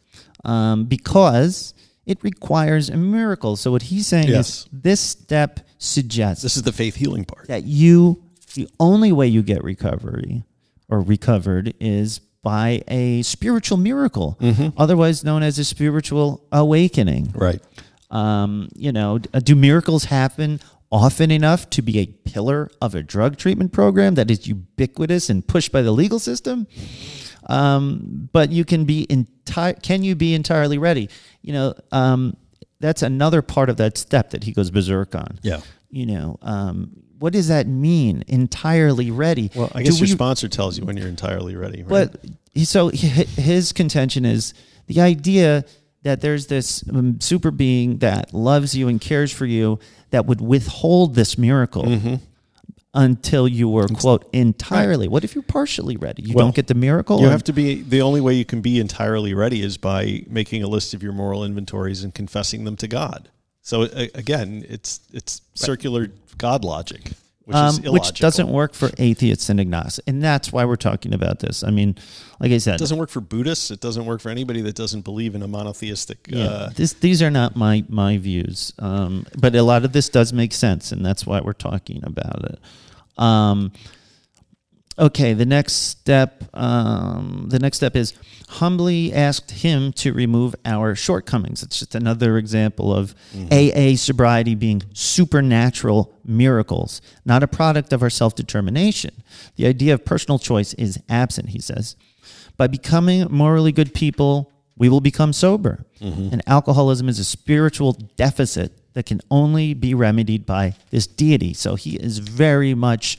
[0.44, 1.74] um, because
[2.08, 3.54] it requires a miracle.
[3.56, 4.48] So what he's saying Yes.
[4.48, 7.46] is this step suggests This is the faith healing part.
[7.48, 8.22] that you
[8.54, 10.42] the only way you get recovery
[10.88, 14.38] or recovered is by a spiritual miracle
[14.76, 17.60] otherwise known as a spiritual awakening Right.
[18.10, 20.60] um, you know do miracles happen
[20.90, 25.46] often enough to be a pillar of a drug treatment program that is ubiquitous and
[25.46, 26.66] pushed by the legal system
[27.48, 31.08] um, but you can be entire can you be entirely ready
[31.42, 32.36] you know um,
[32.80, 35.60] that's another part of that step that he goes berserk on Yeah.
[35.90, 40.12] you know um, what does that mean entirely ready Well, I guess Do your we-
[40.14, 41.82] sponsor tells you when you're entirely ready.
[41.82, 42.10] Right?
[42.12, 42.24] but
[42.66, 44.52] so his contention is
[44.86, 45.64] the idea
[46.02, 49.78] that there's this um, super being that loves you and cares for you
[50.10, 52.14] that would withhold this miracle Mm-hmm.
[52.94, 55.08] Until you were quote entirely.
[55.08, 56.22] What if you're partially ready?
[56.22, 57.20] You Well, don't get the miracle.
[57.20, 60.62] you have to be the only way you can be entirely ready is by making
[60.62, 63.28] a list of your moral inventories and confessing them to God.
[63.62, 66.08] So again, it's it's circular
[66.38, 67.10] God logic,
[67.48, 67.92] which is um, illogical.
[67.94, 71.64] which doesn't work for atheists and agnostics, and that's why we're talking about this.
[71.64, 71.96] I mean,
[72.40, 73.70] like I said, It doesn't work for Buddhists.
[73.70, 76.18] It doesn't work for anybody that doesn't believe in a monotheistic.
[76.28, 80.10] Yeah, Uh, this, these are not my my views, um, but a lot of this
[80.10, 82.58] does make sense, and that's why we're talking about it.
[83.22, 83.72] Um,
[84.98, 86.44] okay, the next step.
[86.54, 88.14] Um, the next step is
[88.48, 91.62] humbly asked him to remove our shortcomings.
[91.62, 93.14] It's just another example of
[93.52, 99.22] AA sobriety being supernatural miracles, not a product of our self determination.
[99.56, 101.50] The idea of personal choice is absent.
[101.50, 101.96] He says.
[102.56, 105.84] By becoming morally good people, we will become sober.
[106.32, 111.54] And alcoholism is a spiritual deficit that can only be remedied by this deity.
[111.54, 113.16] So he is very much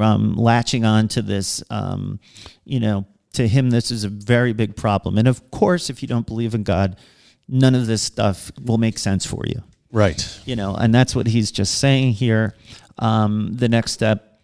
[0.00, 1.62] um, latching on to this.
[1.70, 2.20] Um,
[2.64, 5.18] you know, to him, this is a very big problem.
[5.18, 6.96] And of course, if you don't believe in God,
[7.48, 9.62] none of this stuff will make sense for you
[9.92, 10.40] right.
[10.44, 12.54] you know, and that's what he's just saying here.
[12.98, 14.40] Um, the next step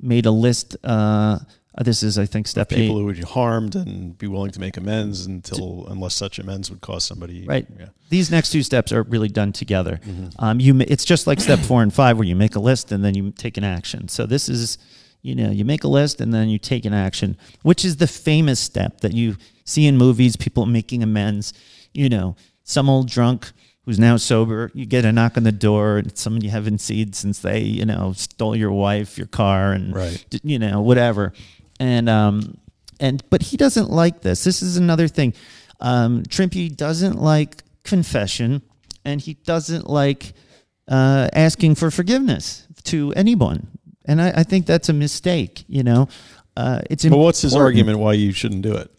[0.00, 0.76] made a list.
[0.84, 1.38] Uh,
[1.84, 2.76] this is, I think, step eight.
[2.76, 6.70] People who would be harmed and be willing to make amends until unless such amends
[6.70, 7.44] would cause somebody.
[7.46, 7.66] Right.
[7.78, 7.86] Yeah.
[8.08, 10.00] These next two steps are really done together.
[10.38, 13.04] Um, you, it's just like step four and five, where you make a list and
[13.04, 14.08] then you take an action.
[14.08, 14.78] So this is,
[15.22, 18.06] you know, you make a list and then you take an action, which is the
[18.06, 20.36] famous step that you see in movies.
[20.36, 21.52] People making amends.
[21.92, 23.52] You know, some old drunk
[23.84, 24.70] who's now sober.
[24.74, 27.60] You get a knock on the door, and it's someone you haven't seen since they,
[27.60, 30.24] you know, stole your wife, your car, and Right.
[30.42, 31.32] you know, whatever.
[31.78, 32.58] And um,
[33.00, 34.44] and but he doesn't like this.
[34.44, 35.34] This is another thing.
[35.80, 38.62] Um, Trimpey doesn't like confession,
[39.04, 40.32] and he doesn't like
[40.88, 43.68] uh, asking for forgiveness to anyone.
[44.06, 45.64] And I, I think that's a mistake.
[45.68, 46.08] You know,
[46.56, 47.04] uh, it's.
[47.04, 48.90] But what's his argument why you shouldn't do it?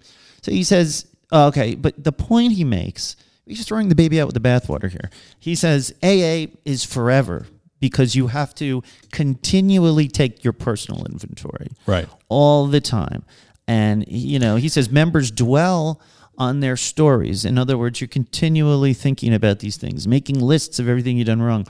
[0.41, 4.21] So he says, oh, okay, but the point he makes, he's just throwing the baby
[4.21, 5.09] out with the bathwater here.
[5.39, 7.47] He says AA is forever
[7.79, 8.81] because you have to
[9.11, 12.07] continually take your personal inventory Right.
[12.29, 13.23] All the time.
[13.67, 16.01] And, you know, he says members dwell
[16.37, 17.45] on their stories.
[17.45, 21.41] In other words, you're continually thinking about these things, making lists of everything you've done
[21.41, 21.65] wrong.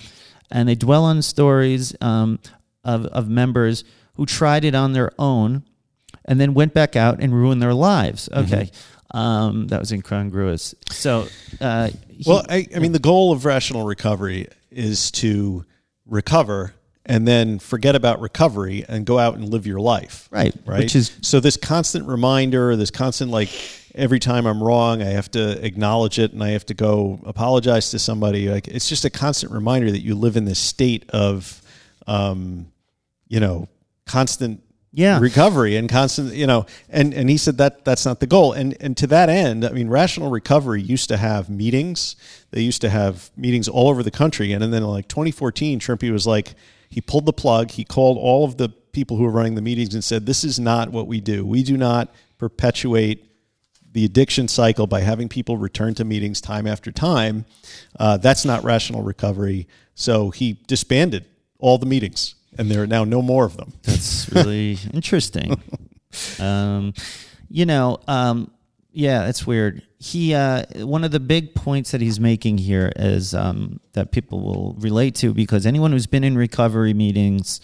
[0.51, 2.39] And they dwell on stories um,
[2.83, 3.83] of, of members
[4.15, 5.63] who tried it on their own
[6.25, 8.29] and then went back out and ruined their lives.
[8.31, 8.69] Okay.
[9.11, 10.75] Um, that was incongruous.
[10.91, 11.27] So,
[11.61, 15.65] uh, he- Well, I, I mean, the goal of rational recovery is to
[16.05, 16.73] recover
[17.07, 20.27] and then forget about recovery and go out and live your life.
[20.31, 20.79] Right, Right.
[20.79, 23.49] which is- so this constant reminder, this constant like
[23.95, 27.89] every time I'm wrong, I have to acknowledge it and I have to go apologize
[27.91, 28.49] to somebody.
[28.49, 31.61] Like it's just a constant reminder that you live in this state of,
[32.05, 32.67] um,
[33.27, 33.67] you know,
[34.05, 34.61] constant
[34.93, 35.19] Yeah.
[35.19, 38.75] recovery and constant you know and and he said that that's not the goal and
[38.79, 42.15] and to that end i mean rational recovery used to have meetings
[42.51, 45.79] they used to have meetings all over the country and, and then in like 2014
[45.79, 46.55] Trimpey was like
[46.89, 47.71] he pulled the plug.
[47.71, 50.59] He called all of the people who were running the meetings and said this is
[50.59, 51.45] not what we do.
[51.45, 53.23] We do not perpetuate
[53.91, 57.45] the addiction cycle by having people return to meetings time after time.
[57.99, 59.67] Uh, that's not rational recovery.
[59.95, 61.25] So he disbanded
[61.59, 63.73] all the meetings and there are now no more of them.
[63.83, 65.61] That's really interesting.
[66.39, 66.93] Um,
[67.49, 68.51] you know, um,
[68.97, 69.83] yeah, it's weird.
[69.99, 74.41] He uh, one of the big points that he's making here is um, that people
[74.41, 77.61] will relate to because anyone who's been in recovery meetings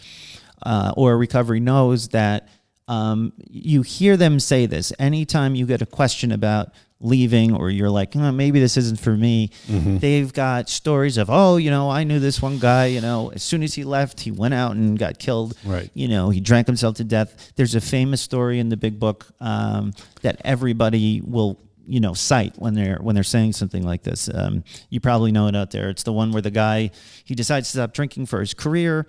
[0.62, 2.50] uh, or recovery knows that
[2.88, 6.70] um, you hear them say this anytime you get a question about
[7.04, 9.50] leaving or you're like oh, maybe this isn't for me.
[9.70, 13.44] They've got stories of oh you know i knew this one guy you know as
[13.44, 15.58] soon as he left he went out and got killed.
[15.66, 15.90] Right.
[15.94, 17.52] you know he drank himself to death.
[17.56, 22.56] There's a famous story in the big book um, that everybody will you know cite
[22.58, 24.30] when they're when they're saying something like this.
[24.34, 25.90] Um, you probably know it out there.
[25.90, 26.92] It's the one where the guy
[27.26, 29.06] he decides to stop drinking for his career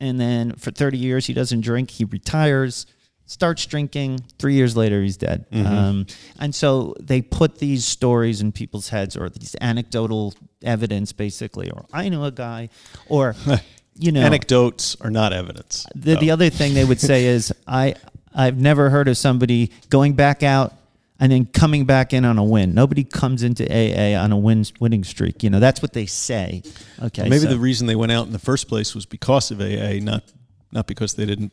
[0.00, 1.90] and then for 30 years he doesn't drink.
[1.90, 2.86] He retires
[3.26, 6.06] starts drinking three years later he's dead um,
[6.38, 11.84] and so they put these stories in people's heads or these anecdotal evidence basically or
[11.92, 12.68] i know a guy
[13.08, 13.34] or
[13.96, 17.94] you know anecdotes are not evidence the, the other thing they would say is I
[18.34, 20.74] I've never heard of somebody going back out
[21.20, 22.74] and then coming back in on a win.
[22.74, 25.42] Nobody comes into AA on a win winning streak.
[25.42, 26.62] You know that's what they say.
[27.00, 29.60] Okay, Maybe so- the reason they went out in the first place was because of
[29.60, 30.24] AA, not
[30.72, 31.52] not because they didn't,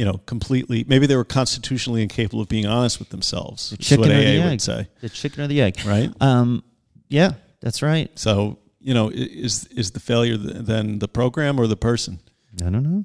[0.00, 0.82] you know, completely.
[0.88, 3.72] Maybe they were constitutionally incapable of being honest with themselves.
[3.72, 4.60] Which is what chicken or AA the would egg.
[4.62, 6.10] say, The chicken or the egg, right?
[6.22, 6.64] Um,
[7.10, 8.10] yeah, that's right.
[8.18, 12.18] So you know, is is the failure then the program or the person?
[12.64, 13.04] I don't know.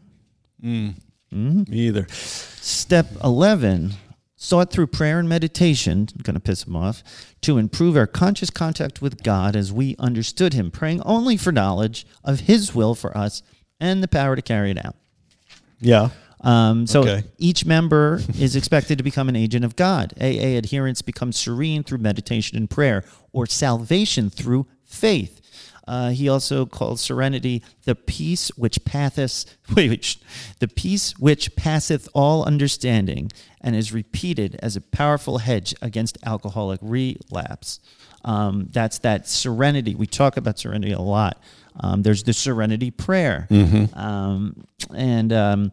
[0.61, 0.95] Me
[1.69, 2.07] either.
[2.09, 3.95] Step 11
[4.37, 7.03] sought through prayer and meditation, going to piss him off,
[7.41, 12.07] to improve our conscious contact with God as we understood Him, praying only for knowledge
[12.23, 13.43] of His will for us
[13.81, 14.95] and the power to carry it out.
[15.81, 16.09] Yeah.
[16.45, 17.23] Um, so Okay.
[17.37, 20.13] each member is expected to become an agent of God.
[20.21, 23.03] AA adherents become serene through meditation and prayer,
[23.33, 25.41] or salvation through faith.
[25.87, 29.45] Uh, he also calls serenity the peace which passeth,
[29.75, 30.19] wait, which,
[30.59, 33.31] the peace which passeth all understanding,
[33.61, 37.79] and is repeated as a powerful hedge against alcoholic relapse.
[38.23, 39.93] Um, that's that serenity.
[39.93, 41.39] We talk about serenity a lot.
[41.79, 43.47] Um, there's the serenity prayer,
[43.93, 44.63] um,
[44.95, 45.71] and um,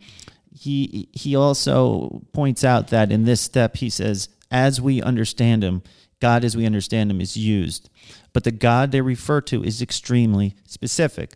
[0.62, 5.82] he he also points out that in this step he says, as we understand him,
[6.20, 7.90] God as we understand him is used,
[8.32, 11.34] but the God they refer to is extremely specific.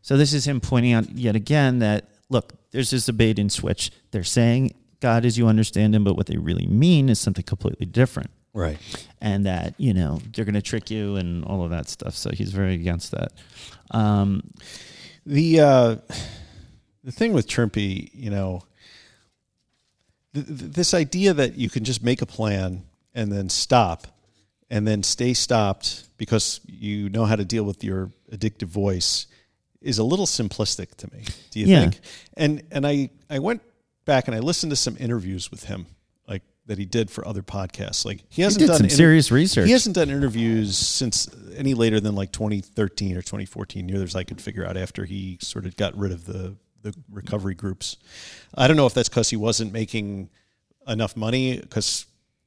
[0.00, 3.90] So this is him pointing out yet again that look, there's this bait and switch.
[4.10, 7.84] They're saying God as you understand him, but what they really mean is something completely
[7.86, 8.78] different Right.
[9.20, 12.14] and that you know they're going to trick you and all of that stuff.
[12.14, 13.32] So he's very against that.
[13.90, 14.42] Um,
[15.26, 15.96] The uh,
[17.04, 18.62] the thing with Trimpey, you know,
[20.34, 22.84] th- th- this idea that you can just make a plan
[23.14, 24.06] and then stop,
[24.70, 29.26] and then stay stopped because you know how to deal with your addictive voice,
[29.82, 31.24] is a little simplistic to me.
[31.50, 31.80] Do you Yeah.
[31.80, 32.00] think?
[32.36, 33.62] And and I I went
[34.04, 35.86] back and I listened to some interviews with him,
[36.26, 38.04] like that he did for other podcasts.
[38.06, 39.66] Like he hasn't did done some inter- serious research.
[39.66, 44.22] He hasn't done interviews since any later than like 2013 or 2014, near as I
[44.24, 47.96] could figure out after he sort of got rid of the the recovery groups.
[48.54, 50.30] I don't know if that's because he wasn't making
[50.86, 52.06] enough money because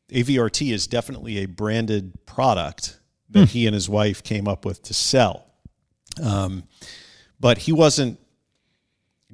[0.10, 3.00] AVRT is definitely a branded product
[3.30, 5.46] that he and his wife came up with to sell.
[6.22, 6.64] Um,
[7.40, 8.20] but he wasn't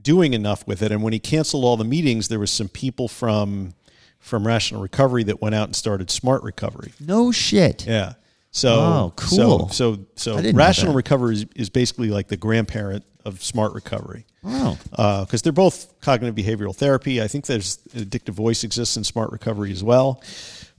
[0.01, 0.91] doing enough with it.
[0.91, 3.73] And when he canceled all the meetings, there was some people from
[4.19, 6.93] from Rational Recovery that went out and started Smart Recovery.
[6.99, 7.87] no shit.
[7.87, 8.13] Yeah.
[8.51, 9.69] So Oh, cool.
[9.69, 10.93] So so so I didn't know Rational.
[10.93, 14.77] Recovery is, is basically like the grandparent of Smart Recovery Oh,
[15.25, 17.21] because they're both cognitive behavioral therapy.
[17.21, 20.21] I think there's addictive voice exists in Smart Recovery as well.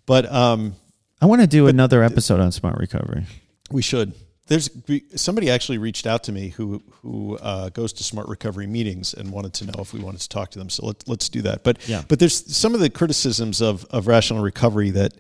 [0.07, 0.74] But um,
[1.20, 3.24] I want to do another episode on smart recovery.
[3.70, 4.12] we should
[4.49, 4.69] there's
[5.15, 9.31] somebody actually reached out to me who who uh, goes to smart recovery meetings and
[9.31, 10.69] wanted to know if we wanted to talk to them.
[10.69, 11.62] So let's let's do that.
[11.62, 12.03] But Yeah.
[12.09, 15.15] but there's some of the criticisms of of rational recovery that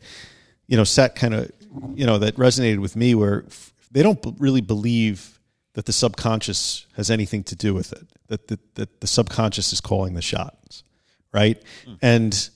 [0.66, 1.50] you know sat kind of
[1.94, 3.44] you know that resonated with me where
[3.90, 5.38] they don't really believe
[5.74, 8.06] that the subconscious has anything to do with it.
[8.28, 10.84] That that, that the subconscious is calling the shots,
[11.32, 11.62] right?
[11.84, 11.94] Hmm.
[12.02, 12.50] And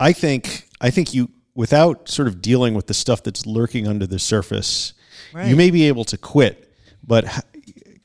[0.00, 4.06] I think I think you without sort of dealing with the stuff that's lurking under
[4.06, 4.92] the surface,
[5.32, 5.48] Right.
[5.48, 6.70] you may be able to quit,
[7.06, 7.24] but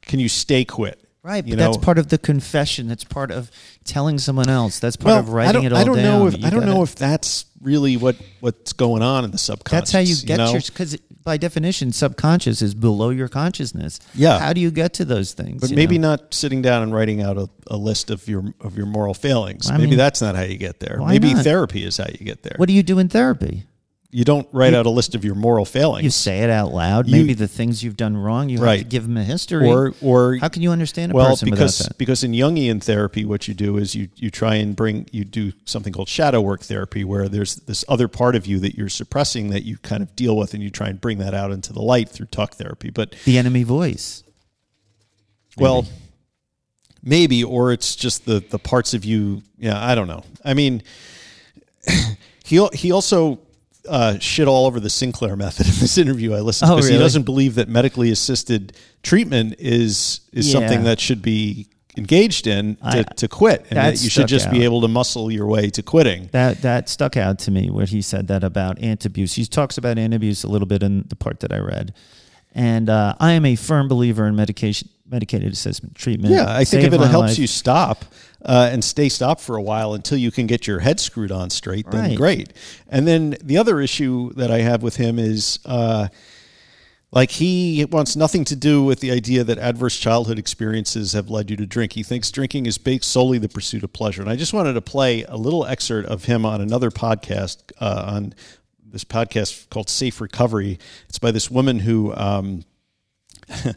[0.01, 0.97] can you stay quit?
[1.23, 2.87] Right, You but that's part of the confession.
[2.87, 3.51] That's part of
[3.83, 4.79] telling someone else.
[4.79, 5.81] That's part of writing it all down.
[5.81, 6.19] I don't down.
[6.19, 9.31] know if You I don't gotta- know if that's really what what's going on in
[9.31, 9.71] the subconscious.
[9.71, 10.51] that's how you get know?
[10.51, 13.99] your because by definition, subconscious is below your consciousness.
[14.15, 14.39] Yeah.
[14.39, 15.61] How do you get to those things?
[15.61, 16.09] But maybe know?
[16.11, 19.69] not sitting down and writing out a, a list of your of your moral failings.
[19.69, 20.97] I maybe mean, that's not how you get there.
[20.99, 21.43] Maybe not?
[21.43, 22.55] therapy is how you get there.
[22.57, 23.65] What do you do in therapy?
[24.13, 26.03] You don't write out a list of your moral failings.
[26.03, 27.07] You say it out loud.
[27.07, 28.49] You- maybe the things you've done wrong.
[28.49, 29.65] You have to give them a history.
[29.67, 31.97] or or how can you understand a well person because without that?
[31.97, 35.53] because in Jungian therapy, what you do is you you try and bring you do
[35.65, 39.49] something called shadow work therapy, where there's this other part of you that you're suppressing
[39.51, 41.81] that you kind of deal with, and you try and bring that out into the
[41.81, 42.89] light through talk therapy.
[42.89, 44.23] But The enemy voice.
[45.57, 45.85] well,
[47.01, 49.41] maybe or it's just the the parts of you.
[49.57, 50.23] Yeah, I don't know.
[50.43, 50.83] I mean,
[52.43, 53.39] he he also.
[53.89, 56.89] Uh, shit all over the Sinclair method in this interview I listened to Oh, because
[56.89, 60.59] he doesn't believe that medically assisted treatment is is Yeah.
[60.59, 61.67] something that should be
[61.97, 64.87] engaged in to, I- to quit and that that you should just be able to
[64.87, 66.29] muscle your way to quitting.
[66.31, 69.33] That that stuck out to me where he said that about antabuse.
[69.33, 71.93] He talks about antabuse a little bit in the part that I read.
[72.53, 76.33] And uh, I am a firm believer in medication, medicated assessment treatment.
[76.33, 77.37] Yeah, I think if it helps life.
[77.39, 78.05] you stop
[78.43, 81.49] uh, and stay stopped for a while until you can get your head screwed on
[81.49, 82.17] straight, then Right.
[82.17, 82.53] great.
[82.89, 86.09] And then the other issue that I have with him is uh,
[87.11, 91.49] like he wants nothing to do with the idea that adverse childhood experiences have led
[91.49, 91.93] you to drink.
[91.93, 94.21] He thinks drinking is based solely the pursuit of pleasure.
[94.21, 98.05] And I just wanted to play a little excerpt of him on another podcast uh,
[98.07, 98.33] on
[98.91, 100.79] this podcast called Safe Recovery.
[101.09, 102.13] It's by this woman who.
[102.15, 102.63] Um,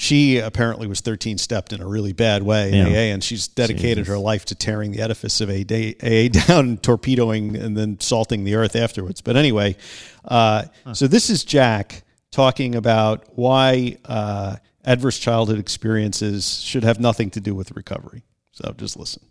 [0.00, 4.04] she apparently was 13 stepped in a really bad way in AA, and she's dedicated
[4.04, 4.08] Jesus.
[4.08, 8.54] her life to tearing the edifice of AA, AA down, torpedoing, and then salting the
[8.54, 9.20] earth afterwards.
[9.20, 9.76] But anyway,
[10.24, 17.30] uh, so this is Jack talking about why uh, adverse childhood experiences should have nothing
[17.30, 18.22] to do with recovery.
[18.52, 19.24] So just listen.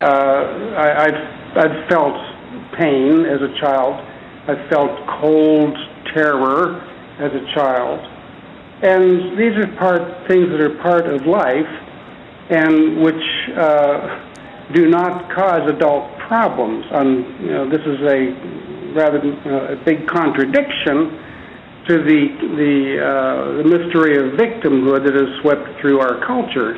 [0.00, 2.31] Uh, I, I've, I've felt
[2.78, 4.00] pain as a child.
[4.48, 5.76] I've felt cold
[6.14, 6.80] terror
[7.18, 8.00] as a child.
[8.82, 11.70] And these are part things that are part of life
[12.50, 13.24] and which
[13.56, 16.84] uh, do not cause adult problems.
[16.92, 18.20] Um, you know, this is a
[18.94, 21.18] rather uh, a big contradiction
[21.88, 22.20] to the
[22.58, 26.74] the uh, the mystery of victimhood that has swept through our culture.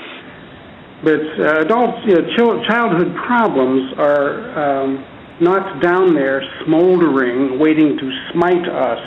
[1.03, 5.05] But uh, adult you know, chil- childhood problems are um,
[5.41, 9.07] not down there smoldering, waiting to smite us.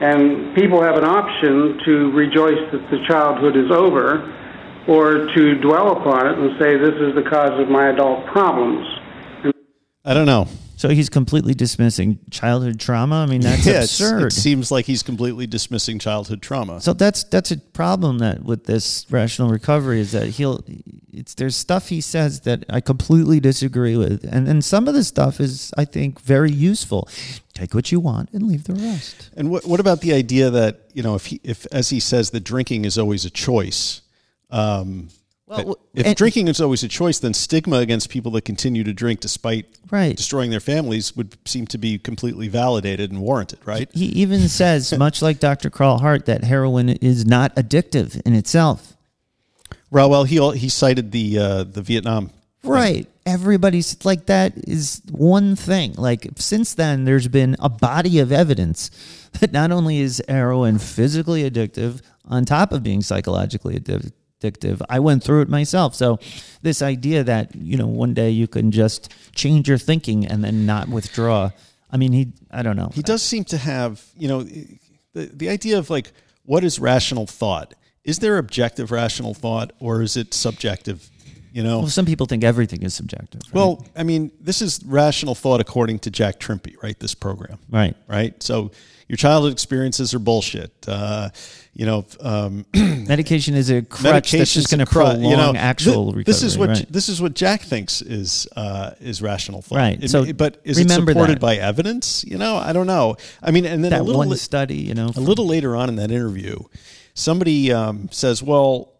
[0.00, 4.32] And people have an option to rejoice that the childhood is over,
[4.88, 8.86] or to dwell upon it and say, "This is the cause of my adult problems."
[10.04, 10.46] I don't know.
[10.80, 13.16] So he's completely dismissing childhood trauma.
[13.16, 14.28] I mean, that's Yeah, absurd.
[14.28, 16.80] it seems like he's completely dismissing childhood trauma.
[16.80, 20.64] So that's that's a problem that with this rational recovery is that he'll
[21.12, 25.04] it's there's stuff he says that I completely disagree with, and and some of the
[25.04, 27.10] stuff is I think very useful.
[27.52, 29.28] Take what you want and leave the rest.
[29.36, 32.30] And what what about the idea that you know if he if as he says
[32.30, 34.00] that drinking is always a choice?
[34.48, 35.10] Um,
[35.50, 38.92] Well, if and- drinking is always a choice, then stigma against people that continue to
[38.92, 40.16] drink despite Right.
[40.16, 43.90] destroying their families would seem to be completely validated and warranted, right?
[43.92, 45.68] He even says, much like Dr.
[45.68, 48.96] Carl Hart, that heroin is not addictive in itself.
[49.90, 52.30] Well, well, he he cited the uh, the Vietnam.
[52.62, 53.08] Right.
[53.26, 55.94] Everybody's like that is one thing.
[55.94, 58.90] Like since then, there's been a body of evidence
[59.40, 64.80] that not only is heroin physically addictive, on top of being psychologically addi- addictive.
[64.88, 65.94] I went through it myself.
[65.94, 66.18] So
[66.62, 70.66] this idea that you know one day you can just change your thinking and then
[70.66, 71.50] not withdraw.
[71.90, 72.32] I mean, he.
[72.50, 72.90] I don't know.
[72.94, 76.12] He does seem to have, you know, the the idea of like
[76.44, 77.74] what is rational thought?
[78.04, 81.10] Is there objective rational thought or is it subjective
[81.52, 83.42] You know, Well, some people think everything is subjective.
[83.46, 83.54] right?
[83.54, 86.98] well, I mean, this is rational thought according to Jack Trimpey, right?
[86.98, 87.94] This program, right.
[88.08, 88.40] right?
[88.42, 88.70] So
[89.10, 90.70] your childhood experiences are bullshit.
[90.86, 91.30] Uh,
[91.74, 96.12] you know, um, Medication is a crutch that's just going to prolong you know, actual
[96.12, 96.22] th- recovery.
[96.22, 96.86] This is what right.
[96.92, 99.78] this is what Jack thinks is uh, is rational thought.
[99.78, 100.00] Right.
[100.00, 101.40] It- So but is it supported that.
[101.40, 102.22] by evidence?
[102.24, 103.16] You know, I don't know.
[103.42, 105.88] I mean, and then that a little one study, you know, a little later on
[105.88, 106.60] in that interview,
[107.14, 108.92] somebody um, says, "Well,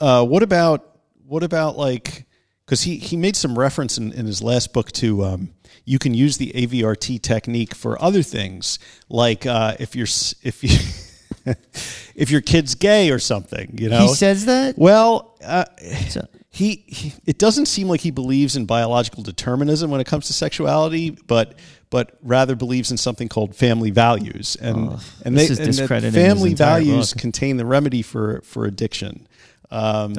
[0.00, 0.96] uh, what about
[1.26, 2.24] what about like?"
[2.64, 5.54] Because he he made some reference in, in his last book to um,
[5.84, 8.78] you can use the AVRT technique for other things,
[9.08, 10.06] like uh, if you're
[10.42, 10.78] if you
[12.14, 13.76] if your kid's gay or something.
[13.78, 14.78] You know, he says that.
[14.78, 15.64] well, uh,
[16.08, 20.28] So- he, he it doesn't seem like he believes in biological determinism when it comes
[20.28, 21.56] to sexuality, but
[21.90, 24.92] but rather believes in something called family values, and
[25.24, 27.20] and this they is and that family values book.
[27.20, 29.26] contain the remedy for for addiction.
[29.72, 30.14] Um,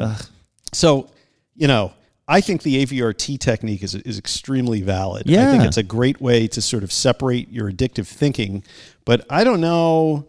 [0.73, 1.09] so
[1.55, 1.93] you know.
[2.27, 5.27] I think the AVRT technique is, is extremely valid.
[5.27, 5.47] Yeah.
[5.47, 8.63] I think it's a great way to sort of separate your addictive thinking,
[9.05, 10.27] but I don't know.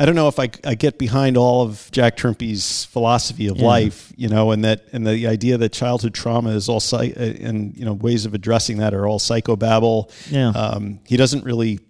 [0.00, 4.12] I don't know if I, I get behind all of Jack Trimpey's philosophy of life,
[4.16, 7.76] you know, and that and the idea that childhood trauma is all psy- uh, and
[7.76, 10.08] you know ways of addressing that are all psychobabble.
[10.30, 10.50] Yeah.
[10.50, 11.80] Um, he doesn't really.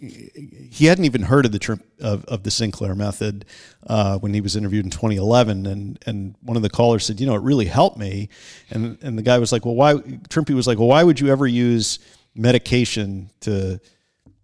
[0.00, 3.44] He hadn't even heard of the Trimp, of, of the Sinclair method
[3.86, 7.26] uh, when he was interviewed in 2011, and and one of the callers said, you
[7.26, 8.28] know, it really helped me,
[8.70, 9.94] and and the guy was like, well, why?
[10.28, 11.98] Trimpey was like, well, why would you ever use
[12.34, 13.80] medication to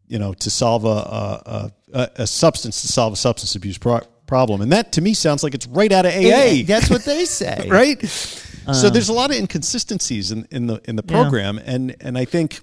[0.06, 4.02] you know, to solve a, a, a, a substance to solve a substance abuse pro-
[4.26, 4.60] problem.
[4.60, 6.62] And that to me sounds like it's right out of AA.
[6.66, 7.66] That's what they say.
[7.70, 8.00] right?
[8.06, 11.22] so there's a lot of inconsistencies in, in the in the Yeah.
[11.22, 12.60] program, and and I think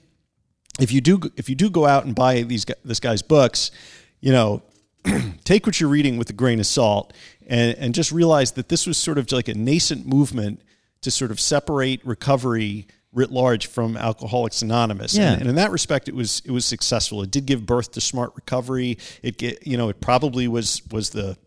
[0.79, 3.71] if you do if you do go out and buy these this guy's books,
[4.19, 4.61] you know,
[5.43, 7.13] take what you're reading with a grain of salt,
[7.47, 10.61] and and just realize that this was sort of like a nascent movement
[11.01, 15.15] to sort of separate recovery writ large from Alcoholics Anonymous.
[15.15, 15.33] Yeah.
[15.33, 17.21] And, and in that respect, it was it was successful.
[17.23, 18.97] It did give birth to Smart Recovery.
[19.21, 21.37] It get, you know it probably was was the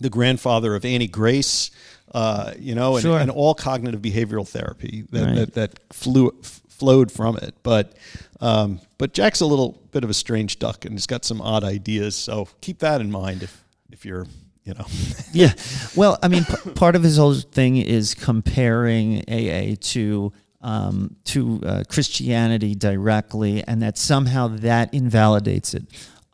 [0.00, 1.72] the grandfather of Annie Grace,
[2.14, 3.18] uh, you know, and, Sure.
[3.18, 5.34] and all cognitive behavioral therapy that Right.
[5.36, 7.54] that, that flew flowed from it.
[7.64, 7.94] But
[8.40, 11.64] um, but Jack's a little bit of a strange duck, and he's got some odd
[11.64, 12.14] ideas.
[12.14, 14.26] So keep that in mind if if you're
[14.64, 14.86] you know
[15.32, 15.52] Yeah.
[15.96, 21.60] Well, I mean, p- part of his whole thing is comparing AA to um, to
[21.64, 25.84] uh, Christianity directly, and that somehow that invalidates it.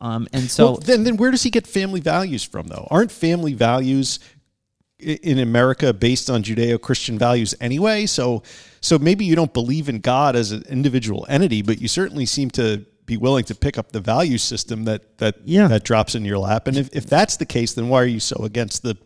[0.01, 2.87] Um, and so, well, then then where does he get family values from though?
[2.91, 4.19] Aren't family values
[4.99, 8.05] in America based on Judeo-Christian values anyway?
[8.05, 8.43] So
[8.81, 12.49] so maybe you don't believe in God as an individual entity, but you certainly seem
[12.51, 15.67] to be willing to pick up the value system that that Yeah.
[15.67, 16.67] that drops in your lap.
[16.67, 18.97] And if, if that's the case, then why are you so against the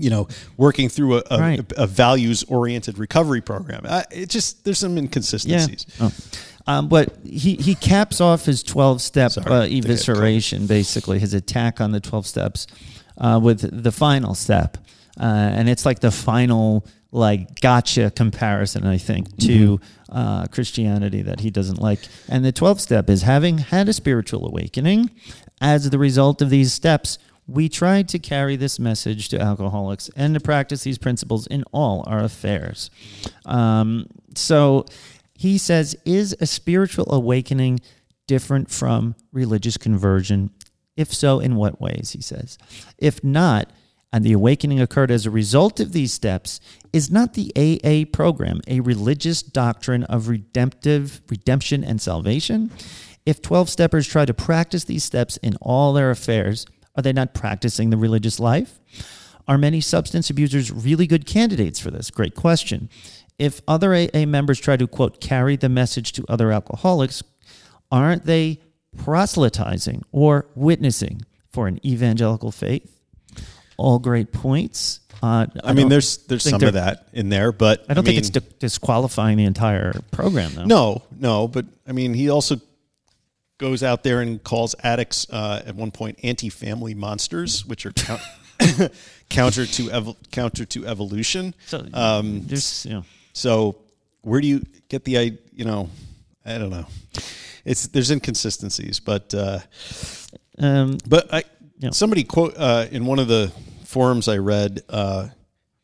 [0.00, 0.26] you know,
[0.56, 1.72] working through a, a, Right.
[1.76, 3.82] a values-oriented recovery program.
[3.86, 5.02] I, it just there's some yeah.
[5.02, 5.84] inconsistencies.
[6.00, 6.10] Oh.
[6.66, 10.66] Um, but he, he caps off his 12 step uh, I think I cut- evisceration,
[10.66, 12.66] basically, his attack on the 12 steps
[13.18, 14.78] uh, with the final step.
[15.20, 20.16] Uh, and it's like the final, like, gotcha comparison, I think, to Mm-hmm.
[20.16, 22.00] uh, Christianity that he doesn't like.
[22.28, 25.10] And the 12 step is having had a spiritual awakening,
[25.60, 30.34] as the result of these steps, we tried to carry this message to alcoholics and
[30.34, 32.90] to practice these principles in all our affairs.
[33.44, 34.86] Um, so
[35.34, 37.80] he says, is a spiritual awakening
[38.26, 40.50] different from religious conversion?
[40.96, 42.12] If so, in what ways?
[42.12, 42.58] He says.
[42.98, 43.70] If not,
[44.12, 46.60] and the awakening occurred as a result of these steps,
[46.92, 52.70] is not the AA program a religious doctrine of redemptive redemption and salvation?
[53.24, 56.66] If 12 steppers try to practice these steps in all their affairs,
[56.96, 58.78] are they not practicing the religious life?
[59.48, 62.10] Are many substance abusers really good candidates for this?
[62.10, 62.90] Great question.
[63.38, 67.22] If other AA members try to, quote, carry the message to other alcoholics,
[67.90, 68.60] aren't they
[68.96, 73.01] proselytizing or witnessing for an evangelical faith?
[73.82, 75.00] All great points.
[75.22, 78.18] Uh, I, mean, there's there's some of that in there, but I don't mean, think
[78.18, 80.64] it's di- disqualifying the entire program, though.
[80.64, 82.56] No, no, but I mean, he also
[83.58, 88.22] goes out there and calls addicts uh, at one point anti-family monsters, which are count-
[89.28, 91.54] counter to evo- counter to evolution.
[91.66, 93.76] So Um, there's, you know, So
[94.22, 95.88] where do you get the i- you know?
[96.44, 96.86] I don't know.
[97.64, 99.60] It's there's inconsistencies, but uh,
[100.58, 101.44] um, but I
[101.92, 103.52] somebody quote uh, in one of the
[103.92, 105.28] forums I read uh,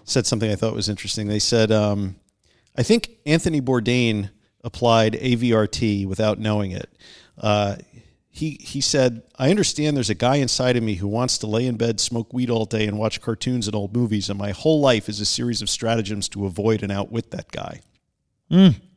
[0.05, 1.29] said something I thought was interesting.
[1.29, 2.17] They said, um,
[2.77, 4.31] I think Anthony Bourdain
[4.65, 6.91] applied AVRT without knowing it.
[7.37, 7.77] Uh,
[8.31, 11.67] he he said, "I understand there's a guy inside of me who wants to lay
[11.67, 14.81] in bed, smoke weed all day, and watch cartoons and old movies, and my whole
[14.81, 17.81] life is a series of stratagems to avoid and outwit that guy."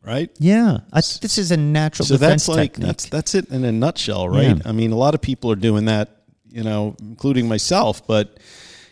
[0.03, 0.31] Right.
[0.39, 2.87] Yeah, I, this is a natural So defense that's like technique.
[2.87, 4.57] that's that's it in a nutshell, right?
[4.57, 4.61] Yeah.
[4.65, 8.05] I mean, a lot of people are doing that, you know, including myself.
[8.07, 8.39] But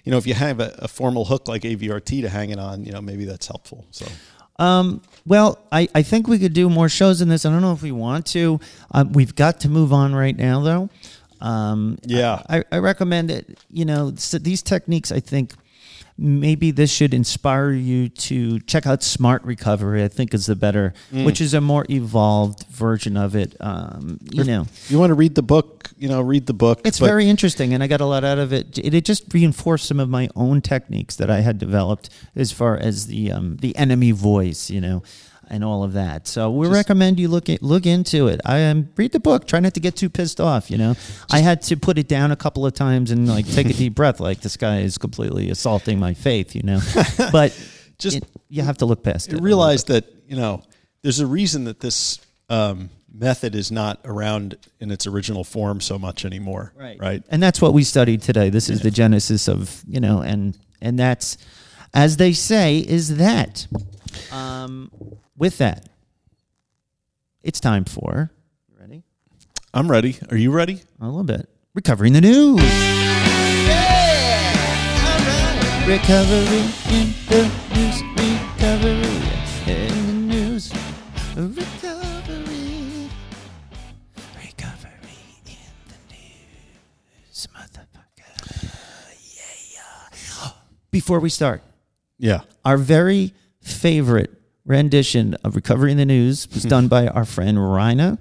[0.03, 2.83] you know, if you have a, a formal hook like AVRT to hang it on,
[2.85, 3.85] you know, maybe that's helpful.
[3.91, 4.05] So
[4.57, 7.45] Um, well, I, I think we could do more shows in this.
[7.45, 8.59] I don't know if we want to.
[8.91, 10.89] Um, we've got to move on right now, though.
[11.41, 12.41] Um, Yeah.
[12.49, 13.57] I, I recommend it.
[13.71, 15.53] You know, so these techniques, I think
[16.21, 20.93] maybe this should inspire you to check out Smart Recovery, I think is the better,
[21.13, 21.25] Mm.
[21.25, 23.55] which is a more evolved version of it.
[23.59, 26.81] Um, you know, you want to read the book, you know, read the book.
[26.83, 28.77] it's very interesting, and I got a lot out of it.
[28.77, 32.75] It, it just reinforced some of my own techniques that I had developed as far
[32.77, 35.01] as the um, the enemy voice, you know,
[35.49, 36.27] and all of that.
[36.27, 38.39] So we recommend you look at, look into it.
[38.45, 39.47] I um, read the book.
[39.47, 40.69] Try not to get too pissed off.
[40.71, 40.95] You know,
[41.31, 43.95] I had to put it down a couple of times and like take a deep
[44.01, 44.19] breath.
[44.19, 46.55] Like this guy is completely assaulting my faith.
[46.55, 46.79] You know,
[47.31, 47.51] but
[47.97, 49.39] Just- it- you have to look past it.
[49.39, 50.63] a realize that you know
[51.03, 52.19] there's a reason that this
[52.49, 56.73] um, method is not around in its original form so much anymore.
[56.75, 56.97] Right.
[56.99, 57.23] Right.
[57.29, 58.49] And that's what we studied today.
[58.49, 61.37] This is the genesis of, you know, and and that's
[61.93, 63.67] as they say is that.
[64.31, 64.89] Um
[65.39, 65.87] with that,
[67.41, 68.29] it's time for
[68.69, 69.03] you ready?
[69.73, 70.17] I'm ready.
[70.29, 70.81] Are you ready?
[70.99, 71.49] A little bit.
[71.73, 72.59] Recovering the news.
[72.61, 74.53] Yeah!
[75.05, 75.87] All right.
[75.87, 78.01] Recovery in the news.
[78.17, 79.21] Recovery
[79.67, 80.73] in the news.
[81.35, 83.09] Recovery.
[84.35, 85.53] Recovery in
[85.87, 87.47] the news.
[87.55, 88.33] Motherfucker.
[89.73, 90.49] Yeah.
[90.91, 91.63] Before we start,
[92.17, 92.41] Yeah.
[92.65, 94.38] our very favorite
[94.69, 98.19] rendition of Recovery in the News was done by our friend Rhina.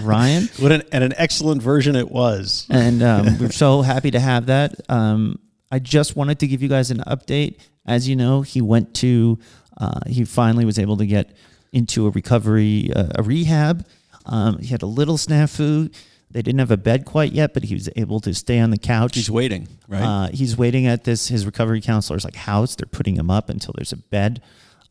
[0.04, 0.48] Ryan.
[0.58, 2.66] What an and an excellent version it was.
[2.70, 4.74] and um, we're so happy to have that.
[4.88, 5.40] Um,
[5.72, 7.56] I just wanted to give you guys an update.
[7.86, 9.38] As you know, he went to,
[9.78, 11.34] uh, he finally was able to get
[11.72, 13.86] into a recovery, uh, a rehab.
[14.26, 15.92] Um, he had a little snafu.
[16.30, 18.78] They didn't have a bed quite yet, but he was able to stay on the
[18.78, 19.16] couch.
[19.16, 20.02] He's waiting, right?
[20.02, 22.76] Uh, he's waiting at this his recovery counselor's like house.
[22.76, 24.42] They're putting him up until there's a bed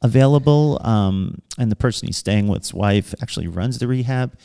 [0.01, 0.79] available.
[0.83, 4.37] Um, and the person he's staying with's wife actually runs the rehab.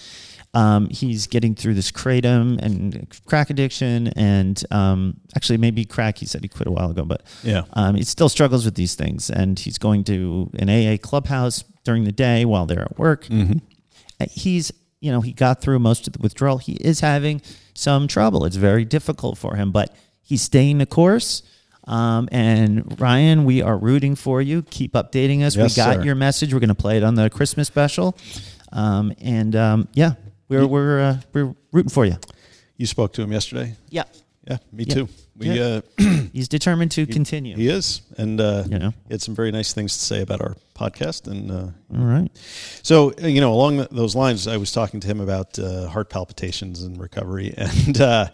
[0.55, 6.17] Um, he's getting through this kratom and crack addiction, and um, actually maybe crack.
[6.19, 7.63] He said he quit a while ago, but Yeah.
[7.75, 9.29] um, he still struggles with these things.
[9.29, 13.27] And he's going to an AA clubhouse during the day while they're at work.
[13.31, 16.57] Uh, He's you know he got through most of the withdrawal.
[16.57, 17.43] He is having
[17.75, 18.47] some trouble.
[18.47, 21.43] It's very difficult for him, but he's staying the course.
[21.87, 24.63] Um, and Ryan, we are rooting for you.
[24.63, 25.55] Keep updating us.
[25.57, 26.05] Yes, we got sir.
[26.05, 26.53] your message.
[26.53, 28.17] We're going to play it on the Christmas special.
[28.73, 30.15] Um, and um, yeah,
[30.49, 32.17] we're we're uh, we're rooting for you.
[32.77, 33.77] you spoke to him yesterday.
[33.91, 34.05] Yeah,
[34.49, 34.95] Yeah, me Yeah.
[34.95, 35.09] too.
[35.39, 35.81] We Yeah.
[35.99, 36.03] uh,
[36.33, 37.57] he's determined to continue.
[37.57, 38.91] he is, and uh, You know.
[39.07, 41.27] he had some very nice things to say about our podcast.
[41.31, 41.55] And uh,
[41.97, 42.31] All right.
[42.83, 46.09] so, uh, you know, along those lines, I was talking to him about uh, heart
[46.11, 48.29] palpitations and recovery, and uh,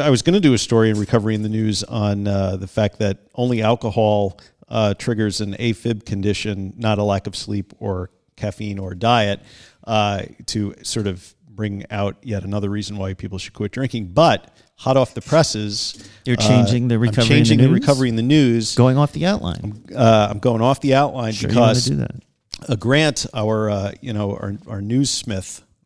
[0.00, 2.66] I was going to do a story in recovery in the news on uh, the
[2.66, 8.10] fact that only alcohol uh, triggers an AFib condition, not a lack of sleep or
[8.36, 9.40] caffeine or diet,
[9.84, 14.06] uh, to sort of bring out yet another reason why people should quit drinking.
[14.08, 17.66] But hot off the presses, You're uh, changing the I'm recovery in the changing the
[17.68, 17.80] news?
[17.80, 18.74] recovery in the news.
[18.74, 19.84] Going off the outline.
[19.94, 22.16] Uh, I'm going off the outline Sure, because to do that.
[22.68, 24.82] a grant our uh, you know our our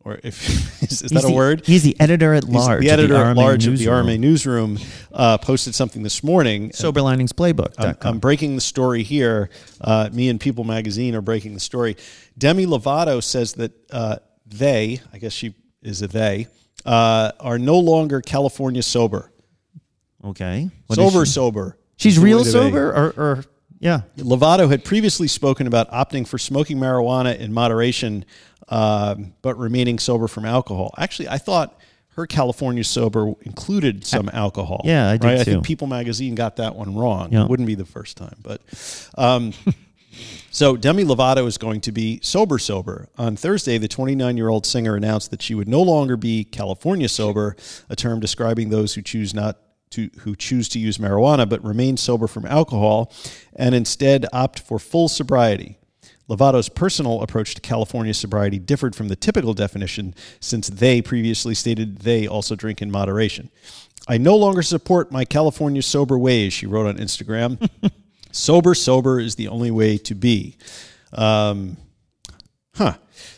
[0.05, 2.81] or if is, is He's that a word He's the editor at He's large.
[2.81, 3.85] the of editor at RMA large of the.
[3.85, 4.79] RMA newsroom
[5.11, 7.85] uh, posted something this morning Soberliningsplaybook.com.
[7.87, 9.49] I'm, I'm breaking the story here.
[9.81, 11.97] Uh, me and People Magazine are breaking the story.
[12.37, 16.47] Demi Lovato says that uh, they, I guess she is a they,
[16.85, 19.31] uh, are no longer California sober.
[20.23, 20.69] okay.
[20.87, 21.77] What sober, sober.
[21.97, 22.51] She's real way to be.
[22.51, 23.43] sober, or, or
[23.79, 24.01] yeah.
[24.17, 28.25] Lovato had previously spoken about opting for smoking marijuana in moderation,
[28.69, 30.93] um, but remaining sober from alcohol.
[30.97, 31.79] Actually, I thought
[32.15, 34.81] her California sober included some alcohol.
[34.83, 35.39] Yeah, I did right?
[35.39, 37.31] I think People Magazine got that one wrong.
[37.31, 37.43] Yeah.
[37.43, 38.61] It wouldn't be the first time, but.
[39.17, 39.53] Um,
[40.51, 43.07] So Demi Lovato is going to be sober sober.
[43.17, 47.55] On Thursday, the 29-year-old singer announced that she would no longer be California sober,
[47.89, 49.57] a term describing those who choose not
[49.91, 53.11] to who choose to use marijuana but remain sober from alcohol
[53.55, 55.79] and instead opt for full sobriety.
[56.29, 61.99] Lovato's personal approach to California sobriety differed from the typical definition since they previously stated
[61.99, 63.49] they also drink in moderation.
[64.07, 67.67] I no longer support my California sober ways, she wrote on Instagram.
[68.31, 70.55] sober, sober is the only way to be.
[71.13, 71.77] Um,
[72.75, 72.93] huh.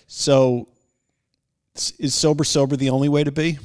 [0.07, 0.67] So
[1.97, 3.57] is sober sober the only way to be?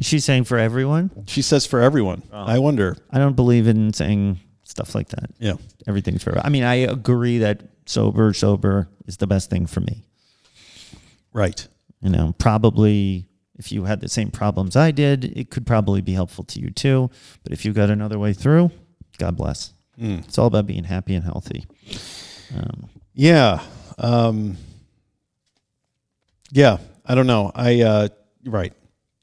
[0.00, 1.10] She's saying for everyone.
[1.26, 2.22] She says for everyone.
[2.32, 2.96] I wonder.
[3.10, 5.30] I don't believe in saying stuff like that.
[5.40, 5.54] Yeah.
[5.88, 6.38] Everything's for.
[6.38, 10.04] I mean, I agree that sober, sober is the best thing for me.
[11.32, 11.66] Right.
[12.00, 13.26] You know, probably
[13.58, 16.70] if you had the same problems I did, it could probably be helpful to you
[16.70, 17.10] too.
[17.42, 18.70] But if you got another way through,
[19.18, 19.74] God bless.
[19.98, 21.66] It's all about being happy and healthy.
[22.56, 23.60] Um, Yeah.
[23.98, 24.56] Um,
[26.50, 26.78] yeah.
[27.04, 27.52] I don't know.
[27.54, 28.08] I uh,
[28.46, 28.72] right.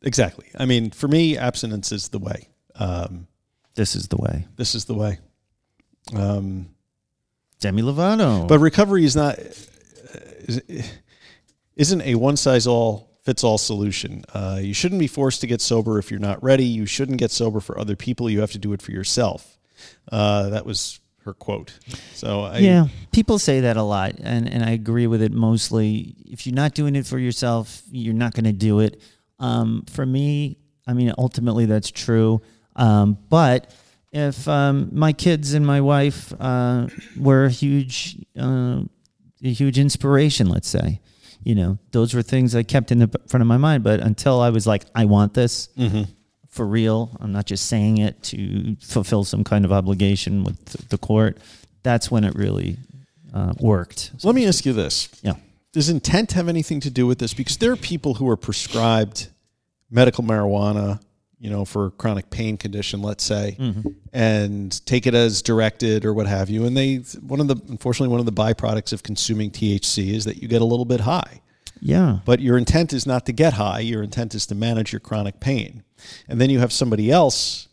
[0.03, 0.45] Exactly.
[0.56, 2.49] I mean, for me, abstinence is the way.
[2.76, 3.27] Um,
[3.73, 4.45] this is the way.
[4.56, 5.18] this is the way.
[6.15, 6.69] Um,
[7.59, 8.47] Demi Lovato.
[8.47, 10.61] but recovery is not is,
[11.75, 14.23] isn't a one size all fits all solution.
[14.34, 16.65] Uh, you shouldn't be forced to get sober if you're not ready.
[16.65, 18.29] You shouldn't get sober for other people.
[18.29, 19.57] You have to do it for yourself.
[20.09, 21.77] Uh, that was her quote.
[22.13, 26.15] So I, yeah, people say that a lot, and, and I agree with it mostly.
[26.25, 29.01] If you're not doing it for yourself, you're not going to do it.
[29.39, 30.57] Um, for me,
[30.88, 32.41] I mean, ultimately that's true.
[32.77, 33.73] Um, but
[34.18, 36.88] if um, my kids and my wife uh,
[37.18, 38.81] were a huge, uh,
[39.44, 41.02] a huge inspiration, let's say,
[41.44, 43.84] you know, those were things I kept in the front of my mind.
[43.84, 45.69] But until I was like, I want this,
[46.57, 47.15] for real.
[47.22, 51.38] I'm not just saying it to fulfill some kind of obligation with the court.
[51.84, 52.77] That's when it really
[53.34, 54.11] uh, worked.
[54.23, 55.07] Let me ask you this.
[55.22, 55.35] Yeah.
[55.72, 57.34] Does intent have anything to do with this?
[57.34, 59.30] Because there are people who are prescribed
[59.91, 60.99] medical marijuana,
[61.39, 63.89] you know, for a chronic pain condition, let's say, mm-hmm.
[64.11, 66.65] and take it as directed or what have you.
[66.65, 70.41] And they, one of the, unfortunately, one of the byproducts of consuming THC is that
[70.41, 71.41] you get a little bit high.
[71.80, 72.19] Yeah.
[72.26, 73.80] But your intent is not to get high.
[73.80, 75.84] Your intent is to manage your chronic pain.
[76.27, 77.68] And then you have somebody else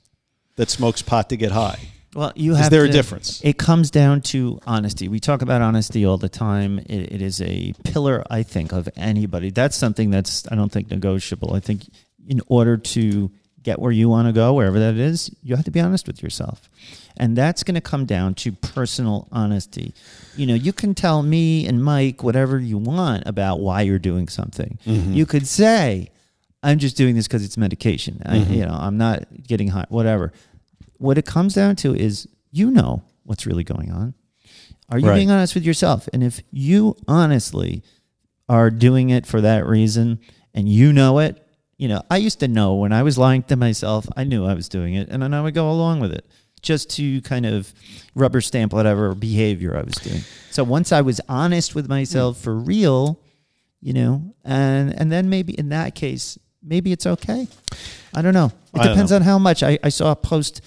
[0.56, 1.78] that smokes pot to get high.
[2.14, 2.70] Well, you Is have.
[2.70, 3.40] there a difference?
[3.42, 5.08] It comes down to honesty.
[5.08, 6.78] We talk about honesty all the time.
[6.78, 9.50] It, it is a pillar, I think, of anybody.
[9.50, 11.54] That's something that's I don't think negotiable.
[11.54, 11.82] I think
[12.28, 13.32] in order to
[13.64, 16.22] get where you want to go, wherever that is, you have to be honest with
[16.22, 16.70] yourself,
[17.16, 19.94] and that's going to come down to personal honesty.
[20.36, 24.28] You know, you can tell me and Mike whatever you want about why you're doing
[24.28, 24.78] something.
[24.86, 25.12] Mm-hmm.
[25.14, 26.10] You could say,
[26.62, 28.54] "I'm just doing this because it's medication." I, mm-hmm.
[28.54, 29.86] you know, I'm not getting high.
[29.88, 30.32] Whatever
[30.98, 34.14] what it comes down to is you know what's really going on.
[34.88, 35.16] Are you Right.
[35.16, 36.08] being honest with yourself?
[36.12, 37.82] And if you honestly
[38.48, 40.18] are doing it for that reason
[40.52, 41.43] and you know it,
[41.76, 44.54] you know, I used to know when I was lying to myself, I knew I
[44.54, 46.26] was doing it and then I would go along with it
[46.62, 47.72] just to kind of
[48.14, 50.22] rubber stamp whatever behavior I was doing.
[50.50, 53.20] So once I was honest with myself for real,
[53.80, 57.46] you know, and and then maybe in that case, maybe it's okay.
[58.14, 58.50] I don't know.
[58.74, 59.16] It I depends know.
[59.16, 59.62] on how much.
[59.62, 60.62] I, I saw a post,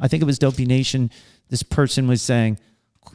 [0.00, 1.10] I think it was Dopey Nation.
[1.50, 2.58] This person was saying,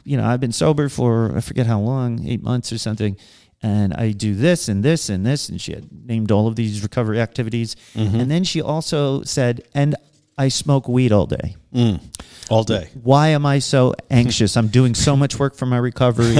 [0.04, 3.16] you know, I've been sober for I forget how long, eight months or something,
[3.62, 6.82] and I do this and this and this, and she had named all of these
[6.82, 8.20] recovery activities, Mm-hmm.
[8.20, 9.96] and then she also said, and
[10.36, 11.56] I smoke weed all day.
[12.48, 12.90] All day.
[13.02, 14.56] Why am I so anxious?
[14.56, 16.36] I'm doing so much work for my recovery.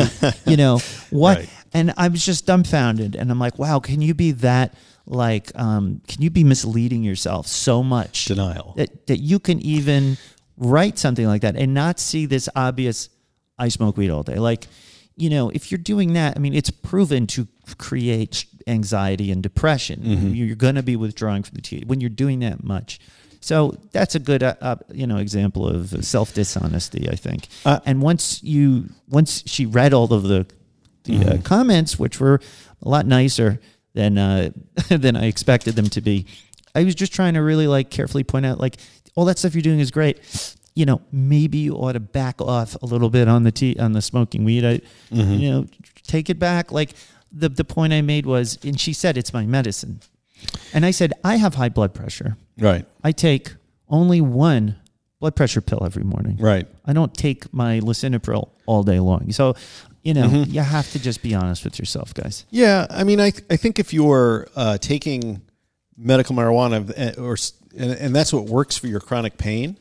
[0.47, 0.79] you know
[1.11, 1.39] what?
[1.39, 1.49] Right.
[1.75, 4.75] And I was just dumbfounded, and I'm like, wow, can you be that?
[5.05, 8.27] Like, um, can you be misleading yourself so much?
[8.27, 8.75] Denial.
[8.77, 10.17] that, that you can even
[10.57, 13.09] write something like that and not see this obvious
[13.59, 14.37] I smoke weed all day.
[14.37, 14.67] Like,
[15.19, 17.47] you know, if you're doing that, I mean, it's proven to
[17.77, 20.01] create anxiety and depression.
[20.01, 20.29] Mm-hmm.
[20.35, 23.01] You're going to be withdrawing from the tea when you're doing that much.
[23.41, 27.49] So that's a good, uh, uh, you know, example of self dishonesty, I think.
[27.65, 30.47] Uh, and once you, once she read all of the,
[31.05, 31.29] the Mm-hmm.
[31.29, 32.41] uh, comments, which were
[32.83, 33.61] a lot nicer
[33.95, 34.51] than uh,
[34.91, 36.27] than I expected them to be,
[36.75, 38.77] I was just trying to really like carefully point out like
[39.15, 40.19] all that stuff you're doing is great.
[40.79, 43.93] You know, maybe you ought to back off a little bit on the tea on
[43.93, 44.65] the smoking weed.
[44.65, 44.81] I,
[45.11, 45.33] Mm-hmm.
[45.43, 45.67] you know,
[46.05, 46.71] take it back.
[46.73, 46.91] Like
[47.33, 50.01] the the point I made was, and she said it's my medicine,
[50.73, 52.37] and I said I have high blood pressure.
[52.59, 52.85] Right.
[53.03, 53.55] I take
[53.89, 54.77] only one
[55.21, 56.37] blood pressure pill every morning.
[56.39, 56.67] Right.
[56.87, 59.33] I don't take my lisinopril all day long.
[59.33, 59.55] So,
[60.05, 60.53] you know, Mm-hmm.
[60.53, 62.45] you have to just be honest with yourself, guys.
[62.51, 65.41] Yeah, I mean, I th- I think if you're uh, taking
[65.97, 66.79] medical marijuana,
[67.19, 67.37] uh, or
[67.77, 69.77] and, and that's what works for your chronic pain,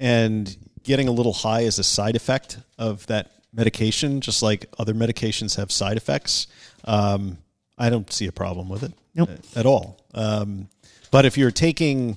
[0.00, 4.94] and getting a little high is a side effect of that medication, just like other
[4.94, 6.46] medications have side effects.
[6.84, 7.38] Um,
[7.78, 9.28] I don't see a problem with it Nope.
[9.30, 9.98] uh, at all.
[10.14, 10.68] Um,
[11.10, 12.16] but if you're taking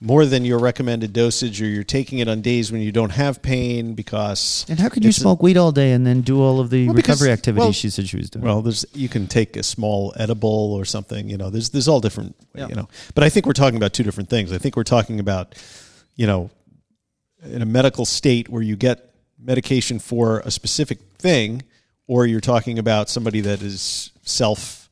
[0.00, 3.40] more than your recommended dosage, or you're taking it on days when you don't have
[3.40, 6.40] pain, because And how could you it's a- smoke weed all day and then do
[6.42, 8.44] all of the Well, because- recovery activities well- she said she was doing?
[8.44, 11.30] Well, there's you can take a small edible or something.
[11.30, 12.34] You know, there's there's all different.
[12.54, 12.66] Yeah.
[12.66, 14.50] You know, but I think we're talking about two different things.
[14.52, 15.54] I think we're talking about,
[16.16, 16.50] you know,
[17.44, 21.62] in a medical state where you get medication for a specific thing,
[22.06, 24.88] or you're talking about somebody that is self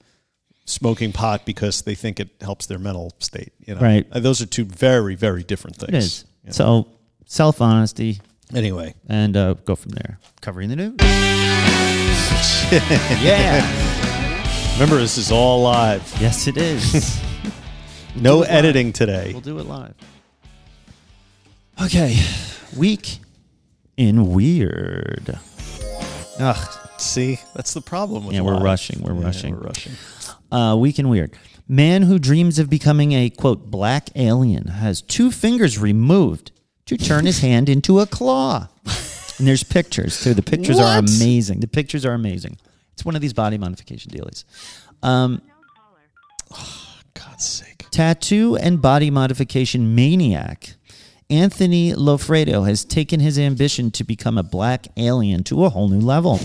[0.64, 3.52] smoking pot because they think it helps their mental state.
[3.66, 4.06] You know, Right.
[4.12, 6.24] Uh, Those are two very, very different things.
[6.44, 6.56] It is.
[6.56, 6.88] So
[7.26, 8.20] self honesty
[8.54, 10.18] Anyway, and uh, go from there.
[10.40, 10.96] Covering the news.
[13.22, 14.72] yeah.
[14.74, 16.02] remember this is all live.
[16.20, 17.20] Yes, it is.
[18.16, 18.50] No it live.
[18.50, 19.30] editing today.
[19.30, 19.94] We'll do it live.
[21.82, 22.18] Okay.
[22.76, 23.18] Week
[23.96, 25.38] in weird.
[26.38, 26.76] Ugh.
[26.98, 29.54] See, that's the problem with Yeah, we're rushing, we're Yeah, rushing.
[29.54, 29.92] We're rushing.
[30.52, 31.32] Uh, week in weird.
[31.66, 36.52] Man who dreams of becoming a quote black alien has two fingers removed
[36.86, 38.68] to turn his hand into a claw.
[39.38, 40.34] And there's pictures too.
[40.34, 41.10] The pictures are What?
[41.10, 41.60] amazing.
[41.60, 42.58] The pictures are amazing.
[42.92, 44.44] It's one of these body modification dealies.
[45.02, 45.40] Um,
[47.14, 47.86] God's sake.
[47.90, 50.74] tattoo and body modification maniac
[51.30, 56.00] Anthony Loffredo has taken his ambition to become a black alien to a whole new
[56.00, 56.40] level.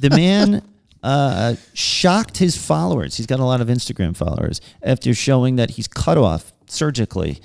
[0.00, 0.62] The man
[1.02, 3.16] uh, shocked his followers.
[3.16, 7.40] He's got a lot of Instagram followers after showing that he's cut off surgically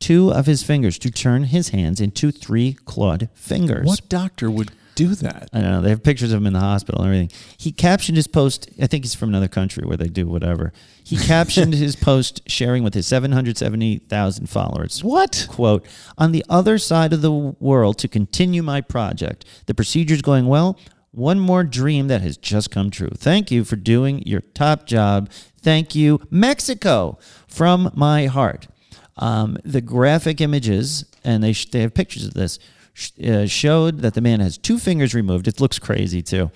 [0.00, 3.86] two of his fingers to turn his hands into three clawed fingers.
[3.86, 5.48] What doctor would do that?
[5.52, 5.80] I don't know.
[5.80, 7.38] They have pictures of him in the hospital and everything.
[7.58, 8.68] He captioned his post.
[8.80, 10.72] I think he's from another country where they do whatever.
[11.02, 15.02] He captioned his post sharing with his 770,000 followers.
[15.02, 15.46] What?
[15.50, 19.44] Quote, on the other side of the world to continue my project.
[19.66, 20.78] The procedure's going well.
[21.10, 23.10] One more dream that has just come true.
[23.16, 25.30] Thank you for doing your top job.
[25.62, 28.66] Thank you, Mexico, from my heart.
[29.16, 32.58] Um, the graphic images, and they, sh- they have pictures of this,
[33.24, 35.48] uh, showed that the man has two fingers removed.
[35.48, 36.50] It looks crazy too.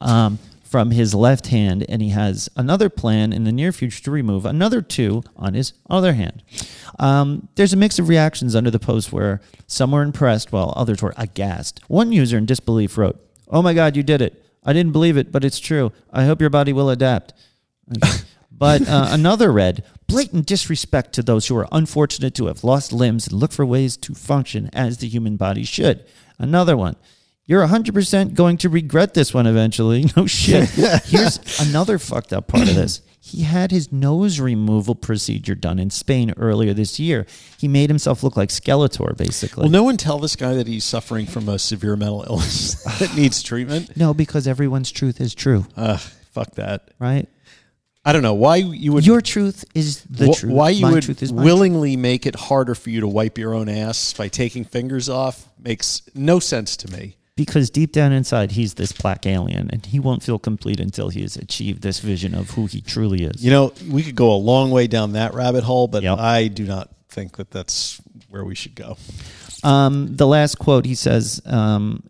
[0.00, 0.38] Um,
[0.74, 4.44] from his left hand, and he has another plan in the near future to remove
[4.44, 6.42] another two on his other hand.
[6.98, 11.00] Um, there's a mix of reactions under the post where some were impressed while others
[11.00, 11.80] were aghast.
[11.86, 14.44] One user in disbelief wrote, Oh my God, you did it.
[14.64, 15.92] I didn't believe it, but it's true.
[16.12, 17.34] I hope your body will adapt.
[18.56, 23.26] But uh, another read, blatant disrespect to those who are unfortunate to have lost limbs
[23.26, 26.04] and look for ways to function as the human body should.
[26.38, 26.96] Another one,
[27.46, 30.06] you're 100% going to regret this one eventually.
[30.16, 30.68] No shit.
[31.04, 33.00] Here's another fucked up part of this.
[33.26, 37.24] He had his nose removal procedure done in Spain earlier this year.
[37.58, 39.62] He made himself look like Skeletor, basically.
[39.62, 43.16] Will no one tell this guy that he's suffering from a severe mental illness that
[43.16, 43.96] needs treatment?
[43.96, 45.98] no, because everyone's truth is true, Ugh,
[46.32, 46.90] fuck that.
[46.98, 47.26] right?
[48.04, 49.06] I don't know why you would.
[49.06, 50.52] Your truth is the wh- truth.
[50.52, 53.68] Why you My would truth willingly make it harder for you to wipe your own
[53.68, 57.16] ass by taking fingers off makes no sense to me.
[57.36, 61.22] because deep down inside he's this black alien and he won't feel complete until he
[61.22, 64.36] has achieved this vision of who he truly is You know, we could go a
[64.52, 66.18] long way down that rabbit hole, but Yep.
[66.18, 68.96] I do not think that that's where we should go.
[69.64, 72.02] um, the last quote he says um,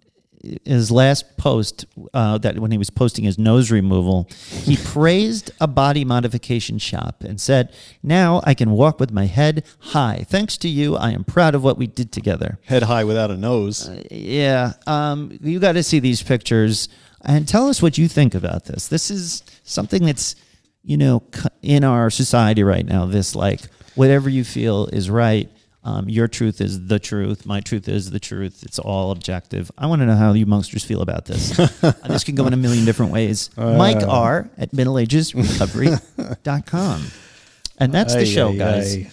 [0.65, 5.67] his last post uh, that when he was posting his nose removal he praised a
[5.67, 7.73] body modification shop and said
[8.03, 10.25] now i can walk with my head high.
[10.29, 12.59] Thanks to you i am proud of what we did together.
[12.65, 13.91] Head high without a nose.
[14.11, 16.89] yeah um, you got to see these pictures.
[17.27, 18.89] And tell us what you think about this.
[18.89, 20.37] This is something that's
[20.85, 21.23] you know
[21.63, 23.63] in our society right now this like
[23.95, 25.51] whatever you feel is right
[25.85, 29.87] um, your truth is the truth my truth is the truth it's all objective i
[29.87, 32.57] want to know how you monsters feel about this Uh, this can go in a
[32.57, 37.07] million different ways mike r at middleagesrecovery.com
[37.79, 39.11] and that's the Ay, show ay, guys ay.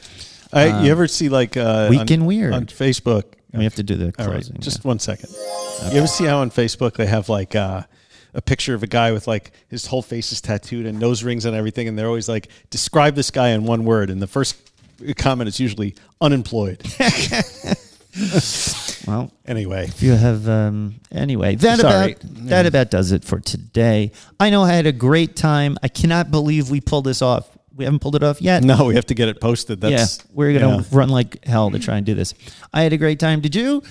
[0.53, 2.53] I, you ever see like uh, Week on, in Weird.
[2.53, 3.23] on Facebook?
[3.53, 4.87] we have to do the All right, closing just yeah.
[4.87, 5.29] one second.
[5.91, 7.83] You ever see how on Facebook they have like uh,
[8.33, 11.45] a picture of a guy with like his whole face is tattooed and nose rings
[11.45, 14.70] and everything, and they're always like, describe this guy in one word, and the first
[15.17, 16.81] comment is usually unemployed.
[19.07, 22.13] well anyway, If you have um, anyway, that Sorry.
[22.13, 24.11] about that about does it for today.
[24.39, 25.77] I know I had a great time.
[25.81, 27.49] I cannot believe we pulled this off.
[27.73, 28.63] We haven't pulled it off yet.
[28.63, 29.79] no, we have to get it posted.
[29.79, 30.83] That's yeah, we're gonna yeah.
[30.91, 32.33] run like hell to try and do this.
[32.73, 33.39] I had a great time.
[33.39, 33.81] Did you?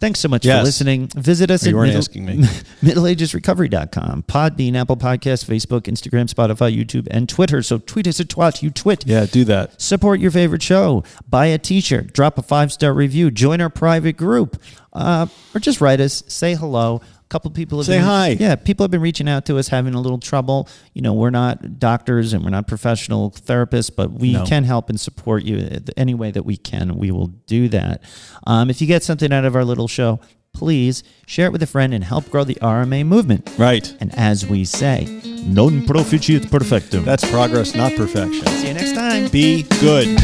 [0.00, 0.60] Thanks so much Yes.
[0.60, 1.08] for listening.
[1.16, 2.36] Visit us You at weren't middle, asking me.
[2.82, 7.62] middleagesrecovery.com, Podbean, Apple Podcasts, Facebook, Instagram, Spotify, YouTube, and Twitter.
[7.62, 8.62] So tweet us at twat.
[8.62, 9.06] You twit.
[9.06, 9.80] Yeah, do that.
[9.80, 11.02] Support your favorite show.
[11.28, 12.12] Buy a t-shirt.
[12.12, 13.30] Drop a five-star review.
[13.30, 14.60] Join our private group.
[14.92, 16.22] Uh, or just write us.
[16.28, 17.00] Say hello.
[17.28, 18.28] Couple people have Say been, hi.
[18.40, 20.66] Yeah, people have been reaching out to us having a little trouble.
[20.94, 24.46] You know, we're not doctors and we're not professional therapists, but we No.
[24.46, 26.96] can help and support you any way that we can.
[26.96, 28.02] We will do that.
[28.46, 30.20] Um, if you get something out of our little show,
[30.54, 33.50] please share it with a friend and help grow the RMA movement.
[33.58, 33.94] Right.
[34.00, 35.04] And as we say,
[35.46, 37.04] non proficiat perfectum.
[37.04, 38.46] That's progress, not perfection.
[38.46, 39.28] See you next time.
[39.28, 40.18] Be good.